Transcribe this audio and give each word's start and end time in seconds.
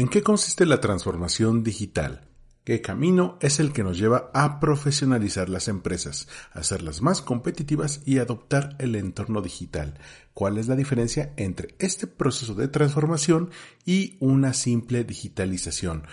¿En 0.00 0.08
qué 0.08 0.22
consiste 0.22 0.64
la 0.64 0.80
transformación 0.80 1.62
digital? 1.62 2.26
¿Qué 2.64 2.80
camino 2.80 3.36
es 3.42 3.60
el 3.60 3.74
que 3.74 3.84
nos 3.84 3.98
lleva 3.98 4.30
a 4.32 4.58
profesionalizar 4.58 5.50
las 5.50 5.68
empresas, 5.68 6.26
hacerlas 6.54 7.02
más 7.02 7.20
competitivas 7.20 8.00
y 8.06 8.16
adoptar 8.16 8.76
el 8.78 8.96
entorno 8.96 9.42
digital? 9.42 9.98
¿Cuál 10.32 10.56
es 10.56 10.68
la 10.68 10.76
diferencia 10.76 11.34
entre 11.36 11.74
este 11.78 12.06
proceso 12.06 12.54
de 12.54 12.68
transformación 12.68 13.50
y 13.84 14.16
una 14.20 14.54
simple 14.54 15.04
digitalización? 15.04 16.04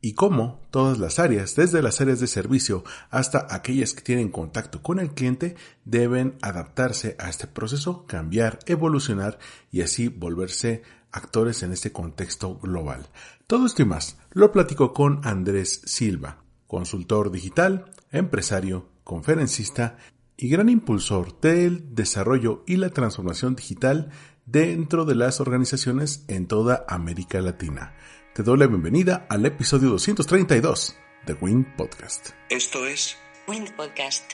y 0.00 0.12
cómo 0.12 0.60
todas 0.70 0.98
las 0.98 1.18
áreas, 1.18 1.56
desde 1.56 1.82
las 1.82 2.00
áreas 2.00 2.20
de 2.20 2.28
servicio 2.28 2.84
hasta 3.10 3.48
aquellas 3.50 3.92
que 3.92 4.02
tienen 4.02 4.28
contacto 4.28 4.80
con 4.80 5.00
el 5.00 5.14
cliente, 5.14 5.56
deben 5.84 6.36
adaptarse 6.42 7.16
a 7.18 7.28
este 7.28 7.48
proceso, 7.48 8.06
cambiar, 8.06 8.60
evolucionar 8.66 9.40
y 9.72 9.80
así 9.80 10.06
volverse 10.06 10.82
actores 11.12 11.62
en 11.62 11.72
este 11.72 11.92
contexto 11.92 12.58
global. 12.58 13.06
Todo 13.46 13.66
esto 13.66 13.82
y 13.82 13.84
más 13.84 14.18
lo 14.32 14.52
platico 14.52 14.92
con 14.92 15.20
Andrés 15.24 15.82
Silva, 15.84 16.44
consultor 16.66 17.30
digital, 17.30 17.92
empresario, 18.10 18.88
conferencista 19.04 19.98
y 20.36 20.48
gran 20.48 20.68
impulsor 20.68 21.40
del 21.40 21.94
desarrollo 21.94 22.62
y 22.66 22.76
la 22.76 22.90
transformación 22.90 23.56
digital 23.56 24.10
dentro 24.44 25.04
de 25.04 25.14
las 25.14 25.40
organizaciones 25.40 26.24
en 26.28 26.46
toda 26.46 26.84
América 26.88 27.40
Latina. 27.40 27.94
Te 28.34 28.42
doy 28.42 28.58
la 28.58 28.66
bienvenida 28.66 29.26
al 29.30 29.46
episodio 29.46 29.90
232 29.90 30.96
de 31.26 31.32
Win 31.34 31.66
Podcast. 31.76 32.30
Esto 32.50 32.86
es 32.86 33.16
Win 33.48 33.66
Podcast. 33.76 34.32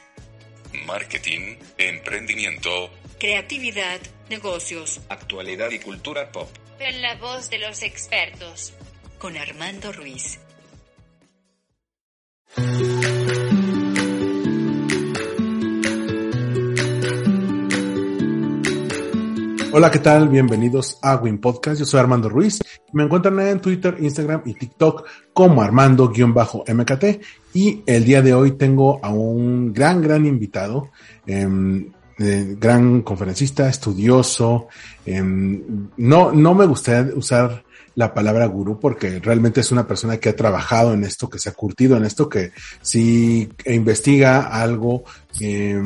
Marketing, 0.87 1.57
Emprendimiento, 1.79 2.91
Creatividad, 3.23 4.01
negocios. 4.31 5.01
Actualidad 5.09 5.71
y 5.71 5.79
Cultura 5.79 6.33
Pop. 6.33 6.49
En 6.81 7.01
la 7.03 7.15
voz 7.15 7.51
de 7.51 7.59
los 7.59 7.83
expertos. 7.83 8.73
Con 9.19 9.37
Armando 9.37 9.93
Ruiz. 9.93 10.41
Hola, 19.75 19.91
¿qué 19.91 20.01
tal? 20.01 20.29
Bienvenidos 20.29 20.99
a 21.01 21.17
Win 21.17 21.39
Podcast. 21.39 21.81
Yo 21.81 21.87
soy 21.87 21.99
Armando 21.99 22.29
Ruiz. 22.29 22.59
Me 22.93 23.05
encuentran 23.05 23.41
en 23.41 23.59
Twitter, 23.59 23.97
Instagram 23.99 24.43
y 24.45 24.53
TikTok 24.53 25.07
como 25.33 25.63
Armando-MKT. 25.63 27.05
Y 27.55 27.83
el 27.87 28.05
día 28.05 28.21
de 28.21 28.35
hoy 28.35 28.53
tengo 28.53 29.01
a 29.03 29.09
un 29.09 29.73
gran, 29.73 30.03
gran 30.03 30.27
invitado, 30.27 30.91
em, 31.27 31.91
eh, 32.19 32.55
gran 32.61 33.01
conferencista, 33.01 33.67
estudioso. 33.67 34.69
Em, 35.07 35.89
no, 35.97 36.33
no 36.33 36.55
me 36.55 36.67
gustaría 36.67 37.15
usar 37.15 37.65
la 37.95 38.15
palabra 38.15 38.47
gurú 38.47 38.79
porque 38.79 39.21
realmente 39.21 39.61
es 39.61 39.73
una 39.73 39.87
persona 39.87 40.19
que 40.19 40.31
ha 40.31 40.37
trabajado 40.37 40.95
en 40.95 41.05
esto, 41.05 41.29
que 41.29 41.39
se 41.39 41.49
ha 41.49 41.53
curtido 41.53 41.97
en 41.97 42.05
esto, 42.05 42.29
que 42.29 42.53
si 42.81 43.49
investiga 43.67 44.49
algo, 44.49 45.05
eh, 45.41 45.81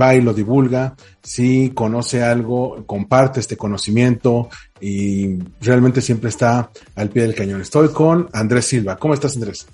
va 0.00 0.14
y 0.14 0.20
lo 0.20 0.32
divulga, 0.32 0.94
si 1.22 1.70
conoce 1.70 2.22
algo, 2.22 2.84
comparte 2.86 3.40
este 3.40 3.56
conocimiento 3.56 4.48
y 4.80 5.38
realmente 5.60 6.00
siempre 6.00 6.30
está 6.30 6.70
al 6.96 7.10
pie 7.10 7.22
del 7.22 7.34
cañón. 7.34 7.60
Estoy 7.60 7.88
con 7.88 8.28
Andrés 8.32 8.66
Silva. 8.66 8.96
¿Cómo 8.96 9.14
estás, 9.14 9.36
Andrés? 9.36 9.66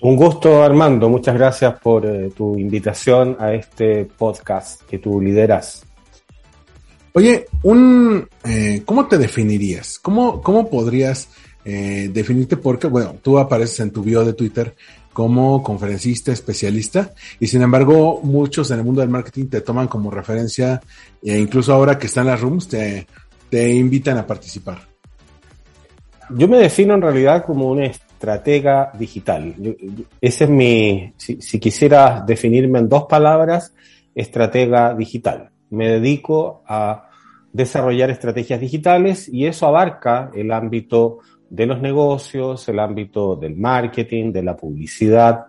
Un 0.00 0.16
gusto, 0.16 0.62
Armando. 0.62 1.08
Muchas 1.08 1.34
gracias 1.34 1.78
por 1.78 2.04
eh, 2.06 2.30
tu 2.36 2.58
invitación 2.58 3.36
a 3.38 3.52
este 3.52 4.04
podcast 4.04 4.82
que 4.82 4.98
tú 4.98 5.20
lideras. 5.20 5.84
Oye, 7.14 7.46
un, 7.62 8.26
eh, 8.44 8.82
¿cómo 8.86 9.06
te 9.06 9.18
definirías? 9.18 9.98
¿Cómo, 9.98 10.40
cómo 10.40 10.70
podrías 10.70 11.28
eh, 11.62 12.10
definirte? 12.10 12.56
Porque, 12.56 12.86
bueno, 12.86 13.16
tú 13.20 13.38
apareces 13.38 13.80
en 13.80 13.90
tu 13.90 14.02
bio 14.02 14.24
de 14.24 14.32
Twitter 14.32 14.74
como 15.12 15.62
conferencista, 15.62 16.32
especialista, 16.32 17.12
y 17.38 17.46
sin 17.46 17.60
embargo, 17.60 18.20
muchos 18.22 18.70
en 18.70 18.78
el 18.78 18.84
mundo 18.84 19.02
del 19.02 19.10
marketing 19.10 19.48
te 19.48 19.60
toman 19.60 19.88
como 19.88 20.10
referencia, 20.10 20.80
e 21.22 21.38
incluso 21.38 21.74
ahora 21.74 21.98
que 21.98 22.06
están 22.06 22.26
las 22.26 22.40
rooms, 22.40 22.66
te, 22.66 23.06
te 23.50 23.70
invitan 23.74 24.16
a 24.16 24.26
participar. 24.26 24.78
Yo 26.30 26.48
me 26.48 26.56
defino 26.56 26.94
en 26.94 27.02
realidad 27.02 27.44
como 27.44 27.70
un 27.70 27.82
estratega 27.82 28.90
digital. 28.98 29.54
ese 30.18 30.44
es 30.44 30.50
mi, 30.50 31.12
si, 31.18 31.42
si 31.42 31.60
quisiera 31.60 32.24
definirme 32.26 32.78
en 32.78 32.88
dos 32.88 33.04
palabras, 33.04 33.74
estratega 34.14 34.94
digital 34.94 35.51
me 35.72 35.88
dedico 35.88 36.62
a 36.66 37.08
desarrollar 37.52 38.10
estrategias 38.10 38.60
digitales 38.60 39.28
y 39.28 39.46
eso 39.46 39.66
abarca 39.66 40.30
el 40.34 40.52
ámbito 40.52 41.18
de 41.48 41.66
los 41.66 41.80
negocios, 41.80 42.68
el 42.68 42.78
ámbito 42.78 43.36
del 43.36 43.56
marketing, 43.56 44.32
de 44.32 44.42
la 44.42 44.56
publicidad, 44.56 45.46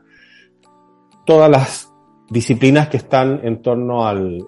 todas 1.26 1.50
las 1.50 1.94
disciplinas 2.30 2.90
que 2.90 2.98
están 2.98 3.42
en 3.44 3.62
torno 3.62 4.06
al, 4.06 4.46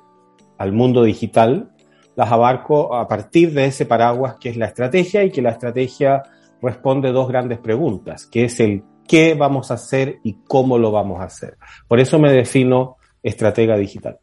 al 0.57 0.71
mundo 0.71 1.03
digital, 1.03 1.71
las 2.15 2.31
abarco 2.31 2.95
a 2.95 3.07
partir 3.07 3.53
de 3.53 3.65
ese 3.65 3.85
paraguas 3.85 4.35
que 4.39 4.49
es 4.49 4.57
la 4.57 4.67
estrategia 4.67 5.23
y 5.23 5.31
que 5.31 5.41
la 5.41 5.51
estrategia 5.51 6.23
responde 6.61 7.11
dos 7.11 7.27
grandes 7.27 7.59
preguntas, 7.59 8.25
que 8.25 8.45
es 8.45 8.59
el 8.59 8.83
qué 9.07 9.33
vamos 9.33 9.71
a 9.71 9.75
hacer 9.75 10.19
y 10.23 10.37
cómo 10.47 10.77
lo 10.77 10.91
vamos 10.91 11.21
a 11.21 11.25
hacer. 11.25 11.57
Por 11.87 11.99
eso 11.99 12.17
me 12.17 12.31
defino 12.31 12.97
estratega 13.21 13.77
digital. 13.77 14.19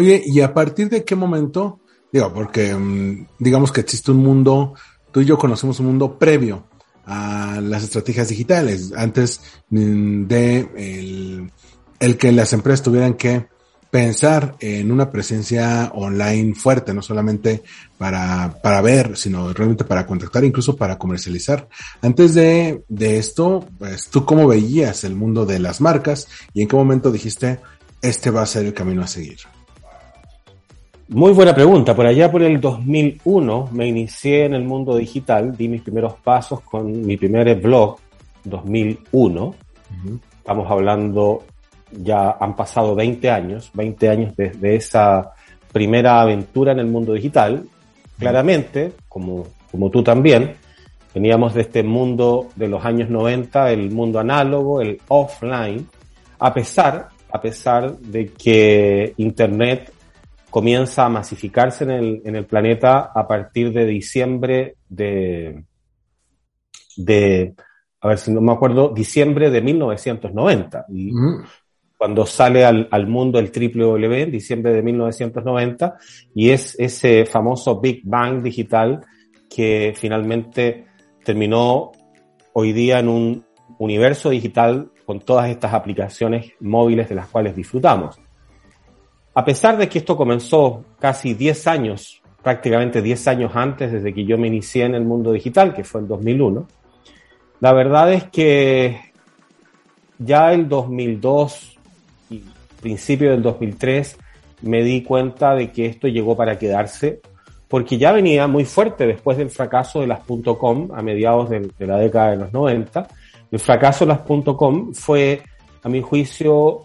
Oye, 0.00 0.22
¿y 0.24 0.40
a 0.40 0.54
partir 0.54 0.88
de 0.88 1.04
qué 1.04 1.14
momento? 1.14 1.80
Digo, 2.10 2.32
porque 2.32 2.74
mm, 2.74 3.26
digamos 3.38 3.70
que 3.70 3.82
existe 3.82 4.10
un 4.10 4.16
mundo, 4.16 4.72
tú 5.12 5.20
y 5.20 5.26
yo 5.26 5.36
conocemos 5.36 5.78
un 5.78 5.88
mundo 5.88 6.18
previo 6.18 6.64
a 7.04 7.60
las 7.60 7.84
estrategias 7.84 8.30
digitales, 8.30 8.94
antes 8.96 9.42
mm, 9.68 10.24
de 10.24 11.50
el, 12.00 12.16
que 12.16 12.32
las 12.32 12.54
empresas 12.54 12.82
tuvieran 12.82 13.12
que 13.12 13.48
pensar 13.90 14.56
en 14.60 14.90
una 14.90 15.12
presencia 15.12 15.92
online 15.94 16.54
fuerte, 16.54 16.94
no 16.94 17.02
solamente 17.02 17.62
para, 17.98 18.56
para 18.62 18.80
ver, 18.80 19.18
sino 19.18 19.52
realmente 19.52 19.84
para 19.84 20.06
contactar, 20.06 20.44
incluso 20.44 20.76
para 20.76 20.96
comercializar. 20.96 21.68
Antes 22.00 22.32
de, 22.32 22.84
de 22.88 23.18
esto, 23.18 23.68
pues, 23.78 24.08
¿tú 24.08 24.24
cómo 24.24 24.48
veías 24.48 25.04
el 25.04 25.14
mundo 25.14 25.44
de 25.44 25.58
las 25.58 25.82
marcas 25.82 26.26
y 26.54 26.62
en 26.62 26.68
qué 26.68 26.76
momento 26.76 27.12
dijiste, 27.12 27.60
este 28.00 28.30
va 28.30 28.40
a 28.40 28.46
ser 28.46 28.64
el 28.64 28.72
camino 28.72 29.02
a 29.02 29.06
seguir? 29.06 29.40
Muy 31.12 31.32
buena 31.32 31.52
pregunta. 31.52 31.96
Por 31.96 32.06
allá 32.06 32.30
por 32.30 32.40
el 32.40 32.60
2001 32.60 33.70
me 33.72 33.88
inicié 33.88 34.44
en 34.44 34.54
el 34.54 34.62
mundo 34.62 34.94
digital, 34.94 35.56
di 35.56 35.66
mis 35.66 35.82
primeros 35.82 36.14
pasos 36.22 36.60
con 36.60 37.04
mi 37.04 37.16
primer 37.16 37.52
blog, 37.60 37.96
2001. 38.44 39.54
Estamos 40.38 40.70
hablando, 40.70 41.42
ya 41.90 42.36
han 42.38 42.54
pasado 42.54 42.94
20 42.94 43.28
años, 43.28 43.72
20 43.74 44.08
años 44.08 44.36
desde 44.36 44.76
esa 44.76 45.32
primera 45.72 46.20
aventura 46.20 46.70
en 46.70 46.78
el 46.78 46.86
mundo 46.86 47.12
digital. 47.12 47.64
Claramente, 48.16 48.92
como, 49.08 49.48
como 49.68 49.90
tú 49.90 50.04
también, 50.04 50.54
veníamos 51.12 51.54
de 51.54 51.62
este 51.62 51.82
mundo 51.82 52.50
de 52.54 52.68
los 52.68 52.84
años 52.84 53.10
90, 53.10 53.72
el 53.72 53.90
mundo 53.90 54.20
análogo, 54.20 54.80
el 54.80 55.00
offline, 55.08 55.88
a 56.38 56.54
pesar, 56.54 57.08
a 57.32 57.40
pesar 57.40 57.98
de 57.98 58.28
que 58.28 59.12
Internet 59.16 59.92
comienza 60.50 61.06
a 61.06 61.08
masificarse 61.08 61.84
en 61.84 61.90
el, 61.90 62.22
en 62.24 62.36
el 62.36 62.46
planeta 62.46 63.12
a 63.14 63.26
partir 63.26 63.72
de 63.72 63.86
diciembre 63.86 64.76
de, 64.88 65.64
de, 66.96 67.54
a 68.00 68.08
ver 68.08 68.18
si 68.18 68.32
no 68.32 68.40
me 68.40 68.52
acuerdo, 68.52 68.88
diciembre 68.88 69.50
de 69.50 69.60
1990. 69.60 70.86
Y 70.88 71.12
Cuando 71.96 72.26
sale 72.26 72.64
al, 72.64 72.88
al, 72.90 73.06
mundo 73.06 73.38
el 73.38 73.50
WW 73.50 74.12
en 74.12 74.30
diciembre 74.30 74.72
de 74.72 74.82
1990 74.82 75.98
y 76.34 76.50
es 76.50 76.78
ese 76.78 77.26
famoso 77.26 77.80
Big 77.80 78.02
Bang 78.04 78.42
digital 78.42 79.00
que 79.48 79.92
finalmente 79.96 80.86
terminó 81.24 81.92
hoy 82.52 82.72
día 82.72 82.98
en 82.98 83.08
un 83.08 83.44
universo 83.78 84.30
digital 84.30 84.90
con 85.04 85.20
todas 85.20 85.50
estas 85.50 85.74
aplicaciones 85.74 86.52
móviles 86.60 87.08
de 87.08 87.14
las 87.14 87.28
cuales 87.28 87.54
disfrutamos. 87.54 88.18
A 89.34 89.44
pesar 89.44 89.76
de 89.76 89.88
que 89.88 89.98
esto 89.98 90.16
comenzó 90.16 90.84
casi 90.98 91.34
10 91.34 91.66
años, 91.68 92.20
prácticamente 92.42 93.00
10 93.00 93.28
años 93.28 93.52
antes 93.54 93.92
desde 93.92 94.12
que 94.12 94.24
yo 94.24 94.36
me 94.36 94.48
inicié 94.48 94.84
en 94.84 94.94
el 94.94 95.04
mundo 95.04 95.32
digital, 95.32 95.72
que 95.72 95.84
fue 95.84 96.00
en 96.00 96.08
2001, 96.08 96.66
la 97.60 97.72
verdad 97.72 98.12
es 98.12 98.24
que 98.24 99.00
ya 100.18 100.52
el 100.52 100.68
2002 100.68 101.78
y 102.30 102.42
principio 102.80 103.30
del 103.30 103.42
2003 103.42 104.18
me 104.62 104.82
di 104.82 105.02
cuenta 105.02 105.54
de 105.54 105.70
que 105.70 105.86
esto 105.86 106.08
llegó 106.08 106.36
para 106.36 106.58
quedarse, 106.58 107.20
porque 107.68 107.98
ya 107.98 108.10
venía 108.12 108.48
muy 108.48 108.64
fuerte 108.64 109.06
después 109.06 109.38
del 109.38 109.50
fracaso 109.50 110.00
de 110.00 110.08
las 110.08 110.20
.com 110.58 110.88
a 110.92 111.02
mediados 111.02 111.50
de, 111.50 111.70
de 111.78 111.86
la 111.86 111.98
década 111.98 112.30
de 112.32 112.36
los 112.36 112.52
90. 112.52 113.06
El 113.52 113.58
fracaso 113.60 114.04
de 114.04 114.08
las 114.08 114.22
.com 114.56 114.92
fue, 114.92 115.42
a 115.82 115.88
mi 115.88 116.02
juicio, 116.02 116.82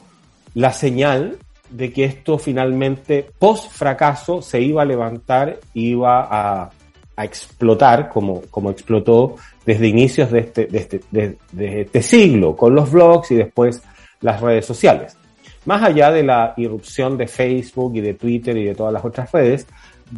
la 0.54 0.72
señal 0.72 1.40
de 1.70 1.92
que 1.92 2.06
esto 2.06 2.38
finalmente, 2.38 3.30
post 3.38 3.72
fracaso, 3.72 4.42
se 4.42 4.62
iba 4.62 4.82
a 4.82 4.86
levantar, 4.86 5.60
iba 5.74 6.28
a, 6.30 6.72
a 7.16 7.24
explotar 7.24 8.10
como, 8.10 8.42
como 8.50 8.72
explotó 8.72 9.36
desde 9.66 9.88
inicios 9.88 10.32
de 10.32 10.40
este, 10.40 10.66
de 10.68 10.78
este, 10.78 11.02
de, 11.12 11.82
este 11.82 12.02
siglo, 12.02 12.56
con 12.56 12.76
los 12.76 12.92
blogs 12.92 13.32
y 13.32 13.36
después 13.36 13.82
las 14.22 14.42
redes 14.42 14.66
sociales. 14.66 15.18
Más 15.66 15.82
allá 15.82 16.12
de 16.12 16.24
la 16.24 16.54
irrupción 16.58 17.18
de 17.18 17.28
Facebook 17.28 17.96
y 17.96 18.02
de 18.02 18.14
Twitter 18.14 18.56
y 18.58 18.66
de 18.66 18.76
todas 18.76 18.94
las 18.94 19.04
otras 19.04 19.32
redes, 19.32 19.66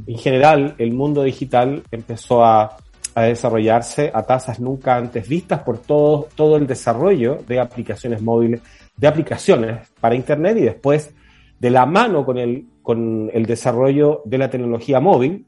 en 0.05 0.17
general 0.17 0.75
el 0.77 0.93
mundo 0.93 1.23
digital 1.23 1.83
empezó 1.91 2.43
a, 2.43 2.77
a 3.15 3.21
desarrollarse 3.21 4.11
a 4.13 4.23
tasas 4.23 4.59
nunca 4.59 4.97
antes 4.97 5.27
vistas 5.27 5.61
por 5.61 5.77
todo, 5.77 6.27
todo 6.35 6.57
el 6.57 6.67
desarrollo 6.67 7.39
de 7.47 7.59
aplicaciones 7.59 8.21
móviles, 8.21 8.61
de 8.97 9.07
aplicaciones 9.07 9.87
para 10.01 10.15
Internet 10.15 10.57
y 10.57 10.63
después 10.63 11.13
de 11.59 11.69
la 11.69 11.85
mano 11.85 12.25
con 12.25 12.37
el, 12.37 12.67
con 12.81 13.29
el 13.33 13.45
desarrollo 13.45 14.21
de 14.25 14.37
la 14.37 14.49
tecnología 14.49 14.99
móvil, 14.99 15.45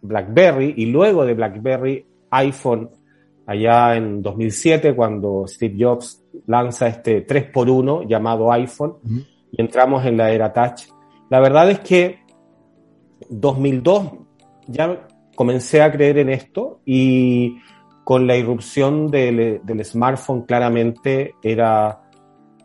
BlackBerry, 0.00 0.74
y 0.76 0.86
luego 0.86 1.24
de 1.24 1.34
BlackBerry, 1.34 2.06
iPhone, 2.30 2.90
allá 3.46 3.96
en 3.96 4.22
2007, 4.22 4.94
cuando 4.94 5.44
Steve 5.46 5.76
Jobs 5.78 6.24
lanza 6.46 6.88
este 6.88 7.26
3x1 7.26 8.08
llamado 8.08 8.50
iPhone, 8.52 8.94
y 9.50 9.60
entramos 9.60 10.04
en 10.06 10.16
la 10.16 10.30
era 10.30 10.52
touch. 10.52 10.84
La 11.28 11.40
verdad 11.40 11.70
es 11.70 11.80
que 11.80 12.20
2002 13.28 14.12
ya 14.66 15.06
comencé 15.34 15.82
a 15.82 15.92
creer 15.92 16.18
en 16.18 16.30
esto 16.30 16.80
y 16.84 17.58
con 18.04 18.26
la 18.26 18.36
irrupción 18.36 19.08
del, 19.08 19.60
del 19.62 19.84
smartphone 19.84 20.42
claramente 20.42 21.34
era, 21.42 22.02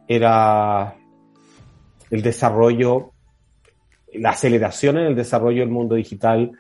era 0.08 0.96
el 2.10 2.22
desarrollo, 2.22 3.12
la 4.14 4.32
aceleración 4.32 4.98
en 4.98 5.08
el 5.08 5.16
desarrollo 5.16 5.62
del 5.62 5.70
mundo 5.70 5.96
digital 5.96 6.52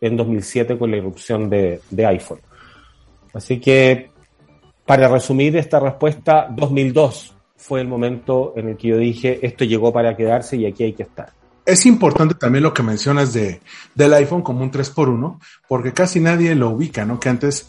en 0.00 0.16
2007 0.16 0.78
con 0.78 0.90
la 0.90 0.96
irrupción 0.96 1.50
de, 1.50 1.80
de 1.90 2.06
iPhone. 2.06 2.40
Así 3.34 3.60
que, 3.60 4.10
para 4.86 5.08
resumir 5.08 5.56
esta 5.56 5.80
respuesta, 5.80 6.48
2002 6.50 7.34
fue 7.56 7.80
el 7.80 7.88
momento 7.88 8.54
en 8.56 8.68
el 8.68 8.76
que 8.76 8.88
yo 8.88 8.98
dije, 8.98 9.44
esto 9.44 9.64
llegó 9.64 9.92
para 9.92 10.16
quedarse 10.16 10.56
y 10.56 10.66
aquí 10.66 10.84
hay 10.84 10.92
que 10.92 11.02
estar. 11.02 11.32
Es 11.66 11.84
importante 11.84 12.34
también 12.34 12.64
lo 12.64 12.72
que 12.72 12.82
mencionas 12.82 13.34
de, 13.34 13.60
del 13.94 14.14
iPhone 14.14 14.40
como 14.40 14.62
un 14.62 14.70
3x1, 14.70 15.38
porque 15.68 15.92
casi 15.92 16.18
nadie 16.18 16.54
lo 16.54 16.70
ubica, 16.70 17.04
¿no? 17.04 17.20
Que 17.20 17.28
antes 17.28 17.68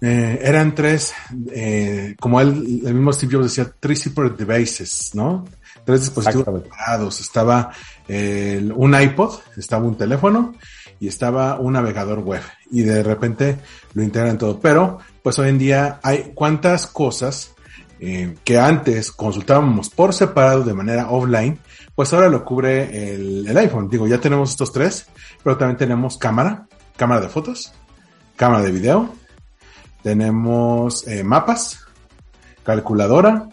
eh, 0.00 0.40
eran 0.42 0.74
tres, 0.74 1.14
eh, 1.52 2.16
como 2.18 2.40
él, 2.40 2.80
el 2.84 2.94
mismo 2.94 3.12
Steve 3.12 3.34
Jobs 3.34 3.54
decía, 3.54 3.72
three 3.78 3.94
separate 3.94 4.44
devices, 4.44 5.12
¿no? 5.14 5.44
Tres 5.84 6.00
dispositivos 6.00 6.62
separados. 6.62 7.20
Estaba 7.20 7.70
eh, 8.08 8.70
un 8.74 9.00
iPod, 9.00 9.40
estaba 9.56 9.84
un 9.84 9.96
teléfono 9.96 10.54
y 11.00 11.08
estaba 11.08 11.58
un 11.58 11.72
navegador 11.74 12.20
web. 12.20 12.42
Y 12.70 12.82
de 12.82 13.02
repente 13.02 13.58
lo 13.94 14.02
integran 14.02 14.38
todo. 14.38 14.60
Pero, 14.60 14.98
pues 15.22 15.38
hoy 15.38 15.48
en 15.48 15.58
día 15.58 16.00
hay 16.02 16.32
cuántas 16.34 16.86
cosas 16.86 17.54
eh, 18.00 18.36
que 18.44 18.58
antes 18.58 19.12
consultábamos 19.12 19.88
por 19.90 20.12
separado 20.12 20.64
de 20.64 20.74
manera 20.74 21.10
offline, 21.10 21.58
pues 21.94 22.12
ahora 22.12 22.28
lo 22.28 22.44
cubre 22.44 23.14
el, 23.14 23.46
el, 23.46 23.56
iPhone. 23.56 23.88
Digo, 23.88 24.08
ya 24.08 24.18
tenemos 24.18 24.50
estos 24.50 24.72
tres, 24.72 25.06
pero 25.42 25.56
también 25.56 25.76
tenemos 25.76 26.18
cámara, 26.18 26.66
cámara 26.96 27.20
de 27.20 27.28
fotos, 27.28 27.72
cámara 28.36 28.62
de 28.62 28.72
video, 28.72 29.14
tenemos 30.02 31.06
eh, 31.06 31.22
mapas, 31.22 31.86
calculadora, 32.64 33.48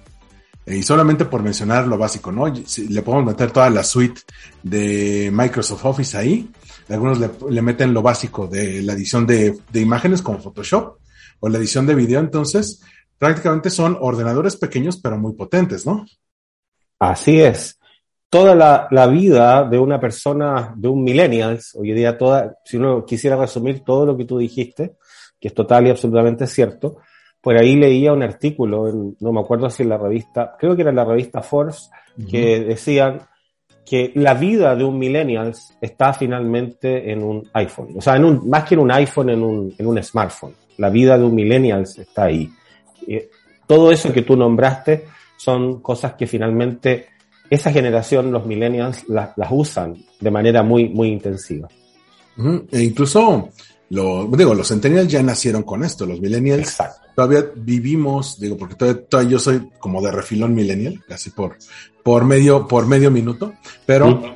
y 0.70 0.84
solamente 0.84 1.26
por 1.26 1.42
mencionar 1.42 1.88
lo 1.88 1.98
básico, 1.98 2.32
¿no? 2.32 2.46
Le 2.48 3.02
podemos 3.02 3.26
meter 3.26 3.52
toda 3.52 3.70
la 3.70 3.84
suite 3.84 4.22
de 4.62 5.32
Microsoft 5.34 5.86
Office 5.86 6.18
ahí. 6.18 6.50
Algunos 6.90 7.20
le, 7.20 7.62
meten 7.62 7.94
lo 7.94 8.02
básico 8.02 8.48
de 8.48 8.82
la 8.84 8.94
edición 8.94 9.26
de, 9.26 9.58
de 9.72 9.80
imágenes 9.82 10.22
como 10.22 10.40
Photoshop 10.40 10.98
o 11.40 11.50
la 11.50 11.58
edición 11.58 11.88
de 11.88 11.96
video. 11.96 12.20
Entonces, 12.20 12.82
prácticamente 13.18 13.70
son 13.70 13.98
ordenadores 14.00 14.56
pequeños 14.58 14.98
pero 14.98 15.18
muy 15.18 15.34
potentes, 15.34 15.86
¿no? 15.86 16.06
Así 17.00 17.40
es. 17.42 17.80
Toda 18.30 18.54
la, 18.54 18.88
la, 18.92 19.08
vida 19.08 19.64
de 19.64 19.80
una 19.80 20.00
persona, 20.00 20.74
de 20.76 20.88
un 20.88 21.04
millennials, 21.04 21.74
hoy 21.76 21.94
día 21.94 22.16
toda, 22.16 22.58
si 22.64 22.78
uno 22.78 23.04
quisiera 23.04 23.36
resumir 23.36 23.84
todo 23.84 24.06
lo 24.06 24.16
que 24.16 24.26
tú 24.26 24.38
dijiste, 24.38 24.98
que 25.40 25.48
es 25.48 25.54
total 25.54 25.88
y 25.88 25.90
absolutamente 25.90 26.46
cierto, 26.46 26.98
por 27.42 27.58
ahí 27.58 27.76
leía 27.76 28.14
un 28.14 28.24
artículo, 28.24 28.90
en, 28.90 29.16
no 29.20 29.32
me 29.32 29.40
acuerdo 29.40 29.70
si 29.70 29.84
en 29.84 29.90
la 29.90 29.98
revista, 29.98 30.56
creo 30.60 30.76
que 30.76 30.82
era 30.82 30.92
en 30.92 30.98
la 30.98 31.06
revista 31.06 31.42
Force, 31.42 31.90
uh 32.18 32.22
-huh. 32.22 32.30
que 32.30 32.60
decían 32.62 33.22
que 33.86 34.12
la 34.16 34.34
vida 34.36 34.76
de 34.76 34.84
un 34.84 35.00
millennials 35.00 35.76
está 35.82 36.14
finalmente 36.14 37.12
en 37.12 37.24
un 37.24 37.50
iPhone. 37.54 37.96
O 37.98 38.02
sea, 38.02 38.18
en 38.18 38.26
un, 38.26 38.48
más 38.48 38.64
que 38.66 38.76
en 38.76 38.82
un 38.82 38.92
iPhone, 38.92 39.30
en 39.32 39.42
un, 39.42 39.74
en 39.76 39.88
un 39.88 40.04
smartphone. 40.04 40.54
La 40.78 40.90
vida 40.90 41.18
de 41.18 41.24
un 41.24 41.34
millennials 41.34 41.98
está 41.98 42.26
ahí. 42.26 42.50
Y 43.08 43.20
todo 43.66 43.92
eso 43.92 44.14
que 44.14 44.22
tú 44.22 44.36
nombraste 44.36 45.06
son 45.38 45.82
cosas 45.82 46.14
que 46.14 46.28
finalmente 46.28 47.08
esa 47.50 47.72
generación, 47.72 48.32
los 48.32 48.46
millennials, 48.46 49.10
las, 49.10 49.36
las 49.36 49.50
usan 49.52 49.96
de 50.20 50.32
manera 50.32 50.62
muy, 50.62 50.90
muy 50.90 51.10
intensiva. 51.10 51.68
Uh 52.38 52.44
-huh. 52.44 52.68
E 52.72 52.84
incluso 52.84 53.50
lo, 53.90 54.28
digo, 54.28 54.54
los 54.54 54.68
centennials 54.68 55.12
ya 55.12 55.24
nacieron 55.24 55.64
con 55.64 55.84
esto, 55.84 56.06
los 56.06 56.22
millennials 56.22 56.70
Exacto. 56.70 57.08
todavía 57.16 57.46
vivimos, 57.56 58.40
digo, 58.40 58.56
porque 58.56 58.76
todavía, 58.76 59.04
todavía, 59.06 59.32
yo 59.32 59.40
soy 59.40 59.70
como 59.80 60.02
de 60.02 60.12
refilón 60.12 60.54
millennial, 60.54 61.04
casi 61.08 61.32
por, 61.32 61.58
por 62.04 62.24
medio, 62.24 62.68
por 62.68 62.86
medio 62.86 63.10
minuto, 63.10 63.54
pero, 63.86 64.08
uh 64.08 64.22
-huh. 64.22 64.36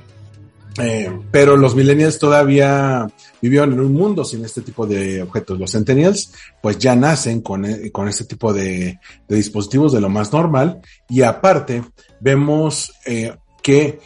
eh, 0.79 1.11
pero 1.29 1.55
los 1.55 1.75
millennials 1.75 2.17
todavía 2.17 3.07
vivieron 3.41 3.73
en 3.73 3.81
un 3.81 3.93
mundo 3.93 4.25
sin 4.25 4.43
este 4.43 4.61
tipo 4.61 4.87
de 4.87 5.21
objetos. 5.21 5.59
Los 5.59 5.71
centennials, 5.71 6.33
pues 6.61 6.79
ya 6.79 6.95
nacen 6.95 7.41
con, 7.41 7.65
con 7.91 8.07
este 8.07 8.23
tipo 8.25 8.53
de, 8.53 8.99
de 9.27 9.35
dispositivos 9.35 9.93
de 9.93 10.01
lo 10.01 10.09
más 10.09 10.33
normal, 10.33 10.81
y 11.09 11.21
aparte, 11.21 11.83
vemos 12.19 12.91
eh, 13.05 13.35
que 13.61 13.99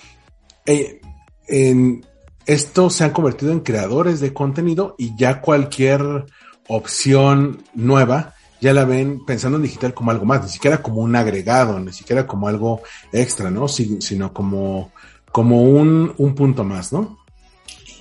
eh, 0.66 1.00
en, 1.48 2.06
estos 2.48 2.94
se 2.94 3.04
han 3.04 3.12
convertido 3.12 3.52
en 3.52 3.60
creadores 3.60 4.20
de 4.20 4.34
contenido 4.34 4.96
y 4.98 5.16
ya 5.16 5.42
cualquier 5.42 6.26
opción 6.68 7.64
nueva 7.76 8.34
ya 8.60 8.74
la 8.74 8.86
ven 8.86 9.24
pensando 9.26 9.58
en 9.58 9.64
digital 9.64 9.94
como 9.94 10.12
algo 10.12 10.26
más, 10.26 10.44
ni 10.44 10.50
siquiera 10.50 10.82
como 10.82 11.02
un 11.02 11.16
agregado, 11.16 11.80
ni 11.80 11.92
siquiera 11.92 12.26
como 12.26 12.48
algo 12.48 12.82
extra, 13.12 13.52
¿no? 13.52 13.68
Si, 13.68 14.02
sino 14.02 14.34
como, 14.34 14.92
como 15.32 15.62
un, 15.62 16.14
un 16.18 16.34
punto 16.34 16.64
más, 16.64 16.92
¿no? 16.92 17.20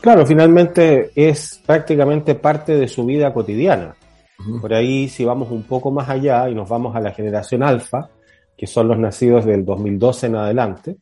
Claro, 0.01 0.25
finalmente 0.25 1.11
es 1.15 1.61
prácticamente 1.67 2.37
parte 2.37 2.77
de 2.77 2.89
su 2.89 3.05
vida 3.05 3.35
cotidiana. 3.35 3.97
Uh 4.39 4.43
-huh. 4.43 4.61
Por 4.61 4.73
ahí, 4.73 5.09
si 5.09 5.25
vamos 5.25 5.51
un 5.51 5.65
poco 5.65 5.91
más 5.91 6.09
allá 6.09 6.49
y 6.49 6.55
nos 6.55 6.69
vamos 6.69 6.95
a 6.97 7.01
la 7.01 7.13
generación 7.13 7.63
alfa, 7.63 8.09
que 8.57 8.67
son 8.67 8.89
los 8.89 8.99
nacidos 8.99 9.45
del 9.45 9.65
2012 9.65 10.29
en 10.29 10.37
adelante, 10.37 10.97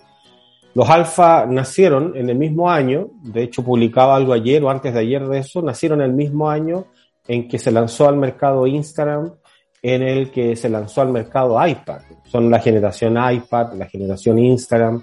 los 0.75 0.91
alfa 0.91 1.47
nacieron 1.47 2.17
en 2.17 2.29
el 2.29 2.37
mismo 2.37 2.71
año, 2.71 3.09
de 3.23 3.45
hecho 3.45 3.63
publicaba 3.63 4.17
algo 4.17 4.33
ayer 4.33 4.63
o 4.65 4.71
antes 4.71 4.93
de 4.93 5.01
ayer 5.01 5.27
de 5.27 5.39
eso, 5.39 5.63
nacieron 5.63 6.03
el 6.03 6.13
mismo 6.13 6.51
año 6.51 6.87
en 7.29 7.49
que 7.49 7.59
se 7.59 7.71
lanzó 7.71 8.09
al 8.09 8.17
mercado 8.17 8.67
Instagram, 8.67 9.33
en 9.81 10.03
el 10.03 10.31
que 10.31 10.57
se 10.57 10.69
lanzó 10.69 11.03
al 11.03 11.11
mercado 11.11 11.65
iPad. 11.65 12.01
Son 12.25 12.51
la 12.51 12.59
generación 12.59 13.17
iPad, 13.17 13.75
la 13.75 13.87
generación 13.87 14.39
Instagram 14.39 15.03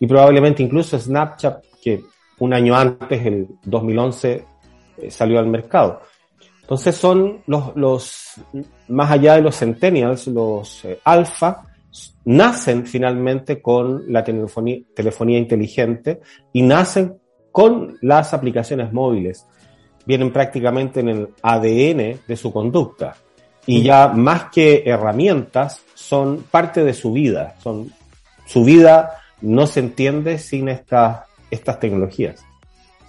y 0.00 0.06
probablemente 0.06 0.62
incluso 0.62 0.98
Snapchat, 0.98 1.62
que 1.82 2.02
un 2.38 2.54
año 2.54 2.74
antes, 2.74 3.24
el 3.24 3.48
2011, 3.64 4.44
eh, 4.98 5.10
salió 5.10 5.38
al 5.38 5.46
mercado. 5.46 6.00
Entonces 6.62 6.96
son 6.96 7.42
los, 7.46 7.76
los, 7.76 8.40
más 8.88 9.10
allá 9.10 9.34
de 9.34 9.42
los 9.42 9.56
centennials, 9.58 10.26
los 10.28 10.84
eh, 10.86 10.98
alfa, 11.04 11.66
nacen 12.24 12.86
finalmente 12.86 13.60
con 13.60 14.04
la 14.12 14.24
telefonía, 14.24 15.38
inteligente 15.38 16.20
y 16.52 16.62
nacen 16.62 17.18
con 17.50 17.98
las 18.00 18.32
aplicaciones 18.32 18.92
móviles. 18.92 19.46
Vienen 20.06 20.32
prácticamente 20.32 21.00
en 21.00 21.08
el 21.08 21.28
ADN 21.42 22.20
de 22.26 22.36
su 22.36 22.52
conducta 22.52 23.16
y 23.66 23.82
ya 23.82 24.08
más 24.08 24.46
que 24.50 24.82
herramientas 24.86 25.82
son 25.94 26.44
parte 26.50 26.82
de 26.82 26.94
su 26.94 27.12
vida. 27.12 27.56
Son, 27.62 27.92
su 28.46 28.64
vida 28.64 29.18
no 29.40 29.66
se 29.66 29.80
entiende 29.80 30.38
sin 30.38 30.68
estas, 30.68 31.20
estas 31.50 31.78
tecnologías. 31.78 32.44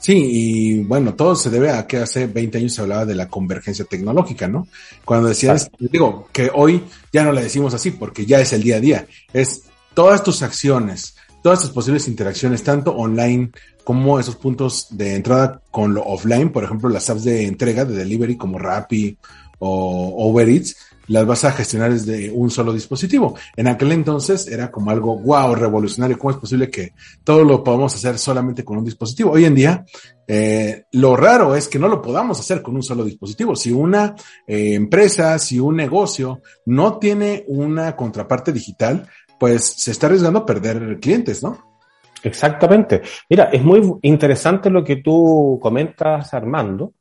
Sí, 0.04 0.18
y 0.18 0.84
bueno, 0.84 1.14
todo 1.14 1.34
se 1.34 1.50
debe 1.50 1.72
a 1.72 1.88
que 1.88 1.96
hace 1.96 2.28
20 2.28 2.58
años 2.58 2.74
se 2.74 2.82
hablaba 2.82 3.06
de 3.06 3.16
la 3.16 3.30
convergencia 3.30 3.86
tecnológica, 3.86 4.50
¿no? 4.50 4.68
Cuando 5.06 5.30
decías, 5.30 5.64
Exacto. 5.64 5.86
digo, 5.90 6.28
que 6.34 6.52
hoy 6.54 6.84
ya 7.14 7.24
no 7.24 7.32
le 7.32 7.42
decimos 7.42 7.74
así 7.74 7.92
porque 7.92 8.26
ya 8.26 8.42
es 8.42 8.52
el 8.52 8.64
día 8.64 8.76
a 8.76 8.80
día, 8.82 9.08
es 9.32 9.64
todas 9.94 10.22
tus 10.22 10.42
acciones, 10.42 11.16
todas 11.42 11.62
tus 11.62 11.70
posibles 11.70 12.10
interacciones, 12.10 12.64
tanto 12.64 12.92
online 12.92 13.52
como 13.86 14.20
esos 14.20 14.36
puntos 14.36 14.88
de 14.90 15.16
entrada 15.16 15.62
con 15.72 15.94
lo 15.94 16.04
offline, 16.04 16.52
por 16.52 16.66
ejemplo, 16.66 16.90
las 16.90 17.10
apps 17.10 17.24
de 17.24 17.48
entrega, 17.48 17.86
de 17.86 17.96
delivery 17.96 18.36
como 18.36 18.60
Rappi 18.60 19.18
o 19.60 20.28
Uber 20.30 20.50
Eats, 20.50 20.76
las 21.08 21.26
vas 21.26 21.44
a 21.46 21.52
gestionar 21.52 21.92
desde 21.92 22.32
un 22.32 22.50
solo 22.50 22.74
dispositivo. 22.74 23.36
En 23.56 23.68
aquel 23.68 23.92
entonces 23.92 24.48
era 24.48 24.72
como 24.72 24.92
algo 24.92 25.18
wow, 25.18 25.56
revolucionario. 25.56 26.18
¿Cómo 26.18 26.32
es 26.32 26.38
posible 26.38 26.70
que 26.70 26.94
todo 27.24 27.44
lo 27.44 27.64
podamos 27.64 27.96
hacer 27.96 28.18
solamente 28.18 28.64
con 28.64 28.78
un 28.78 28.86
dispositivo? 28.86 29.32
Hoy 29.32 29.46
en 29.46 29.56
día, 29.56 29.86
eh, 30.28 30.86
lo 30.94 31.16
raro 31.16 31.56
es 31.56 31.68
que 31.68 31.80
no 31.80 31.88
lo 31.88 32.02
podamos 32.02 32.40
hacer 32.40 32.62
con 32.62 32.76
un 32.76 32.84
solo 32.84 33.04
dispositivo. 33.04 33.56
Si 33.56 33.72
una 33.72 34.16
eh, 34.48 34.74
empresa, 34.74 35.38
si 35.40 35.60
un 35.60 35.76
negocio 35.76 36.42
no 36.66 36.98
tiene 36.98 37.44
una 37.48 37.96
contraparte 37.96 38.52
digital, 38.52 39.08
pues 39.40 39.66
se 39.66 39.92
está 39.92 40.08
arriesgando 40.08 40.40
a 40.40 40.46
perder 40.46 41.00
clientes, 41.00 41.44
¿no? 41.44 41.74
Exactamente. 42.24 43.02
Mira, 43.30 43.50
es 43.52 43.62
muy 43.62 43.82
interesante 44.04 44.70
lo 44.70 44.84
que 44.84 44.98
tú 44.98 45.60
comentas, 45.62 46.34
Armando, 46.34 46.94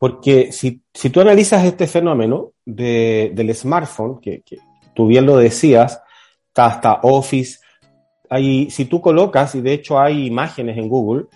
porque 0.00 0.50
si, 0.50 0.80
si 0.94 1.10
tú 1.10 1.20
analizas 1.20 1.62
este 1.62 1.86
fenómeno 1.86 2.52
de, 2.64 3.32
del 3.34 3.54
smartphone, 3.54 4.18
que, 4.18 4.40
que, 4.40 4.56
tú 4.94 5.06
bien 5.06 5.26
lo 5.26 5.36
decías, 5.36 6.00
está 6.48 6.64
hasta 6.64 7.00
Office, 7.02 7.58
hay, 8.30 8.70
si 8.70 8.86
tú 8.86 9.02
colocas, 9.02 9.54
y 9.56 9.60
de 9.60 9.74
hecho 9.74 10.00
hay 10.00 10.26
imágenes 10.26 10.78
en 10.78 10.88
Google, 10.88 11.26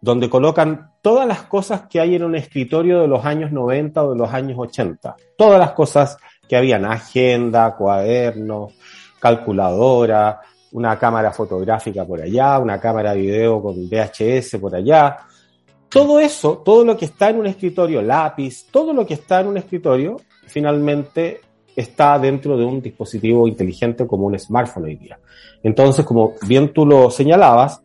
donde 0.00 0.28
colocan 0.28 0.90
todas 1.00 1.28
las 1.28 1.42
cosas 1.42 1.82
que 1.88 2.00
hay 2.00 2.16
en 2.16 2.24
un 2.24 2.34
escritorio 2.34 3.02
de 3.02 3.06
los 3.06 3.24
años 3.24 3.52
90 3.52 4.02
o 4.02 4.10
de 4.14 4.18
los 4.18 4.34
años 4.34 4.58
80, 4.58 5.14
todas 5.38 5.60
las 5.60 5.70
cosas 5.70 6.16
que 6.48 6.56
habían, 6.56 6.84
agenda, 6.84 7.76
cuadernos, 7.76 8.72
calculadora, 9.20 10.40
una 10.72 10.98
cámara 10.98 11.30
fotográfica 11.30 12.04
por 12.04 12.20
allá, 12.20 12.58
una 12.58 12.80
cámara 12.80 13.14
de 13.14 13.20
video 13.20 13.62
con 13.62 13.88
VHS 13.88 14.58
por 14.60 14.74
allá. 14.74 15.18
Todo 15.88 16.18
eso, 16.18 16.58
todo 16.58 16.84
lo 16.84 16.96
que 16.96 17.04
está 17.04 17.30
en 17.30 17.38
un 17.38 17.46
escritorio, 17.46 18.02
lápiz, 18.02 18.66
todo 18.70 18.92
lo 18.92 19.06
que 19.06 19.14
está 19.14 19.40
en 19.40 19.48
un 19.48 19.56
escritorio, 19.56 20.16
finalmente 20.46 21.40
está 21.74 22.18
dentro 22.18 22.56
de 22.56 22.64
un 22.64 22.80
dispositivo 22.80 23.46
inteligente 23.46 24.06
como 24.06 24.26
un 24.26 24.38
smartphone 24.38 24.84
hoy 24.84 24.96
día. 24.96 25.18
Entonces, 25.62 26.04
como 26.04 26.34
bien 26.46 26.72
tú 26.72 26.86
lo 26.86 27.10
señalabas, 27.10 27.82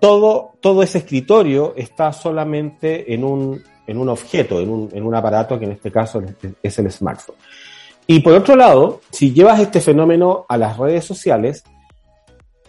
todo, 0.00 0.52
todo 0.60 0.82
ese 0.82 0.98
escritorio 0.98 1.74
está 1.76 2.12
solamente 2.12 3.12
en 3.14 3.24
un, 3.24 3.62
en 3.86 3.98
un 3.98 4.08
objeto, 4.08 4.60
en 4.60 4.70
un, 4.70 4.88
en 4.92 5.04
un 5.04 5.14
aparato 5.14 5.58
que 5.58 5.64
en 5.64 5.72
este 5.72 5.90
caso 5.90 6.22
es 6.62 6.78
el 6.78 6.90
smartphone. 6.90 7.36
Y 8.06 8.20
por 8.20 8.32
otro 8.32 8.56
lado, 8.56 9.00
si 9.10 9.32
llevas 9.32 9.60
este 9.60 9.80
fenómeno 9.80 10.46
a 10.48 10.56
las 10.56 10.76
redes 10.78 11.04
sociales, 11.04 11.62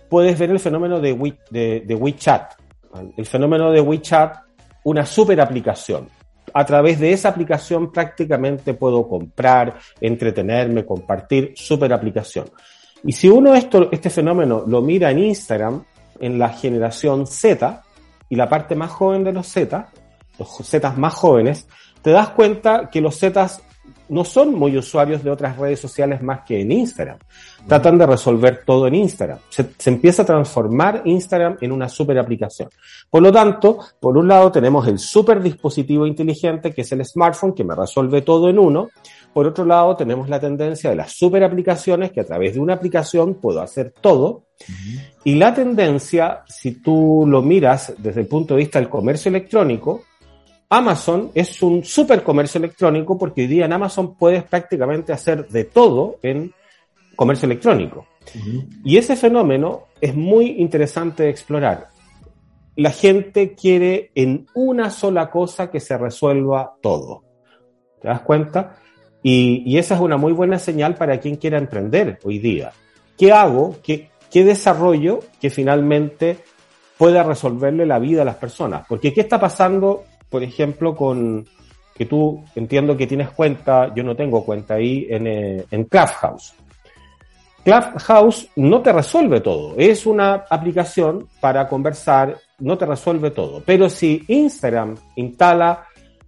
puedes 0.09 0.37
ver 0.37 0.51
el 0.51 0.59
fenómeno 0.59 0.99
de, 0.99 1.13
We, 1.13 1.37
de, 1.49 1.81
de 1.81 1.95
WeChat. 1.95 2.53
El 3.15 3.25
fenómeno 3.25 3.71
de 3.71 3.81
WeChat, 3.81 4.37
una 4.83 5.05
super 5.05 5.39
aplicación. 5.41 6.07
A 6.53 6.65
través 6.65 6.99
de 6.99 7.11
esa 7.11 7.29
aplicación 7.29 7.91
prácticamente 7.91 8.73
puedo 8.73 9.07
comprar, 9.07 9.77
entretenerme, 10.01 10.85
compartir, 10.85 11.53
super 11.55 11.93
aplicación. 11.93 12.49
Y 13.03 13.11
si 13.11 13.29
uno 13.29 13.53
esto, 13.53 13.89
este 13.91 14.09
fenómeno 14.09 14.63
lo 14.65 14.81
mira 14.81 15.11
en 15.11 15.19
Instagram, 15.19 15.83
en 16.19 16.39
la 16.39 16.49
generación 16.49 17.27
Z, 17.27 17.83
y 18.29 18.35
la 18.35 18.49
parte 18.49 18.75
más 18.75 18.91
joven 18.91 19.23
de 19.23 19.33
los 19.33 19.47
Z, 19.47 19.89
los 20.37 20.49
Z 20.49 20.91
más 20.93 21.13
jóvenes, 21.13 21.67
te 22.01 22.11
das 22.11 22.29
cuenta 22.29 22.89
que 22.89 23.01
los 23.01 23.17
Z 23.17 23.49
no 24.09 24.23
son 24.23 24.53
muy 24.53 24.77
usuarios 24.77 25.23
de 25.23 25.31
otras 25.31 25.57
redes 25.57 25.79
sociales 25.79 26.21
más 26.21 26.41
que 26.45 26.61
en 26.61 26.71
Instagram. 26.71 27.17
Tratan 27.67 27.97
de 27.97 28.05
resolver 28.05 28.63
todo 28.65 28.87
en 28.87 28.95
Instagram. 28.95 29.39
Se, 29.49 29.69
se, 29.77 29.89
empieza 29.89 30.23
a 30.23 30.25
transformar 30.25 31.01
Instagram 31.05 31.57
en 31.61 31.71
una 31.71 31.87
super 31.87 32.17
aplicación. 32.17 32.69
Por 33.09 33.21
lo 33.21 33.31
tanto, 33.31 33.79
por 33.99 34.17
un 34.17 34.27
lado 34.27 34.51
tenemos 34.51 34.87
el 34.87 34.99
super 34.99 35.41
dispositivo 35.41 36.07
inteligente 36.07 36.73
que 36.73 36.81
es 36.81 36.91
el 36.91 37.05
smartphone 37.05 37.53
que 37.53 37.63
me 37.63 37.75
resuelve 37.75 38.21
todo 38.21 38.49
en 38.49 38.59
uno. 38.59 38.89
Por 39.33 39.45
otro 39.45 39.63
lado, 39.63 39.95
tenemos 39.95 40.27
la 40.27 40.39
tendencia 40.39 40.89
de 40.89 40.95
las 40.95 41.11
super 41.11 41.43
aplicaciones 41.43 42.11
que 42.11 42.21
a 42.21 42.25
través 42.25 42.55
de 42.55 42.59
una 42.59 42.73
aplicación 42.73 43.35
puedo 43.35 43.61
hacer 43.61 43.93
todo. 44.01 44.27
Uh 44.27 44.71
-huh. 44.71 45.01
Y 45.25 45.35
la 45.35 45.53
tendencia, 45.53 46.41
si 46.47 46.81
tú 46.81 47.25
lo 47.27 47.41
miras 47.41 47.93
desde 47.97 48.21
el 48.21 48.27
punto 48.27 48.55
de 48.55 48.59
vista 48.59 48.79
del 48.79 48.89
comercio 48.89 49.29
electrónico, 49.29 50.03
Amazon 50.69 51.31
es 51.33 51.63
un 51.63 51.83
super 51.83 52.21
comercio 52.21 52.59
electrónico 52.59 53.17
porque 53.17 53.41
hoy 53.41 53.47
día 53.47 53.65
en 53.65 53.73
Amazon 53.73 54.15
puedes 54.15 54.43
prácticamente 54.43 55.11
hacer 55.11 55.47
de 55.47 55.63
todo 55.63 56.17
en 56.21 56.53
comercio 57.15 57.47
electrónico. 57.47 58.05
Uh 58.35 58.37
-huh. 58.37 58.67
Y 58.83 58.97
ese 58.97 59.15
fenómeno 59.15 59.85
es 59.99 60.15
muy 60.15 60.61
interesante 60.61 61.23
de 61.23 61.29
explorar. 61.29 61.87
La 62.75 62.91
gente 62.91 63.55
quiere 63.55 64.11
en 64.13 64.45
una 64.53 64.91
sola 64.91 65.31
cosa 65.31 65.71
que 65.71 65.79
se 65.79 65.97
resuelva 65.97 66.75
todo. 66.81 67.23
¿Te 67.99 68.07
das 68.07 68.21
cuenta? 68.21 68.77
Y, 69.23 69.63
y 69.65 69.79
esa 69.79 69.95
es 69.95 70.01
una 70.01 70.17
muy 70.17 70.33
buena 70.33 70.59
señal 70.59 70.95
para 70.95 71.19
quien 71.19 71.37
quiera 71.37 71.57
emprender 71.57 72.19
hoy 72.23 72.37
día. 72.37 72.71
¿Qué 73.17 73.33
hago? 73.33 73.75
¿Qué, 73.83 74.11
qué 74.31 74.45
desarrollo 74.45 75.19
que 75.41 75.49
finalmente 75.49 76.37
pueda 76.97 77.23
resolverle 77.23 77.85
la 77.85 77.99
vida 77.99 78.21
a 78.21 78.25
las 78.25 78.37
personas? 78.37 78.85
Porque 78.87 79.13
¿qué 79.13 79.21
está 79.21 79.39
pasando 79.39 80.05
por 80.29 80.43
ejemplo, 80.43 80.95
con 80.95 81.45
que 81.95 82.05
tú 82.05 82.43
entiendo 82.55 82.95
que 82.95 83.07
tienes 83.07 83.29
cuenta, 83.31 83.93
yo 83.93 84.03
no 84.03 84.15
tengo 84.15 84.45
cuenta 84.45 84.75
ahí 84.75 85.05
en, 85.09 85.27
eh, 85.27 85.65
en 85.69 85.83
Clubhouse. 85.83 86.53
Clubhouse 87.63 88.49
no 88.55 88.81
te 88.81 88.93
resuelve 88.93 89.41
todo, 89.41 89.75
es 89.77 90.05
una 90.05 90.45
aplicación 90.49 91.27
para 91.41 91.67
conversar, 91.67 92.37
no 92.59 92.77
te 92.77 92.85
resuelve 92.85 93.31
todo. 93.31 93.61
Pero 93.65 93.89
si 93.89 94.23
Instagram 94.27 94.95
instala 95.17 95.85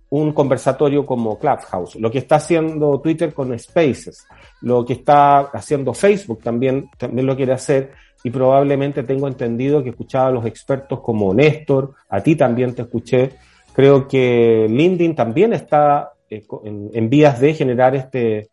un 0.10 0.34
conversatorio 0.34 1.05
como 1.05 1.39
Clubhouse, 1.39 1.96
lo 1.96 2.12
que 2.12 2.17
está 2.17 2.36
haciendo 2.36 3.00
Twitter 3.00 3.34
con 3.34 3.58
Spaces, 3.58 4.27
lo 4.62 4.86
que 4.86 4.93
está 4.93 5.39
haciendo 5.39 5.93
Facebook 5.93 6.43
también, 6.43 6.89
también 6.98 7.25
lo 7.25 7.36
quiere 7.36 7.53
hacer, 7.53 7.93
y 8.24 8.29
probablemente 8.29 9.03
tengo 9.03 9.27
entendido 9.27 9.81
que 9.81 9.91
escuchaba 9.91 10.27
a 10.27 10.31
los 10.31 10.46
expertos 10.46 11.00
como 11.00 11.34
Néstor, 11.34 11.93
a 12.10 12.22
ti 12.22 12.36
también 12.36 12.75
te 12.75 12.81
escuché, 12.84 13.31
Creo 13.74 14.08
que 14.08 14.68
LinkedIn 14.70 15.16
también 15.16 15.54
está 15.54 16.13
eh, 16.30 16.46
en, 16.63 17.10
vías 17.10 17.40
de 17.40 17.54
generar 17.54 17.96
este, 17.96 18.50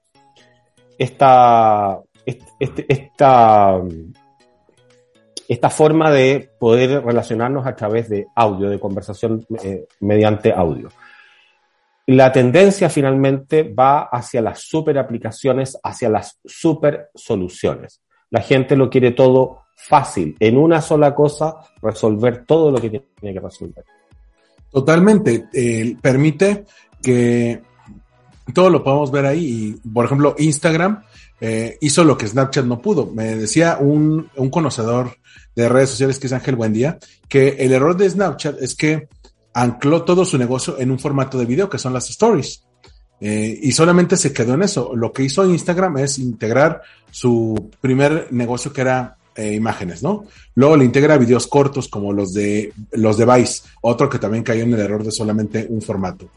esta, 0.96 2.00
este, 2.24 2.86
esta, 2.88 3.80
esta 5.48 5.70
forma 5.70 6.10
de 6.10 6.50
poder 6.58 7.04
relacionarnos 7.04 7.66
a 7.66 7.74
través 7.74 8.08
de 8.08 8.26
audio, 8.34 8.68
de 8.68 8.78
conversación 8.78 9.46
eh, 9.62 9.86
mediante 10.00 10.52
audio. 10.52 10.88
La 12.06 12.32
tendencia 12.32 12.88
finalmente 12.88 13.64
va 13.64 14.02
hacia 14.02 14.40
las 14.40 14.62
super 14.62 14.98
aplicaciones, 14.98 15.78
hacia 15.82 16.08
las 16.08 16.40
super 16.44 17.10
soluciones. 17.14 18.02
La 18.30 18.40
gente 18.40 18.76
lo 18.76 18.88
quiere 18.88 19.10
todo 19.10 19.66
fácil, 19.74 20.36
en 20.40 20.56
una 20.56 20.80
sola 20.80 21.14
cosa, 21.14 21.56
resolver 21.82 22.44
todo 22.44 22.70
lo 22.70 22.78
que 22.78 22.90
tiene 22.90 23.34
que 23.34 23.40
resolver. 23.40 23.84
Totalmente. 24.70 25.48
Eh, 25.52 25.96
permite 26.00 26.64
que 27.02 27.62
todo 28.52 28.70
lo 28.70 28.82
podamos 28.84 29.10
ver 29.10 29.26
ahí. 29.26 29.78
Y, 29.84 29.88
por 29.88 30.04
ejemplo, 30.04 30.34
Instagram 30.38 31.02
eh, 31.40 31.78
hizo 31.80 32.04
lo 32.04 32.16
que 32.16 32.26
Snapchat 32.26 32.64
no 32.64 32.80
pudo. 32.80 33.06
Me 33.06 33.36
decía 33.36 33.78
un, 33.80 34.28
un, 34.36 34.50
conocedor 34.50 35.16
de 35.54 35.68
redes 35.68 35.90
sociales 35.90 36.18
que 36.18 36.26
es 36.26 36.32
Ángel 36.32 36.56
Buendía, 36.56 36.98
que 37.28 37.48
el 37.58 37.72
error 37.72 37.96
de 37.96 38.10
Snapchat 38.10 38.60
es 38.60 38.74
que 38.74 39.08
ancló 39.54 40.04
todo 40.04 40.24
su 40.24 40.38
negocio 40.38 40.78
en 40.78 40.90
un 40.90 40.98
formato 40.98 41.38
de 41.38 41.46
video, 41.46 41.68
que 41.68 41.78
son 41.78 41.92
las 41.92 42.10
stories. 42.10 42.64
Eh, 43.20 43.58
y 43.62 43.72
solamente 43.72 44.16
se 44.16 44.32
quedó 44.32 44.54
en 44.54 44.62
eso. 44.62 44.92
Lo 44.94 45.12
que 45.12 45.24
hizo 45.24 45.44
Instagram 45.44 45.98
es 45.98 46.18
integrar 46.18 46.82
su 47.10 47.70
primer 47.80 48.28
negocio 48.30 48.72
que 48.72 48.82
era 48.82 49.17
eh, 49.38 49.54
imágenes, 49.54 50.02
¿no? 50.02 50.24
Luego 50.56 50.76
le 50.76 50.84
integra 50.84 51.16
videos 51.16 51.46
cortos 51.46 51.86
como 51.86 52.12
los 52.12 52.32
de 52.32 52.72
los 52.90 53.16
de 53.16 53.24
Vice, 53.24 53.62
otro 53.82 54.08
que 54.08 54.18
también 54.18 54.42
cayó 54.42 54.64
en 54.64 54.74
el 54.74 54.80
error 54.80 55.04
de 55.04 55.12
solamente 55.12 55.64
un 55.68 55.80
formato. 55.80 56.28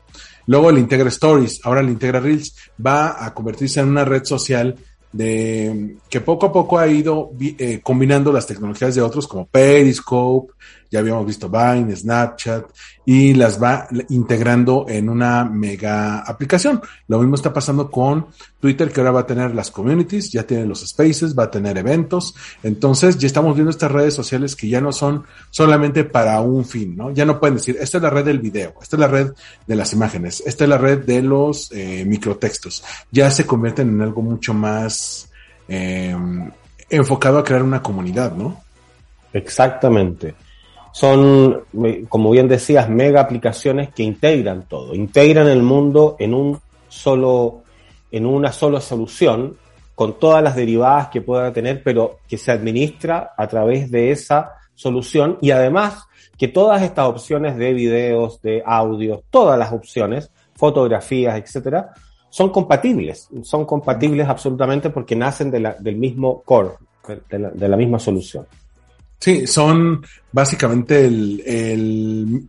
Luego 0.46 0.72
le 0.72 0.79
integra 0.79 1.10
Stories, 1.10 1.62
ahora 1.63 1.81
le 1.81 1.91
integra 1.91 2.20
Reels, 2.20 2.55
va 2.86 3.25
a 3.25 3.34
convertirse 3.34 3.79
en 3.79 3.88
una 3.88 4.05
red 4.05 4.24
social 4.24 4.75
de 5.12 5.96
que 6.10 6.22
poco 6.22 6.46
a 6.46 6.53
poco 6.53 6.77
ha 6.77 6.88
ido 6.88 7.31
eh, 7.39 7.79
combinando 7.81 8.31
las 8.31 8.46
tecnologías 8.46 8.93
de 8.93 9.01
otros 9.01 9.27
como 9.27 9.48
Periscope, 9.48 10.53
ya 10.92 11.00
habíamos 11.00 11.26
visto 11.26 11.50
Vine, 11.50 11.96
Snapchat, 11.96 12.66
y 13.06 13.34
las 13.34 13.62
va 13.62 13.88
integrando 14.10 14.86
en 14.90 15.10
una 15.10 15.46
mega 15.46 16.20
aplicación. 16.20 16.82
Lo 17.08 17.20
mismo 17.20 17.36
está 17.36 17.54
pasando 17.54 17.90
con 17.90 18.28
Twitter, 18.60 18.92
que 18.92 19.00
ahora 19.00 19.12
va 19.12 19.20
a 19.22 19.26
tener 19.26 19.56
las 19.56 19.72
communities, 19.72 20.32
ya 20.32 20.44
tiene 20.44 20.66
los 20.66 20.86
spaces, 20.86 21.38
va 21.38 21.44
a 21.46 21.52
tener 21.52 21.78
eventos. 21.78 22.36
Entonces, 22.62 23.18
ya 23.18 23.26
estamos 23.26 23.56
viendo 23.56 23.72
estas 23.72 23.90
redes 23.90 24.14
sociales 24.14 24.56
que 24.56 24.68
ya 24.68 24.82
no 24.82 24.92
son 24.92 25.24
solamente 25.50 26.04
para 26.04 26.42
un 26.42 26.66
fin, 26.66 26.98
¿no? 26.98 27.12
Ya 27.12 27.24
no 27.24 27.40
pueden 27.40 27.56
decir, 27.56 27.78
esta 27.80 27.98
es 27.98 28.04
la 28.04 28.10
red 28.10 28.26
del 28.26 28.40
video, 28.40 28.74
esta 28.82 28.98
es 28.98 29.00
la 29.00 29.08
red 29.08 29.32
de 29.66 29.76
las 29.76 29.94
imágenes, 29.94 30.44
esta 30.46 30.66
es 30.66 30.70
la 30.70 30.78
red 30.78 31.06
de 31.06 31.22
los 31.22 31.72
eh, 31.72 32.04
microtextos. 32.06 32.84
Ya 33.12 33.32
se 33.32 33.46
convierten 33.46 33.88
en 33.88 34.02
algo 34.02 34.22
mucho 34.22 34.54
más 34.54 35.30
eh, 35.70 36.14
enfocado 36.90 37.40
a 37.40 37.46
crear 37.46 37.64
una 37.64 37.82
comunidad, 37.82 38.36
¿no? 38.36 38.62
Exactamente 39.32 40.36
son, 40.92 41.64
como 42.10 42.32
bien 42.32 42.48
decías, 42.48 42.90
mega 42.90 43.22
aplicaciones 43.22 43.90
que 43.94 44.04
integran 44.04 44.64
todo, 44.64 44.94
integran 44.94 45.48
el 45.48 45.64
mundo 45.64 46.16
en 46.20 46.34
un 46.34 46.60
solo, 46.90 47.64
en 48.12 48.26
una 48.26 48.52
sola 48.52 48.82
solución 48.82 49.58
con 49.96 50.20
todas 50.20 50.44
las 50.44 50.56
derivadas 50.56 51.10
que 51.10 51.22
pueda 51.22 51.54
tener, 51.54 51.84
pero 51.84 52.20
que 52.28 52.38
se 52.38 52.52
administra 52.52 53.34
a 53.38 53.48
través 53.48 53.92
de 53.92 54.12
esa 54.12 54.56
solución 54.74 55.38
y 55.42 55.52
además 55.52 56.06
que 56.38 56.48
todas 56.48 56.82
estas 56.82 57.08
opciones 57.08 57.56
de 57.56 57.74
videos, 57.74 58.42
de 58.42 58.64
audios, 58.66 59.22
todas 59.30 59.58
las 59.60 59.72
opciones, 59.72 60.32
fotografías, 60.56 61.38
etcétera, 61.38 61.92
son 62.30 62.50
compatibles, 62.50 63.30
son 63.44 63.66
compatibles 63.66 64.28
absolutamente 64.28 64.90
porque 64.90 65.16
nacen 65.16 65.52
de 65.52 65.60
la, 65.60 65.76
del 65.78 65.98
mismo 65.98 66.42
core, 66.42 66.72
de 67.30 67.40
la, 67.40 67.50
de 67.52 67.70
la 67.70 67.78
misma 67.78 68.00
solución. 68.00 68.48
Sí, 69.22 69.46
son 69.46 70.04
básicamente 70.32 71.06
el, 71.06 71.44
el, 71.46 72.48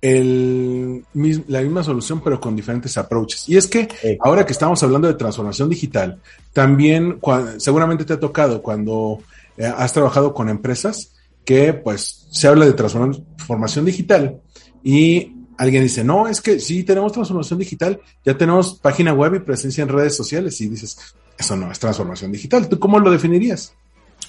el, 0.00 1.04
la 1.48 1.60
misma 1.60 1.82
solución, 1.82 2.20
pero 2.22 2.40
con 2.40 2.54
diferentes 2.54 2.96
approaches. 2.96 3.48
Y 3.48 3.56
es 3.56 3.66
que 3.66 3.88
ahora 4.20 4.46
que 4.46 4.52
estamos 4.52 4.80
hablando 4.84 5.08
de 5.08 5.14
transformación 5.14 5.68
digital, 5.68 6.22
también 6.52 7.18
seguramente 7.58 8.04
te 8.04 8.12
ha 8.12 8.20
tocado 8.20 8.62
cuando 8.62 9.22
eh, 9.56 9.66
has 9.66 9.92
trabajado 9.92 10.32
con 10.32 10.48
empresas 10.48 11.14
que 11.44 11.72
pues 11.72 12.28
se 12.30 12.46
habla 12.46 12.64
de 12.64 12.74
transformación 12.74 13.84
digital 13.84 14.40
y 14.84 15.32
alguien 15.58 15.82
dice, 15.82 16.04
no, 16.04 16.28
es 16.28 16.40
que 16.40 16.60
sí 16.60 16.84
tenemos 16.84 17.10
transformación 17.10 17.58
digital, 17.58 18.00
ya 18.24 18.38
tenemos 18.38 18.78
página 18.78 19.12
web 19.14 19.34
y 19.34 19.40
presencia 19.40 19.82
en 19.82 19.88
redes 19.88 20.16
sociales 20.16 20.60
y 20.60 20.68
dices, 20.68 20.96
eso 21.36 21.56
no 21.56 21.72
es 21.72 21.80
transformación 21.80 22.30
digital. 22.30 22.68
¿Tú 22.68 22.78
cómo 22.78 23.00
lo 23.00 23.10
definirías? 23.10 23.74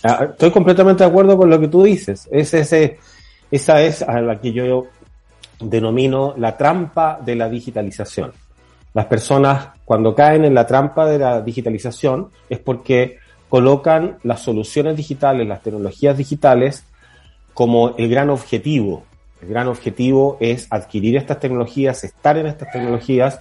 Ah, 0.03 0.27
estoy 0.31 0.51
completamente 0.51 1.03
de 1.03 1.09
acuerdo 1.09 1.37
con 1.37 1.49
lo 1.49 1.59
que 1.59 1.67
tú 1.67 1.83
dices. 1.83 2.27
Es 2.31 2.53
ese, 2.53 2.99
esa 3.49 3.81
es 3.81 4.01
a 4.01 4.19
la 4.21 4.39
que 4.39 4.51
yo 4.51 4.87
denomino 5.59 6.33
la 6.37 6.57
trampa 6.57 7.19
de 7.23 7.35
la 7.35 7.49
digitalización. 7.49 8.33
Las 8.93 9.05
personas 9.05 9.69
cuando 9.85 10.13
caen 10.13 10.45
en 10.45 10.53
la 10.53 10.67
trampa 10.67 11.05
de 11.05 11.19
la 11.19 11.41
digitalización 11.41 12.29
es 12.49 12.59
porque 12.59 13.17
colocan 13.49 14.17
las 14.23 14.41
soluciones 14.41 14.97
digitales, 14.97 15.47
las 15.47 15.61
tecnologías 15.61 16.17
digitales 16.17 16.85
como 17.53 17.95
el 17.97 18.09
gran 18.09 18.29
objetivo. 18.29 19.03
El 19.41 19.49
gran 19.49 19.67
objetivo 19.67 20.37
es 20.39 20.67
adquirir 20.69 21.17
estas 21.17 21.39
tecnologías, 21.39 22.03
estar 22.03 22.37
en 22.37 22.47
estas 22.47 22.71
tecnologías 22.71 23.39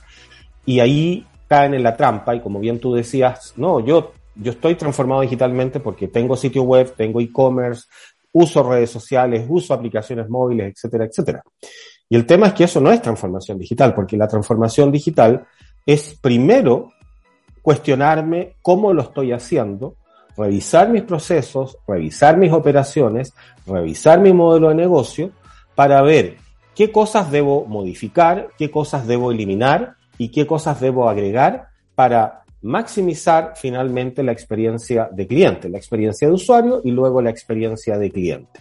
y 0.65 0.81
ahí 0.81 1.27
caen 1.49 1.75
en 1.75 1.83
la 1.83 1.97
trampa 1.97 2.35
y 2.35 2.41
como 2.41 2.61
bien 2.61 2.81
tú 2.81 2.95
decías, 2.95 3.53
no, 3.57 3.81
yo, 3.81 4.13
yo 4.35 4.53
estoy 4.53 4.75
transformado 4.75 5.21
digitalmente 5.21 5.81
porque 5.81 6.09
tengo 6.09 6.37
sitio 6.37 6.63
web, 6.63 6.95
tengo 6.97 7.21
e-commerce, 7.21 7.85
uso 8.33 8.63
redes 8.63 8.91
sociales, 8.91 9.45
uso 9.49 9.75
aplicaciones 9.75 10.29
móviles, 10.29 10.73
etcétera, 10.73 11.05
etcétera. 11.05 11.43
Y 12.09 12.17
el 12.17 12.27
tema 12.27 12.49
es 12.49 12.53
que 12.55 12.65
eso 12.65 12.81
no 12.81 12.91
es 12.91 13.01
transformación 13.01 13.59
digital, 13.59 13.95
porque 13.95 14.17
la 14.17 14.29
transformación 14.29 14.91
digital 14.91 15.47
es 15.87 16.19
primero 16.21 16.93
cuestionarme 17.63 18.57
cómo 18.61 18.93
lo 18.93 19.03
estoy 19.03 19.33
haciendo, 19.33 19.97
revisar 20.37 20.89
mis 20.89 21.03
procesos, 21.03 21.79
revisar 21.87 22.37
mis 22.37 22.53
operaciones, 22.53 23.35
revisar 23.67 24.21
mi 24.21 24.33
modelo 24.33 24.71
de 24.71 24.75
negocio 24.75 25.31
para 25.75 26.03
ver 26.03 26.37
qué 26.75 26.91
cosas 26.91 27.31
debo 27.31 27.67
modificar, 27.67 28.49
qué 28.59 28.71
cosas 28.71 29.07
debo 29.07 29.31
eliminar 29.31 29.95
y 30.19 30.31
qué 30.31 30.47
cosas 30.47 30.81
debo 30.81 31.09
agregar 31.09 31.69
para 31.95 32.42
maximizar 32.63 33.55
finalmente 33.57 34.23
la 34.23 34.33
experiencia 34.33 35.09
de 35.11 35.27
cliente, 35.27 35.69
la 35.69 35.79
experiencia 35.79 36.29
de 36.29 36.35
usuario 36.35 36.81
y 36.85 36.91
luego 36.91 37.21
la 37.21 37.31
experiencia 37.31 37.99
de 37.99 38.11
cliente. 38.11 38.61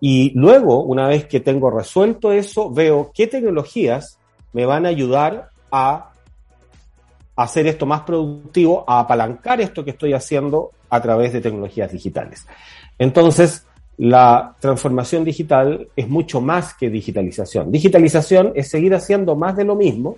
Y 0.00 0.32
luego, 0.34 0.82
una 0.84 1.08
vez 1.08 1.26
que 1.26 1.40
tengo 1.40 1.70
resuelto 1.70 2.32
eso, 2.32 2.70
veo 2.70 3.10
qué 3.12 3.26
tecnologías 3.26 4.18
me 4.52 4.64
van 4.64 4.86
a 4.86 4.90
ayudar 4.90 5.50
a 5.70 6.12
hacer 7.36 7.66
esto 7.66 7.86
más 7.86 8.02
productivo, 8.02 8.84
a 8.86 9.00
apalancar 9.00 9.60
esto 9.60 9.84
que 9.84 9.90
estoy 9.92 10.12
haciendo 10.12 10.70
a 10.90 11.00
través 11.00 11.32
de 11.32 11.40
tecnologías 11.40 11.92
digitales. 11.92 12.46
Entonces, 12.98 13.64
la 13.96 14.54
transformación 14.60 15.24
digital 15.24 15.88
es 15.94 16.08
mucho 16.08 16.40
más 16.40 16.74
que 16.74 16.88
digitalización. 16.88 17.70
Digitalización 17.70 18.52
es 18.54 18.68
seguir 18.68 18.94
haciendo 18.94 19.36
más 19.36 19.56
de 19.56 19.64
lo 19.64 19.74
mismo, 19.74 20.16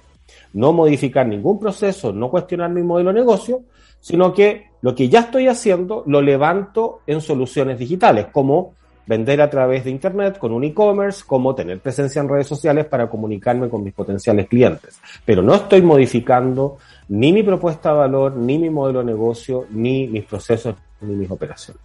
no 0.52 0.72
modificar 0.72 1.26
ningún 1.26 1.58
proceso, 1.58 2.12
no 2.12 2.30
cuestionar 2.30 2.70
mi 2.70 2.82
modelo 2.82 3.12
de 3.12 3.20
negocio, 3.20 3.62
sino 4.00 4.32
que 4.32 4.70
lo 4.82 4.94
que 4.94 5.08
ya 5.08 5.20
estoy 5.20 5.46
haciendo 5.48 6.04
lo 6.06 6.22
levanto 6.22 7.00
en 7.06 7.20
soluciones 7.20 7.78
digitales, 7.78 8.26
como 8.32 8.74
vender 9.06 9.42
a 9.42 9.50
través 9.50 9.84
de 9.84 9.90
Internet 9.90 10.38
con 10.38 10.52
un 10.52 10.62
e-commerce, 10.62 11.24
como 11.26 11.54
tener 11.54 11.80
presencia 11.80 12.22
en 12.22 12.28
redes 12.28 12.46
sociales 12.46 12.86
para 12.86 13.10
comunicarme 13.10 13.68
con 13.68 13.82
mis 13.82 13.92
potenciales 13.92 14.46
clientes. 14.48 15.00
Pero 15.24 15.42
no 15.42 15.54
estoy 15.54 15.82
modificando 15.82 16.78
ni 17.08 17.32
mi 17.32 17.42
propuesta 17.42 17.90
de 17.90 17.98
valor, 17.98 18.36
ni 18.36 18.58
mi 18.58 18.70
modelo 18.70 19.00
de 19.00 19.06
negocio, 19.06 19.66
ni 19.70 20.06
mis 20.06 20.24
procesos, 20.24 20.76
ni 21.00 21.14
mis 21.14 21.30
operaciones. 21.30 21.82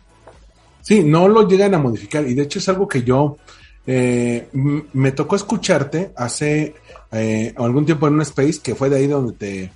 Sí, 0.81 1.03
no 1.03 1.27
lo 1.27 1.47
llegan 1.47 1.73
a 1.73 1.79
modificar 1.79 2.27
y 2.27 2.35
de 2.35 2.43
hecho 2.43 2.59
es 2.59 2.69
algo 2.69 2.87
que 2.87 3.01
yo 3.01 3.37
eh, 3.87 4.47
me 4.93 5.11
tocó 5.11 5.35
escucharte 5.35 6.11
hace 6.15 6.75
eh, 7.11 7.53
algún 7.57 7.85
tiempo 7.85 8.07
en 8.07 8.15
un 8.15 8.21
space 8.21 8.59
que 8.61 8.75
fue 8.75 8.89
de 8.89 8.97
ahí 8.97 9.07
donde 9.07 9.33
te, 9.33 9.71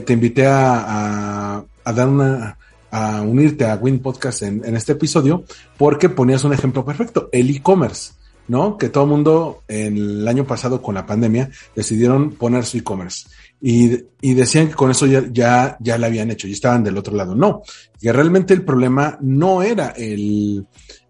te, 0.00 0.12
invité 0.12 0.46
a, 0.46 1.64
a 1.84 1.92
dar 1.92 2.08
una, 2.08 2.56
a 2.94 3.22
unirte 3.22 3.66
a 3.66 3.74
Win 3.74 3.98
Podcast 3.98 4.42
en, 4.42 4.76
este 4.76 4.92
episodio 4.92 5.44
porque 5.76 6.08
ponías 6.08 6.44
un 6.44 6.52
ejemplo 6.52 6.84
perfecto, 6.84 7.28
el 7.32 7.50
e-commerce. 7.50 8.12
¿no? 8.46 8.76
Que 8.76 8.90
todo 8.90 9.04
el 9.04 9.10
mundo 9.10 9.62
en 9.68 9.96
el 9.96 10.28
año 10.28 10.46
pasado 10.46 10.82
con 10.82 10.94
la 10.94 11.06
pandemia 11.06 11.50
decidieron 11.74 12.32
poner 12.32 12.66
su 12.66 12.76
e-commerce 12.76 13.26
y, 13.60 14.04
y, 14.20 14.34
decían 14.34 14.68
que 14.68 14.74
con 14.74 14.90
eso 14.90 15.06
ya, 15.06 15.24
ya, 15.32 15.78
ya 15.80 15.96
la 15.96 16.08
habían 16.08 16.30
hecho 16.30 16.46
y 16.46 16.52
estaban 16.52 16.84
del 16.84 16.98
otro 16.98 17.16
lado. 17.16 17.34
No, 17.34 17.62
que 17.98 18.12
realmente 18.12 18.52
el 18.52 18.62
problema 18.62 19.16
no 19.22 19.62
era 19.62 19.88
el, 19.96 20.66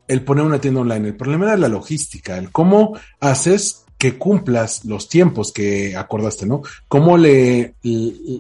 el 0.07 0.22
poner 0.22 0.44
una 0.44 0.61
tienda 0.61 0.83
online, 0.83 1.09
el 1.09 1.16
problema 1.16 1.46
era 1.46 1.57
la 1.57 1.68
logística, 1.68 2.38
el 2.38 2.52
cómo 2.52 2.96
haces 3.18 3.84
que 3.98 4.18
cumplas 4.18 4.85
los 4.85 5.09
tiempos 5.09 5.52
que 5.52 5.96
acordaste, 5.96 6.46
¿no? 6.46 6.62
¿Cómo 6.88 7.16
le 7.16 7.74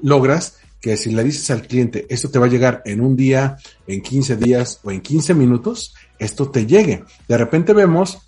logras 0.02 0.58
que 0.84 0.98
si 0.98 1.12
le 1.12 1.24
dices 1.24 1.50
al 1.50 1.66
cliente, 1.66 2.04
esto 2.10 2.30
te 2.30 2.38
va 2.38 2.44
a 2.44 2.50
llegar 2.50 2.82
en 2.84 3.00
un 3.00 3.16
día, 3.16 3.56
en 3.86 4.02
15 4.02 4.36
días 4.36 4.80
o 4.84 4.90
en 4.90 5.00
15 5.00 5.32
minutos, 5.32 5.94
esto 6.18 6.50
te 6.50 6.66
llegue. 6.66 7.04
De 7.26 7.38
repente 7.38 7.72
vemos, 7.72 8.23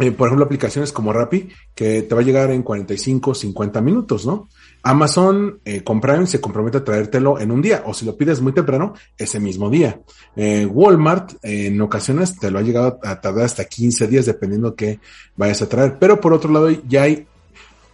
eh, 0.00 0.12
por 0.12 0.28
ejemplo, 0.28 0.44
aplicaciones 0.44 0.92
como 0.92 1.12
Rappi, 1.12 1.48
que 1.74 2.02
te 2.02 2.14
va 2.14 2.20
a 2.20 2.24
llegar 2.24 2.50
en 2.50 2.62
45, 2.62 3.34
50 3.34 3.80
minutos, 3.80 4.26
¿no? 4.26 4.48
Amazon 4.82 5.60
eh, 5.64 5.82
con 5.82 6.00
Prime 6.00 6.26
se 6.26 6.40
compromete 6.40 6.78
a 6.78 6.84
traértelo 6.84 7.38
en 7.38 7.50
un 7.50 7.60
día, 7.60 7.82
o 7.86 7.92
si 7.92 8.06
lo 8.06 8.16
pides 8.16 8.40
muy 8.40 8.52
temprano, 8.52 8.94
ese 9.16 9.38
mismo 9.38 9.68
día. 9.68 10.00
Eh, 10.36 10.64
Walmart 10.66 11.32
en 11.42 11.80
ocasiones 11.80 12.38
te 12.38 12.50
lo 12.50 12.58
ha 12.58 12.62
llegado 12.62 12.98
a 13.02 13.20
tardar 13.20 13.44
hasta 13.44 13.64
15 13.64 14.06
días, 14.06 14.26
dependiendo 14.26 14.74
que 14.74 15.00
vayas 15.36 15.62
a 15.62 15.68
traer. 15.68 15.98
Pero 15.98 16.20
por 16.20 16.32
otro 16.32 16.50
lado, 16.50 16.70
ya 16.88 17.02
hay 17.02 17.26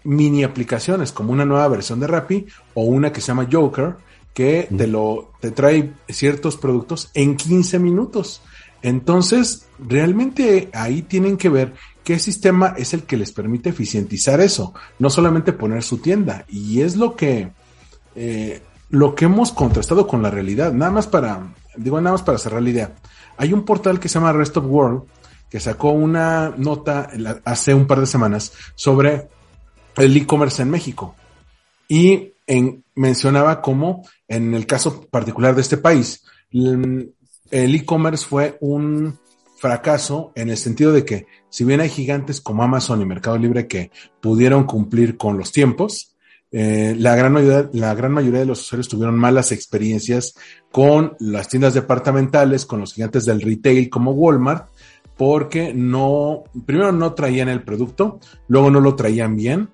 mini 0.05 0.45
aplicaciones 0.45 1.11
como 1.11 1.33
una 1.33 1.45
nueva 1.45 1.67
versión 1.69 1.99
de 1.99 2.07
Rappi 2.07 2.47
o 2.75 2.85
una 2.85 3.13
que 3.13 3.21
se 3.21 3.29
llama 3.29 3.49
Joker 3.51 3.97
que 4.33 4.69
te 4.77 4.87
lo 4.87 5.33
te 5.41 5.51
trae 5.51 5.95
ciertos 6.09 6.59
productos 6.59 7.11
en 7.15 7.37
15 7.37 7.79
minutos. 7.79 8.43
Entonces, 8.83 9.67
realmente 9.79 10.69
ahí 10.75 11.01
tienen 11.01 11.39
que 11.39 11.49
ver 11.49 11.73
qué 12.07 12.21
sistema 12.21 12.73
es 12.79 12.95
el 12.95 13.03
que 13.03 13.17
les 13.17 13.33
permite 13.33 13.71
eficientizar 13.71 14.41
eso, 14.41 14.73
no 15.01 15.11
solamente 15.11 15.53
poner 15.53 15.83
su 15.83 15.99
tienda. 15.99 16.45
Y 16.49 16.83
es 16.83 16.95
lo 16.95 17.17
que 17.17 17.51
eh, 18.15 18.63
lo 18.91 19.17
que 19.17 19.25
hemos 19.25 19.51
contrastado 19.51 20.07
con 20.07 20.23
la 20.23 20.31
realidad. 20.31 20.73
Nada 20.73 20.93
más 20.93 21.09
para, 21.09 21.53
digo, 21.77 22.01
nada 22.01 22.15
más 22.15 22.23
para 22.23 22.39
cerrar 22.39 22.63
la 22.63 22.71
idea. 22.71 22.95
Hay 23.37 23.53
un 23.53 23.65
portal 23.65 23.99
que 23.99 24.09
se 24.09 24.21
llama 24.21 24.33
Rest 24.33 24.57
of 24.57 24.67
World 24.69 25.03
que 25.51 25.59
sacó 25.59 25.91
una 25.91 26.55
nota 26.57 27.11
hace 27.45 27.75
un 27.75 27.89
par 27.89 27.99
de 27.99 28.07
semanas 28.07 28.53
sobre 28.77 29.29
el 29.97 30.17
e-commerce 30.17 30.63
en 30.63 30.71
México. 30.71 31.17
Y 31.89 32.35
en, 32.47 32.85
mencionaba 32.95 33.61
cómo, 33.61 34.07
en 34.29 34.55
el 34.55 34.65
caso 34.65 35.09
particular 35.11 35.57
de 35.57 35.63
este 35.63 35.77
país, 35.77 36.23
el 36.53 37.13
e-commerce 37.51 38.25
fue 38.25 38.59
un 38.61 39.19
fracaso 39.57 40.33
en 40.35 40.51
el 40.51 40.57
sentido 40.57 40.93
de 40.93 41.05
que, 41.05 41.27
si 41.49 41.65
bien 41.65 41.81
hay 41.81 41.89
gigantes 41.89 42.41
como 42.41 42.63
Amazon 42.63 43.01
y 43.01 43.07
Mercado 43.07 43.39
Libre 43.39 43.67
que 43.67 43.91
pudieron 44.21 44.65
cumplir 44.65 45.17
con 45.17 45.39
los 45.39 45.51
tiempos, 45.51 46.17
eh, 46.53 46.95
la, 46.97 47.17
gran 47.17 47.33
mayoría, 47.33 47.69
la 47.73 47.95
gran 47.95 48.13
mayoría 48.13 48.41
de 48.41 48.47
los 48.47 48.61
usuarios 48.61 48.89
tuvieron 48.89 49.19
malas 49.19 49.51
experiencias 49.53 50.35
con 50.71 51.17
las 51.19 51.49
tiendas 51.49 51.75
departamentales, 51.75 52.65
con 52.67 52.81
los 52.81 52.95
gigantes 52.95 53.25
del 53.25 53.41
retail 53.41 53.91
como 53.91 54.13
Walmart, 54.13 54.69
porque 55.17 55.73
no, 55.75 56.45
primero 56.67 56.93
no 56.93 57.15
traían 57.15 57.49
el 57.49 57.63
producto, 57.63 58.21
luego 58.49 58.71
no 58.71 58.81
lo 58.81 58.95
traían 58.95 59.35
bien, 59.37 59.71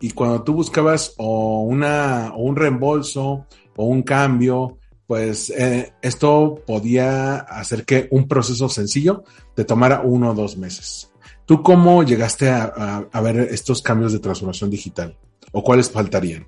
y 0.00 0.10
cuando 0.10 0.42
tú 0.42 0.54
buscabas 0.54 1.14
o, 1.18 1.62
una, 1.62 2.32
o 2.34 2.42
un 2.42 2.56
reembolso 2.56 3.46
o 3.76 3.84
un 3.84 4.02
cambio, 4.02 4.78
pues 5.06 5.50
eh, 5.50 5.92
esto 6.02 6.60
podía 6.66 7.36
hacer 7.36 7.84
que 7.84 8.08
un 8.10 8.26
proceso 8.26 8.68
sencillo 8.68 9.24
te 9.54 9.64
tomara 9.64 10.00
uno 10.02 10.30
o 10.30 10.34
dos 10.34 10.56
meses. 10.56 11.12
¿Tú 11.44 11.62
cómo 11.62 12.02
llegaste 12.02 12.50
a, 12.50 13.20
ver 13.22 13.38
estos 13.38 13.80
cambios 13.80 14.12
de 14.12 14.18
transformación 14.18 14.68
digital? 14.68 15.16
¿O 15.52 15.62
cuáles 15.62 15.88
faltarían? 15.88 16.44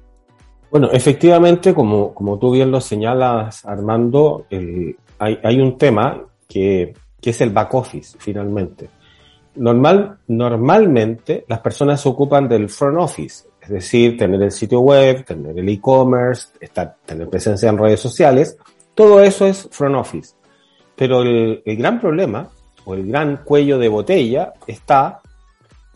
Bueno, 0.72 0.90
efectivamente, 0.90 1.72
como, 1.72 2.12
como 2.12 2.36
tú 2.38 2.50
bien 2.50 2.72
lo 2.72 2.80
señalas, 2.80 3.64
Armando, 3.64 4.46
hay, 4.50 5.38
hay, 5.42 5.60
un 5.60 5.78
tema 5.78 6.24
que, 6.48 6.94
que, 7.20 7.30
es 7.30 7.40
el 7.40 7.50
back 7.50 7.72
office, 7.74 8.16
finalmente. 8.18 8.90
Normal, 9.54 10.18
normalmente 10.26 11.44
las 11.46 11.60
personas 11.60 12.00
se 12.00 12.08
ocupan 12.08 12.48
del 12.48 12.68
front 12.68 12.98
office, 12.98 13.47
es 13.68 13.74
decir, 13.74 14.16
tener 14.16 14.42
el 14.42 14.50
sitio 14.50 14.80
web, 14.80 15.26
tener 15.26 15.58
el 15.58 15.68
e-commerce, 15.68 16.48
tener 17.04 17.28
presencia 17.28 17.68
en 17.68 17.76
redes 17.76 18.00
sociales, 18.00 18.56
todo 18.94 19.22
eso 19.22 19.46
es 19.46 19.68
front 19.70 19.96
office. 19.96 20.34
Pero 20.96 21.20
el, 21.20 21.62
gran 21.64 22.00
problema 22.00 22.48
o 22.86 22.94
el 22.94 23.06
gran 23.06 23.44
cuello 23.44 23.78
de 23.78 23.88
botella 23.88 24.54
está 24.66 25.20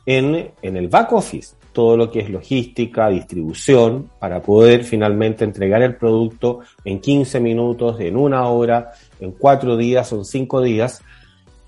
en, 0.04 0.50
en 0.60 0.76
el 0.76 0.88
back 0.88 1.12
office 1.12 1.56
todo 1.72 1.96
lo 1.96 2.10
que 2.10 2.20
es 2.20 2.28
logística, 2.28 3.08
distribución, 3.08 4.10
para 4.18 4.42
poder 4.42 4.84
finalmente 4.84 5.44
entregar 5.44 5.80
el 5.80 5.96
producto 5.96 6.60
en 6.84 7.00
15 7.00 7.40
minutos, 7.40 7.98
en 8.00 8.16
una 8.16 8.46
hora, 8.48 8.92
en 9.20 9.32
cuatro 9.32 9.78
días 9.78 10.12
o 10.12 10.22
cinco 10.22 10.60
días, 10.60 11.02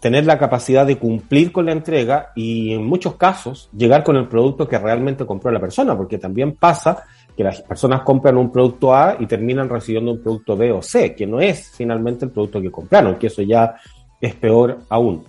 tener 0.04 0.26
la 0.26 0.38
capacidad 0.38 0.84
de 0.84 0.98
cumplir 0.98 1.50
con 1.50 1.64
la 1.64 1.72
entrega 1.72 2.30
y 2.34 2.74
en 2.74 2.84
muchos 2.84 3.16
casos 3.16 3.70
llegar 3.74 4.04
con 4.04 4.16
el 4.16 4.28
producto 4.28 4.68
que 4.68 4.78
realmente 4.78 5.24
compró 5.24 5.50
la 5.50 5.58
persona, 5.58 5.96
porque 5.96 6.18
también 6.18 6.56
pasa 6.56 7.04
que 7.34 7.42
las 7.42 7.62
personas 7.62 8.02
compran 8.02 8.36
un 8.36 8.52
producto 8.52 8.94
A 8.94 9.16
y 9.18 9.24
terminan 9.24 9.66
recibiendo 9.66 10.12
un 10.12 10.22
producto 10.22 10.58
B 10.58 10.72
o 10.72 10.82
C, 10.82 11.14
que 11.14 11.26
no 11.26 11.40
es 11.40 11.72
finalmente 11.74 12.26
el 12.26 12.32
producto 12.32 12.60
que 12.60 12.70
compraron, 12.70 13.14
que 13.14 13.28
eso 13.28 13.40
ya 13.40 13.76
es 14.20 14.34
peor 14.34 14.80
aún. 14.90 15.24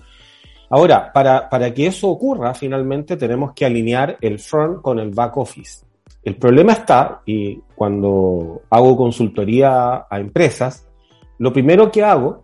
Ahora, 0.69 1.09
para, 1.13 1.49
para 1.49 1.73
que 1.73 1.87
eso 1.87 2.09
ocurra, 2.09 2.53
finalmente 2.53 3.15
tenemos 3.15 3.53
que 3.53 3.65
alinear 3.65 4.17
el 4.19 4.39
front 4.39 4.81
con 4.81 4.99
el 4.99 5.11
back 5.11 5.37
office. 5.37 5.85
El 6.21 6.35
problema 6.35 6.73
está, 6.73 7.21
y 7.25 7.61
cuando 7.75 8.63
hago 8.69 8.97
consultoría 8.97 10.05
a 10.09 10.19
empresas, 10.19 10.85
lo 11.37 11.53
primero 11.53 11.89
que 11.89 12.03
hago 12.03 12.43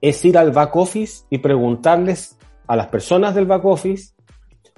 es 0.00 0.24
ir 0.24 0.38
al 0.38 0.52
back 0.52 0.74
office 0.76 1.24
y 1.30 1.38
preguntarles 1.38 2.38
a 2.66 2.76
las 2.76 2.88
personas 2.88 3.34
del 3.34 3.46
back 3.46 3.64
office 3.64 4.12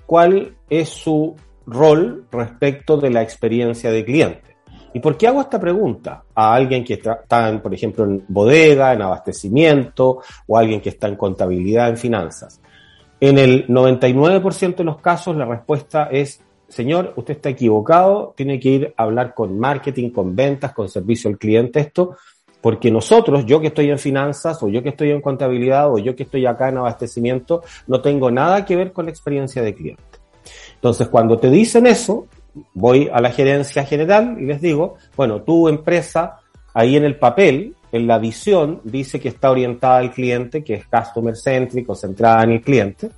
cuál 0.06 0.56
es 0.70 0.88
su 0.88 1.36
rol 1.66 2.26
respecto 2.30 2.96
de 2.96 3.10
la 3.10 3.22
experiencia 3.22 3.90
de 3.90 4.04
cliente. 4.04 4.48
¿Y 4.94 5.00
por 5.00 5.16
qué 5.16 5.28
hago 5.28 5.40
esta 5.40 5.60
pregunta? 5.60 6.24
A 6.34 6.54
alguien 6.54 6.82
que 6.82 6.94
está, 6.94 7.22
por 7.62 7.74
ejemplo, 7.74 8.04
en 8.04 8.24
bodega, 8.26 8.92
en 8.92 9.02
abastecimiento, 9.02 10.22
o 10.46 10.56
alguien 10.56 10.80
que 10.80 10.88
está 10.88 11.08
en 11.08 11.16
contabilidad, 11.16 11.90
en 11.90 11.98
finanzas. 11.98 12.60
En 13.20 13.38
el 13.38 13.66
99% 13.66 14.76
de 14.76 14.84
los 14.84 15.00
casos 15.00 15.36
la 15.36 15.44
respuesta 15.44 16.08
es, 16.10 16.40
señor, 16.68 17.12
usted 17.16 17.34
está 17.34 17.50
equivocado, 17.50 18.32
tiene 18.36 18.58
que 18.58 18.68
ir 18.68 18.94
a 18.96 19.02
hablar 19.02 19.34
con 19.34 19.58
marketing, 19.58 20.10
con 20.10 20.34
ventas, 20.34 20.72
con 20.72 20.88
servicio 20.88 21.28
al 21.28 21.38
cliente, 21.38 21.80
esto, 21.80 22.16
porque 22.60 22.90
nosotros, 22.90 23.46
yo 23.46 23.60
que 23.60 23.68
estoy 23.68 23.90
en 23.90 23.98
finanzas, 23.98 24.62
o 24.62 24.68
yo 24.68 24.82
que 24.82 24.88
estoy 24.90 25.10
en 25.10 25.20
contabilidad, 25.20 25.92
o 25.92 25.98
yo 25.98 26.16
que 26.16 26.24
estoy 26.24 26.46
acá 26.46 26.68
en 26.68 26.78
abastecimiento, 26.78 27.62
no 27.86 28.00
tengo 28.00 28.30
nada 28.30 28.64
que 28.64 28.76
ver 28.76 28.92
con 28.92 29.06
la 29.06 29.10
experiencia 29.10 29.62
de 29.62 29.74
cliente. 29.74 30.02
Entonces, 30.74 31.08
cuando 31.08 31.38
te 31.38 31.50
dicen 31.50 31.86
eso, 31.86 32.26
voy 32.74 33.08
a 33.12 33.20
la 33.20 33.30
gerencia 33.30 33.84
general 33.84 34.36
y 34.40 34.46
les 34.46 34.60
digo, 34.60 34.96
bueno, 35.16 35.42
tu 35.42 35.68
empresa 35.68 36.38
ahí 36.74 36.96
en 36.96 37.04
el 37.04 37.16
papel, 37.16 37.74
en 37.92 38.06
la 38.06 38.18
visión, 38.18 38.80
dice 38.84 39.20
que 39.20 39.28
está 39.28 39.50
orientada 39.50 39.98
al 39.98 40.12
cliente, 40.12 40.62
que 40.62 40.74
es 40.74 40.86
customer 40.86 41.36
centric 41.36 41.88
o 41.88 41.94
centrada 41.94 42.42
en 42.44 42.50
el 42.50 42.60
cliente. 42.60 43.10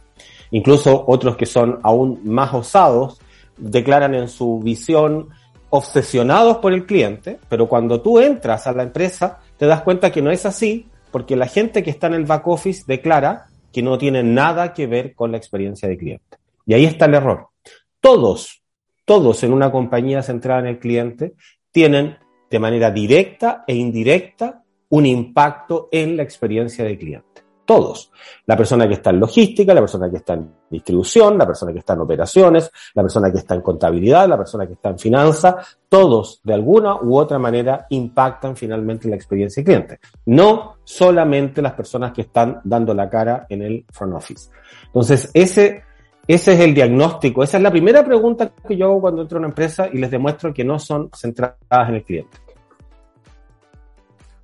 Incluso 0.53 1.05
otros 1.07 1.37
que 1.37 1.47
son 1.47 1.79
aún 1.83 2.21
más 2.25 2.53
osados 2.55 3.21
declaran 3.57 4.15
en 4.15 4.29
su 4.29 4.61
visión 4.61 5.29
obsesionados 5.71 6.59
por 6.59 6.73
el 6.73 6.87
cliente, 6.87 7.39
pero 7.49 7.69
cuando 7.69 8.01
tú 8.01 8.19
entras 8.19 8.67
a 8.67 8.73
la 8.73 8.83
empresa 8.83 9.41
te 9.57 9.67
das 9.67 9.83
cuenta 9.83 10.11
que 10.11 10.23
no 10.23 10.31
es 10.31 10.47
así, 10.47 10.87
porque 11.11 11.37
la 11.37 11.47
gente 11.47 11.83
que 11.83 11.91
está 11.91 12.07
en 12.09 12.15
el 12.15 12.25
back 12.25 12.47
office 12.47 12.85
declara 12.87 13.47
que 13.73 13.83
no 13.83 13.99
tiene 13.99 14.23
nada 14.23 14.73
que 14.73 14.87
ver 14.87 15.15
con 15.15 15.33
la 15.33 15.39
experiencia 15.39 15.89
de 15.89 15.97
cliente. 15.97 16.39
Y 16.67 16.75
ahí 16.75 16.85
está 16.85 17.07
el 17.07 17.15
error. 17.15 17.49
Todos 18.01 18.61
todos 19.11 19.43
en 19.43 19.53
una 19.53 19.73
compañía 19.73 20.23
centrada 20.23 20.61
en 20.61 20.67
el 20.69 20.79
cliente 20.79 21.35
tienen 21.73 22.17
de 22.49 22.59
manera 22.61 22.93
directa 22.93 23.65
e 23.67 23.75
indirecta 23.75 24.63
un 24.91 25.05
impacto 25.05 25.89
en 25.91 26.17
la 26.17 26.23
experiencia 26.23 26.85
del 26.85 26.97
cliente. 26.97 27.40
Todos. 27.71 28.11
La 28.47 28.57
persona 28.57 28.89
que 28.89 28.95
está 28.95 29.11
en 29.11 29.21
logística, 29.21 29.73
la 29.73 29.79
persona 29.79 30.11
que 30.11 30.17
está 30.17 30.35
en 30.35 30.51
distribución, 30.69 31.39
la 31.39 31.47
persona 31.47 31.73
que 31.73 31.79
está 31.79 31.93
en 31.93 32.01
operaciones, 32.01 32.69
la 32.95 33.03
persona 33.03 33.31
que 33.31 33.39
está 33.39 33.55
en 33.55 33.61
contabilidad, 33.61 34.29
la 34.29 34.37
persona 34.37 34.67
que 34.67 34.73
está 34.73 34.89
en 34.89 34.99
finanzas, 34.99 35.79
todos 35.89 36.41
de 36.43 36.53
alguna 36.53 36.97
u 37.01 37.17
otra 37.17 37.39
manera 37.39 37.87
impactan 37.91 38.57
finalmente 38.57 39.07
en 39.07 39.11
la 39.11 39.17
experiencia 39.19 39.63
del 39.63 39.67
cliente. 39.67 40.01
No 40.27 40.79
solamente 40.83 41.63
las 41.63 41.75
personas 41.75 42.11
que 42.11 42.23
están 42.23 42.61
dando 42.65 42.93
la 42.93 43.09
cara 43.09 43.47
en 43.49 43.63
el 43.63 43.85
front 43.93 44.17
office. 44.17 44.51
Entonces, 44.87 45.31
ese 45.33 45.85
ese 46.27 46.55
es 46.55 46.61
el 46.61 46.75
diagnóstico. 46.75 47.45
Esa 47.45 47.59
es 47.59 47.63
la 47.63 47.71
primera 47.71 48.05
pregunta 48.05 48.53
que 48.67 48.77
yo 48.77 48.87
hago 48.87 49.01
cuando 49.01 49.23
entro 49.23 49.39
a 49.39 49.43
una 49.43 49.49
empresa 49.49 49.89
y 49.93 49.99
les 49.99 50.11
demuestro 50.11 50.53
que 50.53 50.65
no 50.65 50.81
son 50.81 51.09
centradas 51.17 51.89
en 51.89 51.95
el 51.95 52.03
cliente. 52.03 52.37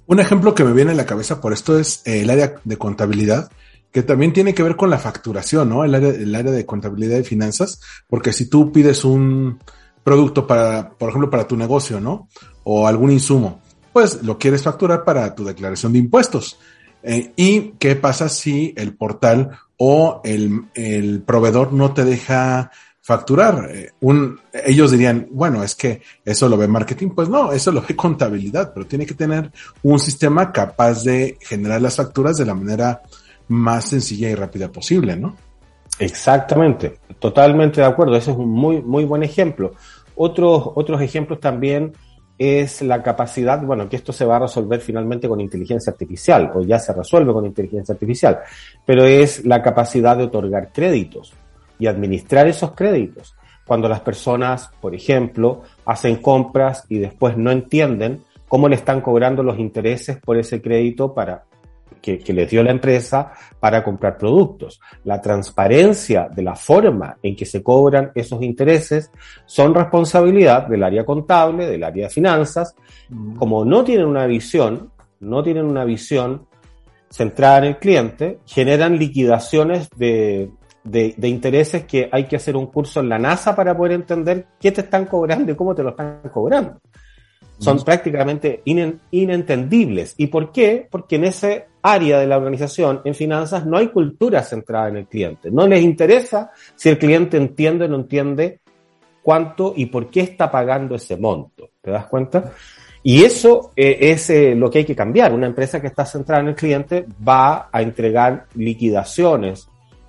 Un 0.07 0.21
ejemplo 0.21 0.55
que 0.55 0.64
me 0.64 0.73
viene 0.73 0.92
a 0.92 0.95
la 0.95 1.07
cabeza 1.07 1.40
por 1.40 1.53
esto 1.53 1.79
es 1.79 2.03
eh, 2.07 2.23
el 2.23 2.31
área 2.31 2.55
de 2.64 2.77
contabilidad, 2.77 3.51
que 3.90 4.03
también 4.03 4.33
tiene 4.33 4.55
que 4.55 4.62
ver 4.62 4.77
con 4.77 4.90
la 4.90 4.99
facturación, 4.99 5.69
¿no? 5.69 5.85
El 5.85 5.95
área, 5.95 6.11
el 6.11 6.35
área 6.35 6.53
de 6.53 6.66
contabilidad 6.66 7.19
y 7.19 7.25
finanzas, 7.25 7.81
porque 8.09 8.33
si 8.33 8.49
tú 8.49 8.73
pides 8.73 9.05
un 9.05 9.59
producto 10.05 10.47
para, 10.47 10.90
por 10.90 11.09
ejemplo, 11.09 11.31
para 11.31 11.49
tu 11.49 11.57
negocio, 11.57 12.01
¿no? 12.01 12.29
O 12.62 12.87
algún 12.87 13.11
insumo, 13.11 13.61
pues 13.92 14.23
lo 14.23 14.38
quieres 14.38 14.62
facturar 14.62 15.05
para 15.05 15.35
tu 15.35 15.45
declaración 15.45 15.92
de 15.92 15.99
impuestos. 15.99 16.59
Eh, 17.03 17.33
¿Y 17.37 17.73
qué 17.79 17.97
pasa 17.97 18.29
si 18.29 18.75
el 18.77 18.95
portal 18.95 19.59
o 19.77 20.21
el, 20.25 21.23
proveedor 21.25 21.73
no 21.73 21.95
te 21.95 22.05
deja 22.05 22.71
facturar? 23.07 23.71
Eh, 23.73 23.92
ellos 24.66 24.90
dirían, 24.90 25.29
bueno, 25.31 25.62
es 25.62 25.77
que 25.77 26.03
eso 26.25 26.49
lo 26.49 26.57
ve 26.57 26.66
marketing. 26.66 27.11
Pues 27.11 27.29
no, 27.29 27.53
eso 27.53 27.71
lo 27.71 27.81
ve 27.81 27.95
contabilidad, 27.95 28.73
pero 28.75 28.85
tiene 28.85 29.07
que 29.07 29.14
tener 29.14 29.53
un 29.85 30.01
sistema 30.01 30.51
capaz 30.51 31.05
de 31.05 31.38
generar 31.40 31.81
las 31.81 31.95
facturas 31.95 32.37
de 32.37 32.47
la 32.47 32.55
manera 32.55 33.03
más 33.47 33.90
sencilla 33.90 34.29
y 34.29 34.35
rápida 34.35 34.73
posible, 34.73 35.14
¿no? 35.14 35.37
Exactamente, 36.01 36.99
totalmente 37.21 37.81
de 37.81 37.87
acuerdo. 37.87 38.16
Ese 38.16 38.33
es 38.33 38.37
un 38.37 38.51
muy, 38.51 38.83
muy 38.83 39.05
buen 39.05 39.23
ejemplo. 39.23 39.75
Otros, 40.16 40.73
otros 40.75 41.01
ejemplos 41.01 41.38
también 41.38 41.92
es 42.37 42.83
la 42.83 43.05
capacidad, 43.05 43.62
bueno, 43.62 43.88
que 43.88 43.95
esto 43.95 44.12
se 44.12 44.25
va 44.25 44.37
a 44.37 44.40
resolver 44.40 44.81
finalmente 44.81 45.29
con 45.29 45.40
inteligencia 45.40 45.92
artificial, 45.92 46.51
o 46.53 46.62
ya 46.62 46.81
se 46.81 46.92
resuelve 46.92 47.33
con 47.33 47.47
inteligencia 47.47 47.92
artificial, 47.92 48.40
pero 48.85 49.05
es 49.05 49.45
la 49.45 49.62
capacidad 49.62 50.16
de 50.16 50.25
otorgar 50.25 50.73
créditos 50.73 51.33
y 51.79 51.87
administrar 51.87 52.47
esos 52.47 52.73
créditos. 52.73 53.35
Cuando 53.67 53.89
las 53.89 54.01
personas, 54.01 54.71
por 54.81 54.95
ejemplo, 54.95 55.62
hacen 55.85 56.17
compras 56.17 56.85
y 56.89 56.99
después 56.99 57.37
no 57.37 57.51
entienden 57.51 58.23
cómo 58.49 58.69
le 58.69 58.77
están 58.77 59.01
cobrando 59.01 59.43
los 59.43 59.59
intereses 59.59 60.19
por 60.19 60.37
ese 60.37 60.62
crédito 60.62 61.12
para 61.12 61.45
que, 62.01 62.19
que, 62.19 62.33
les 62.33 62.49
dio 62.49 62.62
la 62.62 62.71
empresa 62.71 63.33
para 63.59 63.83
comprar 63.83 64.17
productos. 64.17 64.81
La 65.03 65.21
transparencia 65.21 66.29
de 66.33 66.43
la 66.43 66.55
forma 66.55 67.17
en 67.21 67.35
que 67.35 67.45
se 67.45 67.65
cobran 67.65 68.12
esos 68.15 68.41
intereses 68.43 69.11
son 69.47 69.75
responsabilidad 69.75 70.69
del 70.69 70.85
área 70.85 71.05
contable, 71.05 71.67
del 71.67 71.83
área 71.83 72.05
de 72.05 72.11
finanzas. 72.11 72.77
Mm. 73.09 73.35
Como 73.35 73.65
no 73.65 73.83
tienen 73.83 74.07
una 74.07 74.27
visión, 74.27 74.93
no 75.19 75.43
tienen 75.43 75.65
una 75.65 75.85
visión 75.85 76.47
centrada 77.11 77.59
en 77.59 77.65
el 77.65 77.79
cliente, 77.79 78.39
generan 78.47 78.99
liquidaciones 78.99 79.89
de, 79.97 80.51
de, 80.87 81.14
de, 81.16 81.29
intereses 81.29 81.85
que 81.85 82.09
hay 82.11 82.25
que 82.25 82.37
hacer 82.37 82.57
un 82.57 82.66
curso 82.66 83.01
en 83.01 83.09
la 83.09 83.18
NASA 83.18 83.55
para 83.55 83.77
poder 83.77 83.92
entender 83.92 84.46
qué 84.61 84.72
te 84.72 84.83
están 84.83 85.07
cobrando 85.07 85.53
y 85.53 85.55
cómo 85.55 85.75
te 85.75 85.83
lo 85.83 85.90
están 85.90 86.20
cobrando 86.33 86.81
son 87.59 87.83
prácticamente 87.83 88.62
inentendibles. 88.64 90.14
¿Y 90.18 90.27
por 90.27 90.53
qué? 90.53 90.87
Porque 90.90 91.16
en 91.16 91.25
ese 91.25 91.66
área 91.83 92.18
de 92.18 92.27
la 92.27 92.37
organización, 92.37 93.01
en 93.05 93.14
finanzas, 93.14 93.64
no 93.64 93.79
hay 93.79 93.88
cultura 93.88 94.42
centrada 94.42 94.88
en 94.88 94.99
el 94.99 95.07
cliente. 95.07 95.51
No 95.51 95.66
les 95.66 95.83
interesa 95.83 96.51
si 96.75 96.88
el 96.88 96.99
cliente 96.99 97.37
entiende 97.37 97.87
o 97.87 97.88
no 97.88 97.96
entiende 97.96 98.61
cuánto 99.22 99.72
y 99.77 99.87
por 99.87 100.11
qué 100.11 100.20
está 100.20 100.51
pagando 100.51 100.96
ese 100.96 101.16
monto. 101.16 101.70
¿Te 101.81 101.90
das 101.90 102.07
cuenta? 102.07 102.53
Y 103.03 103.22
eso 103.22 103.72
eh, 103.77 103.99
es 104.01 104.29
eh, 104.31 104.55
lo 104.55 104.68
que 104.68 104.79
hay 104.79 104.85
que 104.85 104.96
cambiar. 104.96 105.33
Una 105.33 105.46
empresa 105.46 105.81
que 105.81 105.87
está 105.87 106.05
centrada 106.05 106.42
en 106.42 106.49
el 106.49 106.55
cliente 106.57 107.07
va 107.27 107.68
a 107.72 107.81
entregar 107.81 108.46
liquidaciones 108.55 109.68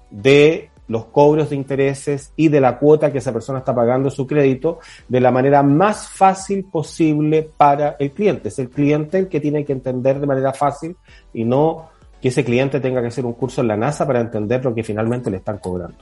de 0.09 0.69
los 0.87 1.05
cobros 1.05 1.49
de 1.49 1.55
intereses 1.55 2.31
y 2.35 2.47
de 2.47 2.61
la 2.61 2.79
cuota 2.79 3.11
que 3.11 3.17
esa 3.17 3.33
persona 3.33 3.59
está 3.59 3.75
pagando 3.75 4.09
su 4.09 4.25
crédito 4.25 4.79
de 5.07 5.19
la 5.19 5.31
manera 5.31 5.61
más 5.63 6.09
fácil 6.09 6.65
posible 6.65 7.49
para 7.57 7.97
el 7.99 8.11
cliente. 8.11 8.47
Es 8.49 8.59
el 8.59 8.69
cliente 8.69 9.17
el 9.19 9.27
que 9.27 9.39
tiene 9.39 9.65
que 9.65 9.73
entender 9.73 10.19
de 10.19 10.27
manera 10.27 10.53
fácil 10.53 10.95
y 11.33 11.43
no 11.43 11.89
que 12.21 12.29
ese 12.29 12.43
cliente 12.43 12.79
tenga 12.79 13.01
que 13.01 13.07
hacer 13.07 13.25
un 13.25 13.33
curso 13.33 13.61
en 13.61 13.67
la 13.67 13.77
NASA 13.77 14.07
para 14.07 14.21
entender 14.21 14.63
lo 14.63 14.73
que 14.73 14.83
finalmente 14.83 15.29
le 15.29 15.37
están 15.37 15.59
cobrando. 15.59 15.97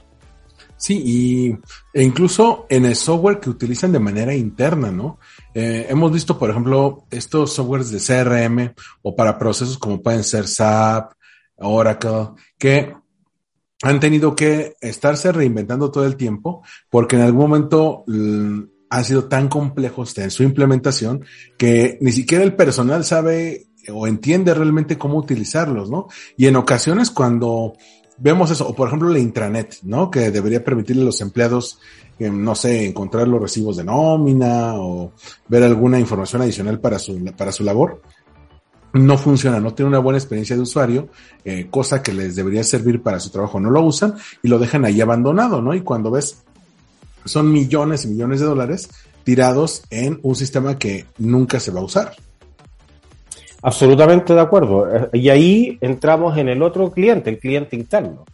Sí, 0.78 1.02
y 1.04 1.58
e 1.92 2.02
incluso 2.02 2.66
en 2.68 2.84
el 2.84 2.96
software 2.96 3.40
que 3.40 3.48
utilizan 3.48 3.92
de 3.92 3.98
manera 3.98 4.34
interna, 4.34 4.90
¿no? 4.90 5.18
Eh, 5.54 5.86
hemos 5.88 6.12
visto, 6.12 6.38
por 6.38 6.50
ejemplo, 6.50 7.04
estos 7.10 7.54
softwares 7.54 7.90
de 7.90 7.98
CRM 7.98 8.74
o 9.02 9.16
para 9.16 9.38
procesos 9.38 9.78
como 9.78 10.02
pueden 10.02 10.22
ser 10.22 10.46
SAP, 10.46 11.12
Oracle, 11.56 12.28
que 12.58 12.94
han 13.82 14.00
tenido 14.00 14.34
que 14.34 14.74
estarse 14.80 15.32
reinventando 15.32 15.90
todo 15.90 16.06
el 16.06 16.16
tiempo 16.16 16.62
porque 16.90 17.16
en 17.16 17.22
algún 17.22 17.42
momento 17.42 18.04
han 18.08 19.04
sido 19.04 19.24
tan 19.24 19.48
complejos 19.48 20.16
en 20.18 20.30
su 20.30 20.42
implementación 20.42 21.24
que 21.58 21.98
ni 22.00 22.12
siquiera 22.12 22.44
el 22.44 22.54
personal 22.54 23.04
sabe 23.04 23.68
o 23.92 24.06
entiende 24.06 24.54
realmente 24.54 24.98
cómo 24.98 25.18
utilizarlos, 25.18 25.90
¿no? 25.90 26.08
Y 26.36 26.46
en 26.46 26.56
ocasiones 26.56 27.10
cuando 27.10 27.74
vemos 28.18 28.50
eso, 28.50 28.66
o 28.68 28.74
por 28.74 28.88
ejemplo 28.88 29.08
la 29.08 29.18
intranet, 29.18 29.78
¿no? 29.82 30.10
Que 30.10 30.30
debería 30.30 30.64
permitirle 30.64 31.02
a 31.02 31.06
los 31.06 31.20
empleados, 31.20 31.78
eh, 32.18 32.30
no 32.30 32.54
sé, 32.54 32.86
encontrar 32.86 33.28
los 33.28 33.40
recibos 33.40 33.76
de 33.76 33.84
nómina 33.84 34.74
o 34.74 35.12
ver 35.48 35.62
alguna 35.62 36.00
información 36.00 36.42
adicional 36.42 36.80
para 36.80 36.98
su, 36.98 37.24
para 37.36 37.52
su 37.52 37.62
labor. 37.62 38.02
No 38.96 39.18
funciona, 39.18 39.60
no 39.60 39.74
tiene 39.74 39.90
una 39.90 39.98
buena 39.98 40.18
experiencia 40.18 40.56
de 40.56 40.62
usuario, 40.62 41.08
eh, 41.44 41.66
cosa 41.70 42.02
que 42.02 42.14
les 42.14 42.34
debería 42.34 42.64
servir 42.64 43.02
para 43.02 43.20
su 43.20 43.30
trabajo, 43.30 43.60
no 43.60 43.70
lo 43.70 43.82
usan 43.82 44.14
y 44.42 44.48
lo 44.48 44.58
dejan 44.58 44.84
ahí 44.84 45.00
abandonado, 45.00 45.60
¿no? 45.60 45.74
Y 45.74 45.82
cuando 45.82 46.10
ves, 46.10 46.42
son 47.24 47.52
millones 47.52 48.04
y 48.04 48.08
millones 48.08 48.40
de 48.40 48.46
dólares 48.46 48.88
tirados 49.22 49.82
en 49.90 50.18
un 50.22 50.34
sistema 50.34 50.78
que 50.78 51.04
nunca 51.18 51.60
se 51.60 51.72
va 51.72 51.80
a 51.80 51.84
usar. 51.84 52.12
Absolutamente 53.60 54.32
de 54.32 54.40
acuerdo. 54.40 54.88
Eh, 54.88 55.10
y 55.14 55.28
ahí 55.28 55.78
entramos 55.80 56.38
en 56.38 56.48
el 56.48 56.62
otro 56.62 56.90
cliente, 56.90 57.30
el 57.30 57.38
cliente 57.38 57.76
interno. 57.76 58.24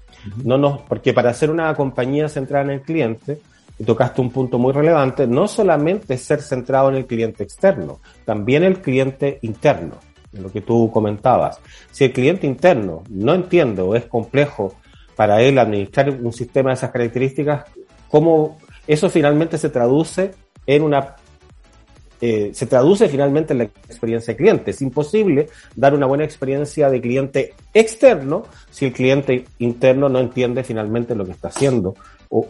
No 0.45 0.59
nos, 0.59 0.83
porque 0.83 1.13
para 1.13 1.35
ser 1.35 1.51
una 1.51 1.75
compañía 1.75 2.29
centrada 2.29 2.65
en 2.67 2.71
el 2.71 2.83
cliente, 2.83 3.41
y 3.79 3.85
tocaste 3.85 4.21
un 4.21 4.31
punto 4.31 4.59
muy 4.59 4.73
relevante, 4.73 5.27
no 5.27 5.49
solamente 5.49 6.17
ser 6.17 6.41
centrado 6.41 6.91
en 6.91 6.97
el 6.97 7.07
cliente 7.07 7.43
externo, 7.43 7.99
también 8.25 8.63
el 8.63 8.81
cliente 8.81 9.39
interno, 9.43 9.97
lo 10.33 10.51
que 10.51 10.61
tú 10.61 10.91
comentabas. 10.93 11.61
Si 11.91 12.05
el 12.05 12.13
cliente 12.13 12.47
interno 12.47 13.03
no 13.11 13.35
entiende 13.35 13.83
o 13.83 13.95
es 13.95 14.07
complejo 14.07 14.75
para 15.17 15.43
él 15.43 15.59
administrar 15.59 16.11
un 16.11 16.33
sistema 16.33 16.71
de 16.71 16.75
esas 16.75 16.91
características, 16.91 17.65
¿cómo 18.09 18.59
eso 18.87 19.09
finalmente 19.11 19.59
se 19.59 19.69
traduce 19.69 20.33
en 20.67 20.83
una 20.83 21.17
eh, 22.25 22.53
se 22.55 22.67
traduce 22.67 23.09
finalmente 23.09 23.53
en 23.53 23.59
la 23.59 23.65
experiencia 23.65 24.33
de 24.33 24.37
cliente. 24.37 24.71
Es 24.71 24.81
imposible 24.81 25.49
dar 25.75 25.93
una 25.93 26.07
buena 26.07 26.23
experiencia 26.23 26.89
de 26.89 27.01
cliente 27.01 27.55
externo 27.75 28.45
si 28.71 28.85
el 28.85 28.93
cliente 28.93 29.45
interno 29.59 30.09
no 30.09 30.21
entiende 30.21 30.63
finalmente 30.63 31.17
lo 31.17 31.25
que 31.25 31.33
está 31.33 31.49
haciendo 31.49 31.97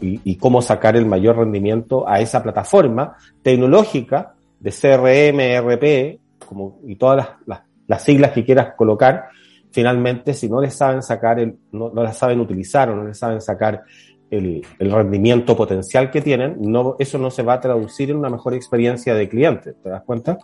y, 0.03 0.37
cómo 0.37 0.61
sacar 0.61 0.95
el 0.97 1.07
mayor 1.07 1.39
rendimiento 1.39 2.07
a 2.07 2.21
esa 2.21 2.43
plataforma 2.43 3.17
tecnológica 3.43 4.35
de 4.61 4.71
CRM, 4.71 5.41
ERP, 5.41 6.21
como, 6.47 6.79
y 6.87 6.97
todas 6.97 7.31
las, 7.47 7.61
siglas 7.99 8.33
que 8.33 8.45
quieras 8.45 8.75
colocar, 8.77 9.29
finalmente 9.71 10.35
si 10.35 10.49
no 10.49 10.61
le 10.61 10.71
saben 10.71 11.03
sacar 11.03 11.41
el, 11.41 11.57
no, 11.73 11.91
no 11.91 12.03
la 12.03 12.13
saben 12.13 12.41
utilizar 12.41 12.91
o 12.91 12.97
no 12.97 13.05
le 13.05 13.15
saben 13.15 13.41
sacar 13.41 13.83
el, 14.31 14.63
rendimiento 14.79 15.57
potencial 15.57 16.11
que 16.11 16.23
tienen, 16.23 16.57
no, 16.61 16.97
eso 16.99 17.19
no 17.19 17.31
se 17.31 17.43
va 17.43 17.55
a 17.55 17.61
traducir 17.61 18.11
en 18.11 18.17
una 18.17 18.31
mejor 18.31 18.55
experiencia 18.55 19.15
de 19.15 19.29
cliente, 19.29 19.75
¿te 19.75 19.91
das 19.91 20.03
cuenta? 20.05 20.39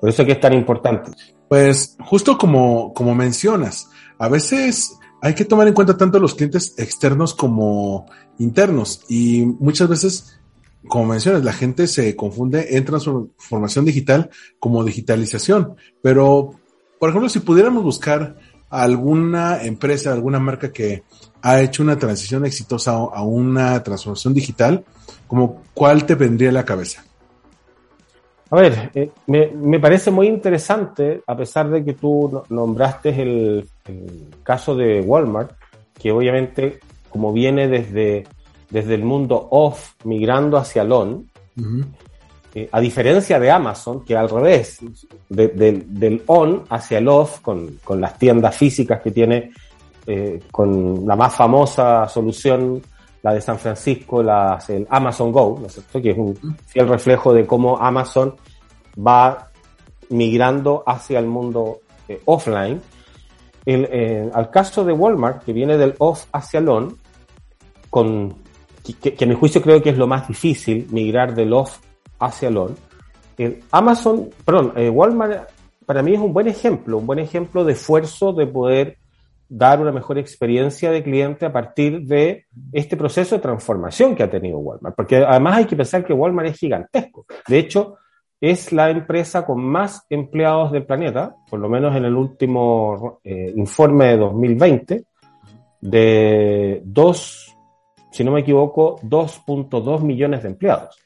Por 0.00 0.10
eso 0.10 0.22
es 0.22 0.26
que 0.26 0.32
es 0.32 0.40
tan 0.40 0.52
importante. 0.52 1.12
Pues 1.48 1.96
justo 2.04 2.36
como, 2.36 2.92
como 2.92 3.14
mencionas, 3.14 3.88
a 4.18 4.28
veces 4.28 4.98
hay 5.22 5.34
que 5.34 5.44
tomar 5.44 5.68
en 5.68 5.74
cuenta 5.74 5.96
tanto 5.96 6.18
los 6.18 6.34
clientes 6.34 6.74
externos 6.78 7.34
como 7.34 8.06
internos 8.38 9.02
y 9.08 9.46
muchas 9.60 9.88
veces, 9.88 10.40
como 10.88 11.06
mencionas, 11.06 11.44
la 11.44 11.52
gente 11.52 11.86
se 11.86 12.14
confunde 12.16 12.76
en 12.76 12.84
transformación 12.84 13.84
digital 13.84 14.30
como 14.58 14.84
digitalización, 14.84 15.76
pero, 16.02 16.60
por 17.02 17.08
ejemplo, 17.08 17.28
si 17.28 17.40
pudiéramos 17.40 17.82
buscar 17.82 18.36
alguna 18.70 19.60
empresa, 19.64 20.12
alguna 20.12 20.38
marca 20.38 20.70
que 20.70 21.02
ha 21.42 21.60
hecho 21.60 21.82
una 21.82 21.98
transición 21.98 22.46
exitosa 22.46 22.92
a 22.92 23.24
una 23.24 23.82
transformación 23.82 24.32
digital, 24.32 24.84
como 25.26 25.62
cuál 25.74 26.06
te 26.06 26.14
vendría 26.14 26.50
a 26.50 26.52
la 26.52 26.64
cabeza? 26.64 27.04
A 28.50 28.56
ver, 28.56 28.92
eh, 28.94 29.10
me, 29.26 29.80
parece 29.80 30.12
muy 30.12 30.28
interesante, 30.28 31.24
a 31.26 31.36
pesar 31.36 31.70
de 31.70 31.84
que 31.84 31.94
tú 31.94 32.44
nombraste 32.50 33.20
el, 33.20 33.68
caso 34.44 34.76
de 34.76 35.00
Walmart, 35.00 35.56
que 36.00 36.12
obviamente 36.12 36.78
como 37.10 37.32
viene 37.32 37.66
desde, 37.66 38.28
desde 38.70 38.94
el 38.94 39.02
mundo 39.02 39.48
off 39.50 39.94
migrando 40.04 40.56
hacia 40.56 40.82
el 40.82 40.92
on, 40.92 41.28
a 42.70 42.80
diferencia 42.80 43.40
de 43.40 43.50
Amazon, 43.50 44.04
que 44.04 44.14
al 44.14 44.28
revés, 44.28 44.78
del 45.28 46.22
on 46.26 46.64
hacia 46.68 46.98
el 46.98 47.08
off, 47.08 47.40
con, 47.40 47.78
con 47.82 48.00
las 48.00 48.18
tiendas 48.18 48.56
físicas 48.56 49.00
que 49.00 49.10
tiene 49.10 49.52
eh, 50.06 50.40
con 50.50 51.06
la 51.06 51.14
más 51.14 51.34
famosa 51.34 52.08
solución, 52.08 52.82
la 53.22 53.34
de 53.34 53.40
San 53.40 53.56
Francisco, 53.58 54.20
el 54.20 54.86
Amazon 54.90 55.30
Go, 55.30 55.58
¿no 55.60 55.66
es 55.66 55.74
cierto? 55.74 56.02
que 56.02 56.10
es 56.10 56.18
un 56.18 56.36
fiel 56.66 56.88
reflejo 56.88 57.32
de 57.32 57.46
cómo 57.46 57.78
Amazon 57.78 58.34
va 58.98 59.48
migrando 60.08 60.82
hacia 60.84 61.20
el 61.20 61.26
mundo 61.26 61.80
eh, 62.08 62.20
offline. 62.24 62.82
El, 63.64 64.30
al 64.34 64.50
caso 64.50 64.84
de 64.84 64.92
Walmart, 64.92 65.44
que 65.44 65.52
viene 65.52 65.78
del 65.78 65.94
off 65.98 66.24
hacia 66.32 66.58
el 66.58 66.68
on, 66.68 66.98
con, 67.88 68.34
que, 69.00 69.14
que, 69.14 69.24
a 69.24 69.28
mi 69.28 69.34
juicio 69.36 69.62
creo 69.62 69.80
que 69.80 69.90
es 69.90 69.96
lo 69.96 70.08
más 70.08 70.26
difícil, 70.26 70.88
migrar 70.90 71.32
del 71.32 71.52
off 71.52 71.78
hacia 72.24 72.48
el 72.48 72.56
on, 72.56 72.74
el 73.38 73.62
Amazon, 73.70 74.30
perdón, 74.44 74.72
Walmart 74.92 75.48
para 75.86 76.02
mí 76.02 76.14
es 76.14 76.20
un 76.20 76.32
buen 76.32 76.48
ejemplo, 76.48 76.98
un 76.98 77.06
buen 77.06 77.18
ejemplo 77.18 77.64
de 77.64 77.72
esfuerzo 77.72 78.32
de 78.32 78.46
poder 78.46 78.98
dar 79.48 79.80
una 79.80 79.92
mejor 79.92 80.18
experiencia 80.18 80.90
de 80.90 81.02
cliente 81.02 81.44
a 81.44 81.52
partir 81.52 82.06
de 82.06 82.46
este 82.72 82.96
proceso 82.96 83.34
de 83.34 83.42
transformación 83.42 84.16
que 84.16 84.22
ha 84.22 84.30
tenido 84.30 84.58
Walmart. 84.58 84.96
Porque 84.96 85.16
además 85.16 85.58
hay 85.58 85.64
que 85.66 85.76
pensar 85.76 86.04
que 86.04 86.14
Walmart 86.14 86.48
es 86.48 86.58
gigantesco. 86.58 87.26
De 87.46 87.58
hecho, 87.58 87.98
es 88.40 88.72
la 88.72 88.90
empresa 88.90 89.44
con 89.44 89.62
más 89.62 90.06
empleados 90.08 90.72
del 90.72 90.86
planeta, 90.86 91.36
por 91.50 91.60
lo 91.60 91.68
menos 91.68 91.94
en 91.94 92.06
el 92.06 92.16
último 92.16 93.20
eh, 93.22 93.52
informe 93.54 94.06
de 94.06 94.16
2020, 94.16 95.04
de 95.82 96.80
dos, 96.84 97.54
si 98.10 98.24
no 98.24 98.32
me 98.32 98.40
equivoco, 98.40 98.98
2.2 99.02 100.00
millones 100.00 100.42
de 100.42 100.48
empleados. 100.48 100.98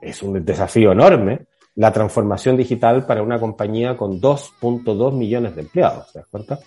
Es 0.00 0.22
un 0.22 0.44
desafío 0.44 0.92
enorme 0.92 1.46
la 1.76 1.92
transformación 1.92 2.56
digital 2.56 3.04
para 3.04 3.22
una 3.22 3.38
compañía 3.38 3.96
con 3.96 4.20
2.2 4.20 5.12
millones 5.12 5.54
de 5.54 5.62
empleados, 5.62 6.12
¿te 6.12 6.20
das? 6.20 6.60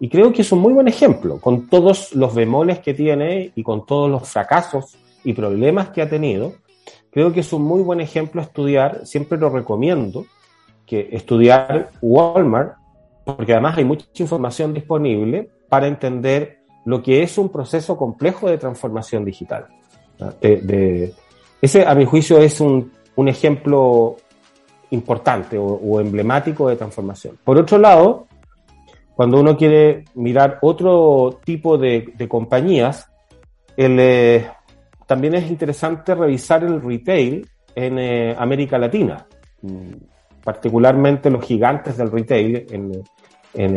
Y 0.00 0.08
creo 0.08 0.32
que 0.32 0.42
es 0.42 0.52
un 0.52 0.60
muy 0.60 0.72
buen 0.72 0.88
ejemplo, 0.88 1.40
con 1.40 1.68
todos 1.68 2.14
los 2.14 2.34
bemoles 2.34 2.80
que 2.80 2.94
tiene 2.94 3.52
y 3.54 3.62
con 3.62 3.86
todos 3.86 4.10
los 4.10 4.28
fracasos 4.28 4.96
y 5.24 5.32
problemas 5.32 5.90
que 5.90 6.02
ha 6.02 6.08
tenido, 6.08 6.54
creo 7.10 7.32
que 7.32 7.40
es 7.40 7.52
un 7.52 7.62
muy 7.62 7.82
buen 7.82 8.00
ejemplo 8.00 8.40
estudiar, 8.42 9.06
siempre 9.06 9.38
lo 9.38 9.50
recomiendo, 9.50 10.26
que 10.86 11.08
estudiar 11.12 11.90
Walmart, 12.00 12.74
porque 13.24 13.52
además 13.52 13.76
hay 13.78 13.84
mucha 13.84 14.06
información 14.16 14.72
disponible 14.72 15.50
para 15.68 15.86
entender 15.86 16.60
lo 16.84 17.02
que 17.02 17.22
es 17.22 17.36
un 17.36 17.50
proceso 17.50 17.96
complejo 17.96 18.48
de 18.48 18.58
transformación 18.58 19.24
digital. 19.24 19.66
Ese, 21.60 21.86
a 21.86 21.94
mi 21.94 22.04
juicio, 22.04 22.38
es 22.38 22.60
un, 22.60 22.92
un 23.16 23.28
ejemplo 23.28 24.16
importante 24.90 25.58
o, 25.58 26.00
emblemático 26.00 26.68
de 26.68 26.76
transformación. 26.76 27.38
Por 27.44 27.58
otro 27.58 27.78
lado, 27.78 28.26
cuando 29.14 29.40
uno 29.40 29.56
quiere 29.56 30.04
mirar 30.14 30.58
otro 30.62 31.40
tipo 31.44 31.76
de, 31.76 32.14
compañías, 32.28 33.10
eh, 33.76 34.46
también 35.06 35.34
es 35.34 35.50
interesante 35.50 36.14
revisar 36.14 36.64
el 36.64 36.80
retail 36.80 37.46
en 37.74 37.98
eh, 37.98 38.36
América 38.38 38.78
Latina, 38.78 39.26
mm, 39.62 39.92
particularmente 40.44 41.30
los 41.30 41.44
gigantes 41.44 41.96
del 41.96 42.10
retail 42.10 42.66
en, 42.70 43.02
en, 43.54 43.76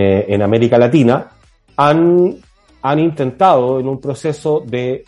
eh, 0.00 0.26
en 0.28 0.42
América 0.42 0.78
Latina 0.78 1.30
han, 1.76 2.36
han 2.82 2.98
intentado 2.98 3.80
en 3.80 3.88
un 3.88 4.00
proceso 4.00 4.62
de 4.66 5.04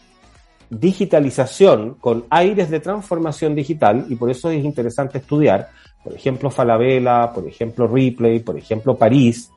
digitalización 0.70 1.94
con 1.94 2.24
aires 2.30 2.70
de 2.70 2.80
transformación 2.80 3.54
digital 3.54 4.06
y 4.08 4.14
por 4.14 4.30
eso 4.30 4.50
es 4.50 4.64
interesante 4.64 5.18
estudiar, 5.18 5.68
por 6.02 6.14
ejemplo, 6.14 6.50
Falabella, 6.50 7.32
por 7.32 7.46
ejemplo, 7.46 7.88
Ripley, 7.88 8.40
por 8.40 8.56
ejemplo, 8.56 8.96
París, 8.96 9.50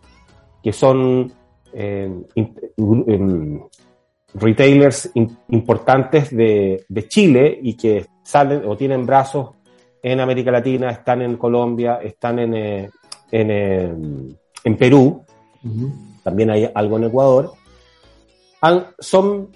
que 0.62 0.73
son 0.73 1.32
eh, 1.71 2.12
retailers 4.34 5.12
importantes 5.49 6.36
de, 6.36 6.86
Chile 7.08 7.60
y 7.62 7.76
que 7.76 8.08
salen 8.23 8.63
o 8.65 8.76
tienen 8.76 9.06
brazos 9.06 9.52
en 10.02 10.19
América 10.19 10.52
Latina, 10.52 10.89
están 10.89 11.21
en 11.21 11.38
Colombia, 11.38 11.99
están 12.04 12.39
en, 12.39 12.54
eh, 12.56 12.89
en, 13.32 14.78
Perú, 14.78 15.23
también 16.23 16.49
hay 16.49 16.69
algo 16.73 16.97
en 16.97 17.04
Ecuador 17.06 17.54
son 18.99 19.49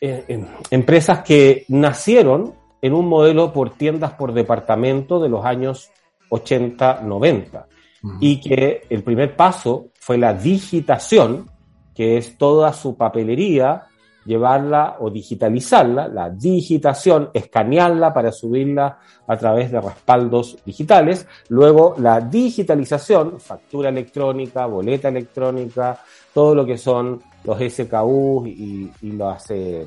eh, 0.00 0.24
em, 0.28 0.46
empresas 0.70 1.22
que 1.22 1.64
nacieron 1.68 2.54
en 2.82 2.94
un 2.94 3.06
modelo 3.08 3.52
por 3.52 3.70
tiendas 3.70 4.12
por 4.12 4.32
departamento 4.32 5.20
de 5.20 5.28
los 5.28 5.44
años 5.44 5.90
80, 6.30 7.02
90. 7.02 7.66
Y 8.18 8.40
que 8.40 8.84
el 8.88 9.02
primer 9.02 9.36
paso 9.36 9.88
fue 9.98 10.16
la 10.16 10.32
digitación, 10.32 11.50
que 11.94 12.16
es 12.16 12.38
toda 12.38 12.72
su 12.72 12.96
papelería, 12.96 13.88
llevarla 14.24 14.96
o 15.00 15.10
digitalizarla, 15.10 16.08
la 16.08 16.30
digitación, 16.30 17.30
escanearla 17.34 18.14
para 18.14 18.32
subirla 18.32 18.98
a 19.26 19.36
través 19.36 19.70
de 19.70 19.80
respaldos 19.80 20.56
digitales, 20.64 21.26
luego 21.48 21.94
la 21.98 22.20
digitalización, 22.20 23.40
factura 23.40 23.90
electrónica, 23.90 24.66
boleta 24.66 25.08
electrónica, 25.08 26.00
todo 26.32 26.54
lo 26.54 26.64
que 26.64 26.78
son 26.78 27.20
los 27.44 27.58
SKU 27.58 28.46
y, 28.46 28.92
y 29.02 29.12
los, 29.12 29.50
eh, 29.50 29.86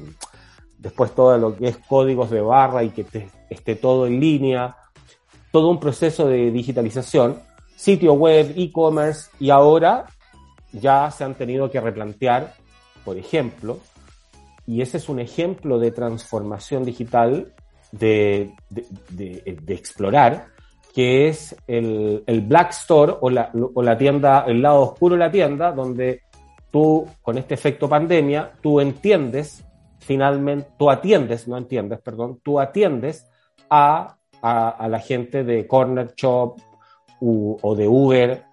después 0.78 1.16
todo 1.16 1.38
lo 1.38 1.56
que 1.56 1.70
es 1.70 1.78
códigos 1.78 2.30
de 2.30 2.42
barra 2.42 2.84
y 2.84 2.89
que 2.89 3.06
esté 3.50 3.76
todo 3.76 4.06
en 4.06 4.20
línea, 4.20 4.76
todo 5.52 5.70
un 5.70 5.80
proceso 5.80 6.28
de 6.28 6.52
digitalización, 6.52 7.39
sitio 7.76 8.13
web, 8.13 8.54
e-commerce, 8.56 9.30
y 9.39 9.50
ahora 9.50 10.06
ya 10.74 11.10
se 11.12 11.24
han 11.24 11.36
tenido 11.36 11.70
que 11.72 11.80
replantear, 11.80 12.54
por 13.06 13.18
ejemplo, 13.18 13.80
y 14.66 14.82
ese 14.82 14.98
es 14.98 15.10
un 15.10 15.20
ejemplo 15.20 15.80
de 15.80 15.92
transformación 15.92 16.84
digital 16.84 17.54
de, 17.92 18.52
explorar, 19.68 20.48
que 20.94 21.28
es 21.28 21.56
el, 21.68 22.24
Black 22.48 22.72
Store 22.72 23.13
o 23.22 23.30
la, 23.30 23.52
o 23.74 23.82
la 23.82 23.98
tienda, 23.98 24.46
el 24.48 24.62
lado 24.62 24.82
oscuro 24.82 25.16
de 25.16 25.20
la 25.20 25.32
tienda, 25.32 25.72
donde 25.72 26.22
tú, 26.74 27.08
con 27.22 27.38
este 27.38 27.54
efecto 27.54 27.88
pandemia, 27.88 28.54
tú 28.60 28.82
entiendes, 28.82 29.64
finalmente, 30.00 30.72
tú 30.76 30.90
atiendes, 30.90 31.48
no 31.48 31.56
entiendes, 31.56 32.02
perdón, 32.02 32.40
tú 32.44 32.60
atiendes 32.60 33.30
a, 33.70 34.18
a, 34.42 34.88
la 34.90 35.00
gente 35.00 35.44
de 35.44 35.68
Corner 35.68 36.16
Shop 36.16 36.58
o 37.22 37.76
de 37.76 37.88
Uber 37.88 38.44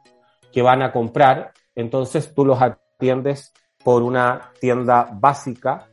que 0.52 0.60
van 0.60 0.82
a 0.82 0.92
comprar, 0.92 1.52
entonces 1.74 2.34
tú 2.34 2.44
los 2.44 2.60
atiendes 2.60 3.54
por 3.82 4.02
una 4.02 4.52
tienda 4.60 5.08
básica 5.14 5.88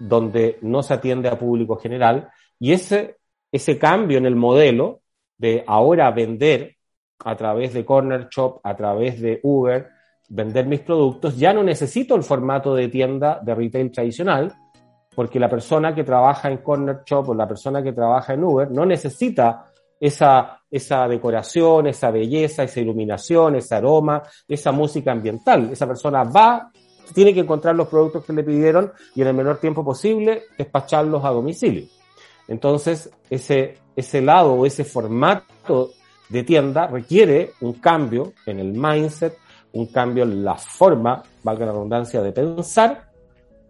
donde 0.00 0.58
no 0.62 0.82
se 0.82 0.94
atiende 0.94 1.28
a 1.28 1.38
público 1.38 1.76
general. 1.76 2.28
Y 2.58 2.72
ese, 2.72 3.18
ese 3.52 3.78
cambio 3.78 4.18
en 4.18 4.26
el 4.26 4.34
modelo 4.34 5.02
de 5.36 5.62
ahora 5.64 6.10
vender 6.10 6.76
a 7.20 7.36
través 7.36 7.72
de 7.72 7.84
Corner 7.84 8.28
Shop, 8.28 8.60
a 8.64 8.74
través 8.74 9.20
de 9.20 9.38
Uber, 9.44 9.88
vender 10.28 10.66
mis 10.66 10.80
productos, 10.80 11.36
ya 11.36 11.52
no 11.52 11.62
necesito 11.62 12.14
el 12.14 12.22
formato 12.22 12.74
de 12.74 12.88
tienda 12.88 13.40
de 13.42 13.54
retail 13.54 13.90
tradicional, 13.90 14.54
porque 15.14 15.40
la 15.40 15.48
persona 15.48 15.94
que 15.94 16.04
trabaja 16.04 16.50
en 16.50 16.58
Corner 16.58 17.00
Shop 17.04 17.30
o 17.30 17.34
la 17.34 17.48
persona 17.48 17.82
que 17.82 17.92
trabaja 17.92 18.34
en 18.34 18.44
Uber 18.44 18.70
no 18.70 18.86
necesita 18.86 19.66
esa, 20.00 20.60
esa 20.70 21.08
decoración, 21.08 21.88
esa 21.88 22.10
belleza, 22.10 22.62
esa 22.62 22.80
iluminación, 22.80 23.56
ese 23.56 23.74
aroma, 23.74 24.22
esa 24.46 24.70
música 24.70 25.12
ambiental. 25.12 25.70
Esa 25.72 25.86
persona 25.86 26.22
va, 26.22 26.70
tiene 27.14 27.34
que 27.34 27.40
encontrar 27.40 27.74
los 27.74 27.88
productos 27.88 28.24
que 28.24 28.32
le 28.32 28.44
pidieron 28.44 28.92
y 29.14 29.22
en 29.22 29.28
el 29.28 29.34
menor 29.34 29.58
tiempo 29.58 29.84
posible 29.84 30.42
despacharlos 30.56 31.24
a 31.24 31.30
domicilio. 31.30 31.86
Entonces, 32.46 33.10
ese, 33.28 33.78
ese 33.96 34.22
lado 34.22 34.54
o 34.54 34.66
ese 34.66 34.84
formato 34.84 35.90
de 36.28 36.42
tienda 36.44 36.86
requiere 36.86 37.52
un 37.60 37.74
cambio 37.74 38.34
en 38.46 38.60
el 38.60 38.72
mindset, 38.72 39.36
un 39.72 39.86
cambio 39.86 40.24
en 40.24 40.44
la 40.44 40.54
forma, 40.54 41.22
valga 41.42 41.66
la 41.66 41.72
redundancia, 41.72 42.22
de 42.22 42.32
pensar 42.32 43.08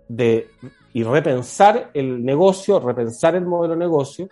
de, 0.08 0.48
y 0.92 1.02
repensar 1.02 1.90
el 1.94 2.24
negocio, 2.24 2.80
repensar 2.80 3.34
el 3.34 3.44
modelo 3.44 3.74
de 3.74 3.80
negocio 3.80 4.28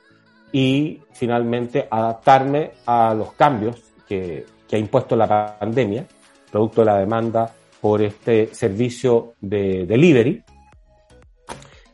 y 0.53 1.03
finalmente 1.13 1.87
adaptarme 1.91 2.73
a 2.87 3.15
los 3.15 3.33
cambios 3.33 3.77
que, 4.09 4.47
que 4.67 4.77
ha 4.77 4.79
impuesto 4.79 5.17
la 5.17 5.59
pandemia, 5.59 6.07
producto 6.51 6.81
de 6.81 6.87
la 6.87 6.99
demanda 6.99 7.53
por 7.81 8.03
este 8.03 8.55
servicio 8.55 9.35
de 9.41 9.85
delivery, 9.87 10.43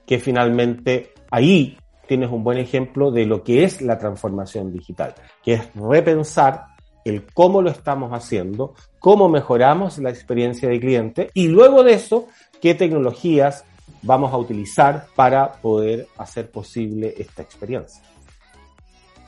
que 0.06 0.18
finalmente 0.18 1.12
ahí 1.30 1.76
tienes 2.06 2.30
un 2.30 2.44
buen 2.44 2.58
ejemplo 2.58 3.10
de 3.10 3.26
lo 3.26 3.42
que 3.42 3.64
es 3.64 3.80
la 3.80 3.98
transformación 3.98 4.72
digital, 4.72 5.14
que 5.42 5.54
es 5.54 5.74
repensar 5.74 6.66
el 7.04 7.24
cómo 7.32 7.62
lo 7.62 7.70
estamos 7.70 8.12
haciendo, 8.12 8.74
cómo 8.98 9.28
mejoramos 9.28 9.98
la 9.98 10.10
experiencia 10.10 10.68
del 10.68 10.80
cliente 10.80 11.30
y 11.34 11.48
luego 11.48 11.82
de 11.82 11.94
eso, 11.94 12.28
qué 12.60 12.74
tecnologías 12.74 13.64
vamos 14.02 14.32
a 14.32 14.36
utilizar 14.36 15.06
para 15.14 15.52
poder 15.52 16.08
hacer 16.18 16.50
posible 16.50 17.14
esta 17.18 17.42
experiencia. 17.42 18.02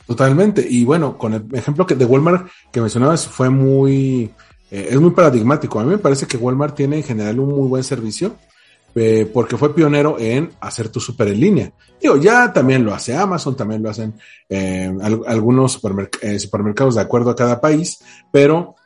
Totalmente. 0.07 0.65
Y 0.69 0.85
bueno, 0.85 1.17
con 1.17 1.35
el 1.35 1.47
ejemplo 1.53 1.87
que 1.87 1.95
de 1.95 2.05
Walmart 2.05 2.49
que 2.71 2.81
mencionabas 2.81 3.27
fue 3.27 3.49
muy, 3.49 4.31
eh, 4.71 4.89
es 4.91 5.01
muy 5.01 5.11
paradigmático. 5.11 5.81
A 5.81 5.85
mí 5.85 5.91
me 5.91 5.99
parece 5.99 6.27
que 6.27 6.37
Walmart 6.37 6.77
tiene 6.77 6.97
en 6.97 7.03
general 7.03 7.41
un 7.41 7.49
muy 7.51 7.69
buen 7.69 7.85
servicio 7.85 8.35
eh, 8.97 9.29
porque 9.33 9.57
fue 9.57 9.75
pionero 9.75 10.17
en 10.21 10.53
hacer 10.61 10.89
tu 10.89 11.01
super 11.01 11.27
en 11.27 11.41
línea. 11.41 11.73
Digo, 12.01 12.17
ya 12.17 12.53
también 12.53 12.85
lo 12.85 12.95
hace 12.95 13.17
Amazon, 13.17 13.57
también 13.57 13.83
lo 13.83 13.91
hacen 13.91 14.15
eh, 14.49 14.93
algunos 15.27 15.81
eh, 16.23 16.39
supermercados 16.39 16.95
de 16.95 17.01
acuerdo 17.01 17.31
a 17.31 17.37
cada 17.37 17.61
país, 17.61 17.99
pero 18.31 18.77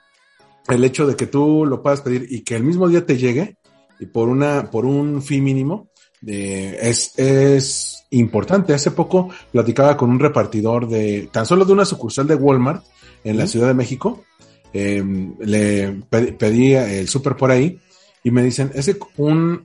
el 0.67 0.83
hecho 0.85 1.07
de 1.07 1.15
que 1.15 1.27
tú 1.27 1.67
lo 1.67 1.83
puedas 1.83 2.01
pedir 2.01 2.27
y 2.31 2.43
que 2.43 2.57
el 2.57 2.65
mismo 2.65 2.89
día 2.89 3.05
te 3.05 3.19
llegue 3.19 3.57
y 4.01 4.07
por 4.07 4.29
una 4.29 4.71
por 4.71 4.87
un 4.87 5.23
fin 5.23 5.45
mínimo 5.45 5.89
es, 6.25 7.19
es 7.19 8.05
importante. 8.11 8.73
Hace 8.73 8.93
poco 8.93 9.29
platicaba 9.53 9.97
con 9.97 10.09
un 10.09 10.21
repartidor 10.21 10.89
de 10.89 11.29
tan 11.31 11.45
solo 11.45 11.67
de 11.67 11.73
una 11.75 11.85
sucursal 11.85 12.27
de 12.27 12.35
Walmart 12.35 12.83
en 13.25 13.37
la 13.37 13.47
Ciudad 13.47 13.69
de 13.69 13.75
México. 13.75 14.25
le 14.73 16.03
pedí 16.11 16.75
el 16.75 17.09
súper 17.09 17.37
por 17.37 17.51
ahí 17.51 17.79
y 18.25 18.31
me 18.31 18.43
dicen, 18.43 18.71
es 18.75 18.95
un 19.17 19.63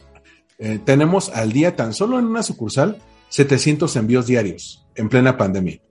eh, 0.65 0.79
tenemos 0.79 1.27
al 1.27 1.51
día 1.51 1.75
tan 1.75 1.93
solo 1.93 2.17
en 2.17 2.25
una 2.25 2.41
sucursal 2.41 2.97
700 3.27 3.93
envíos 3.97 4.27
diarios 4.27 4.85
en 4.95 5.09
plena 5.09 5.37
pandemia. 5.37 5.81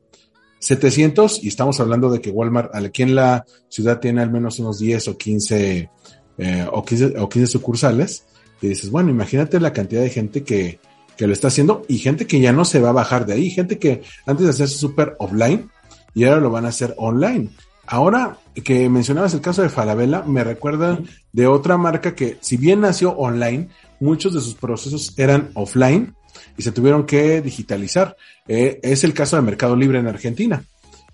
700 0.60 1.44
y 1.44 1.48
estamos 1.48 1.78
hablando 1.78 2.10
de 2.10 2.22
que 2.22 2.30
Walmart 2.30 2.74
aquí 2.74 3.02
en 3.02 3.14
la 3.14 3.44
ciudad 3.68 4.00
tiene 4.00 4.22
al 4.22 4.30
menos 4.30 4.58
unos 4.60 4.78
10 4.78 5.08
o 5.08 5.18
15 5.18 5.90
eh, 6.38 6.66
o 6.72 6.82
15 6.82 7.18
o 7.18 7.28
15 7.28 7.52
sucursales 7.52 8.24
y 8.62 8.68
dices, 8.68 8.90
bueno, 8.90 9.10
imagínate 9.10 9.60
la 9.60 9.74
cantidad 9.74 10.00
de 10.00 10.08
gente 10.08 10.42
que, 10.42 10.80
que 11.18 11.26
lo 11.26 11.34
está 11.34 11.48
haciendo 11.48 11.84
y 11.86 11.98
gente 11.98 12.26
que 12.26 12.40
ya 12.40 12.54
no 12.54 12.64
se 12.64 12.80
va 12.80 12.88
a 12.88 12.92
bajar 12.92 13.26
de 13.26 13.34
ahí, 13.34 13.50
gente 13.50 13.78
que 13.78 14.00
antes 14.24 14.46
de 14.46 14.50
hacer 14.52 14.68
su 14.68 14.78
super 14.78 15.16
offline 15.18 15.70
y 16.14 16.24
ahora 16.24 16.40
lo 16.40 16.50
van 16.50 16.64
a 16.64 16.68
hacer 16.68 16.94
online. 16.96 17.50
Ahora 17.86 18.38
que 18.64 18.88
mencionabas 18.88 19.34
el 19.34 19.42
caso 19.42 19.60
de 19.60 19.68
Falabella, 19.68 20.22
me 20.22 20.44
recuerda 20.44 20.98
de 21.32 21.46
otra 21.46 21.76
marca 21.76 22.14
que, 22.14 22.38
si 22.40 22.56
bien 22.56 22.80
nació 22.80 23.10
online, 23.12 23.68
muchos 24.02 24.34
de 24.34 24.40
sus 24.40 24.54
procesos 24.54 25.14
eran 25.16 25.50
offline 25.54 26.14
y 26.56 26.62
se 26.62 26.72
tuvieron 26.72 27.06
que 27.06 27.40
digitalizar. 27.40 28.16
Eh, 28.48 28.80
es 28.82 29.04
el 29.04 29.14
caso 29.14 29.36
de 29.36 29.42
Mercado 29.42 29.76
Libre 29.76 29.98
en 29.98 30.08
Argentina, 30.08 30.64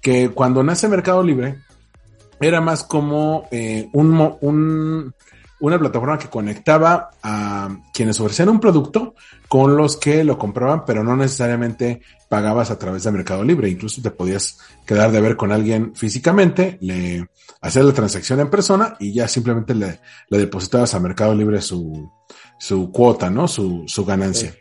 que 0.00 0.30
cuando 0.30 0.62
nace 0.62 0.88
Mercado 0.88 1.22
Libre 1.22 1.58
era 2.40 2.60
más 2.60 2.84
como 2.84 3.46
eh, 3.50 3.88
un, 3.92 4.36
un, 4.40 5.14
una 5.60 5.78
plataforma 5.78 6.18
que 6.18 6.28
conectaba 6.28 7.10
a 7.22 7.68
quienes 7.92 8.18
ofrecían 8.20 8.48
un 8.48 8.60
producto 8.60 9.14
con 9.48 9.76
los 9.76 9.96
que 9.96 10.24
lo 10.24 10.38
compraban, 10.38 10.84
pero 10.86 11.04
no 11.04 11.16
necesariamente 11.16 12.00
pagabas 12.28 12.70
a 12.70 12.78
través 12.78 13.02
de 13.04 13.12
Mercado 13.12 13.44
Libre. 13.44 13.68
Incluso 13.68 14.00
te 14.00 14.10
podías 14.10 14.58
quedar 14.86 15.10
de 15.10 15.20
ver 15.20 15.36
con 15.36 15.52
alguien 15.52 15.94
físicamente, 15.94 16.78
le 16.80 17.28
hacer 17.60 17.84
la 17.84 17.92
transacción 17.92 18.40
en 18.40 18.50
persona 18.50 18.96
y 19.00 19.12
ya 19.12 19.26
simplemente 19.26 19.74
le, 19.74 20.00
le 20.30 20.38
depositabas 20.38 20.94
a 20.94 21.00
Mercado 21.00 21.34
Libre 21.34 21.60
su, 21.60 22.08
su 22.58 22.90
cuota, 22.92 23.30
¿no? 23.30 23.48
Su, 23.48 23.84
su 23.86 24.04
ganancia. 24.04 24.54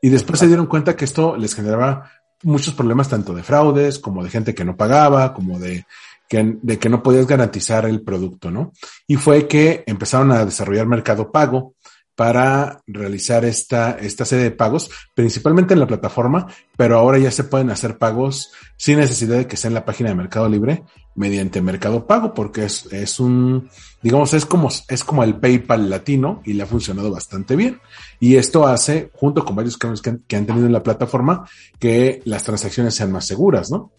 Y 0.00 0.10
después 0.10 0.38
se 0.38 0.46
dieron 0.46 0.66
cuenta 0.66 0.96
que 0.96 1.04
esto 1.04 1.36
les 1.36 1.54
generaba 1.54 2.10
muchos 2.42 2.74
problemas 2.74 3.08
tanto 3.08 3.34
de 3.34 3.42
fraudes 3.42 3.98
como 3.98 4.22
de 4.22 4.30
gente 4.30 4.54
que 4.54 4.64
no 4.64 4.76
pagaba, 4.76 5.32
como 5.32 5.58
de 5.58 5.86
que, 6.28 6.58
de 6.60 6.78
que 6.78 6.88
no 6.88 7.02
podías 7.02 7.26
garantizar 7.26 7.86
el 7.86 8.02
producto, 8.02 8.50
¿no? 8.50 8.72
Y 9.06 9.16
fue 9.16 9.48
que 9.48 9.84
empezaron 9.86 10.32
a 10.32 10.44
desarrollar 10.44 10.86
Mercado 10.86 11.30
Pago 11.32 11.73
para 12.16 12.80
realizar 12.86 13.44
esta, 13.44 13.92
esta 13.92 14.24
serie 14.24 14.44
de 14.44 14.50
pagos, 14.50 14.90
principalmente 15.14 15.74
en 15.74 15.80
la 15.80 15.86
plataforma, 15.86 16.46
pero 16.76 16.98
ahora 16.98 17.18
ya 17.18 17.30
se 17.30 17.44
pueden 17.44 17.70
hacer 17.70 17.98
pagos 17.98 18.52
sin 18.76 18.98
necesidad 18.98 19.36
de 19.36 19.46
que 19.46 19.56
sea 19.56 19.68
en 19.68 19.74
la 19.74 19.84
página 19.84 20.10
de 20.10 20.14
Mercado 20.14 20.48
Libre 20.48 20.84
mediante 21.16 21.62
Mercado 21.62 22.06
Pago, 22.06 22.34
porque 22.34 22.64
es, 22.64 22.92
es 22.92 23.20
un, 23.20 23.68
digamos, 24.02 24.34
es 24.34 24.46
como, 24.46 24.68
es 24.88 25.04
como 25.04 25.22
el 25.24 25.36
PayPal 25.36 25.88
latino 25.88 26.42
y 26.44 26.54
le 26.54 26.62
ha 26.62 26.66
funcionado 26.66 27.10
bastante 27.10 27.56
bien. 27.56 27.80
Y 28.20 28.36
esto 28.36 28.66
hace, 28.66 29.10
junto 29.14 29.44
con 29.44 29.56
varios 29.56 29.76
cambios 29.76 30.02
que, 30.02 30.18
que 30.26 30.36
han 30.36 30.46
tenido 30.46 30.66
en 30.66 30.72
la 30.72 30.82
plataforma, 30.82 31.48
que 31.78 32.20
las 32.24 32.44
transacciones 32.44 32.94
sean 32.94 33.12
más 33.12 33.26
seguras, 33.26 33.70
¿no? 33.70 33.92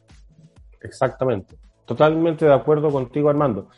Exactamente. 0.82 1.56
Totalmente 1.86 2.46
de 2.46 2.54
acuerdo 2.54 2.90
contigo, 2.92 3.30
Armando. 3.30 3.70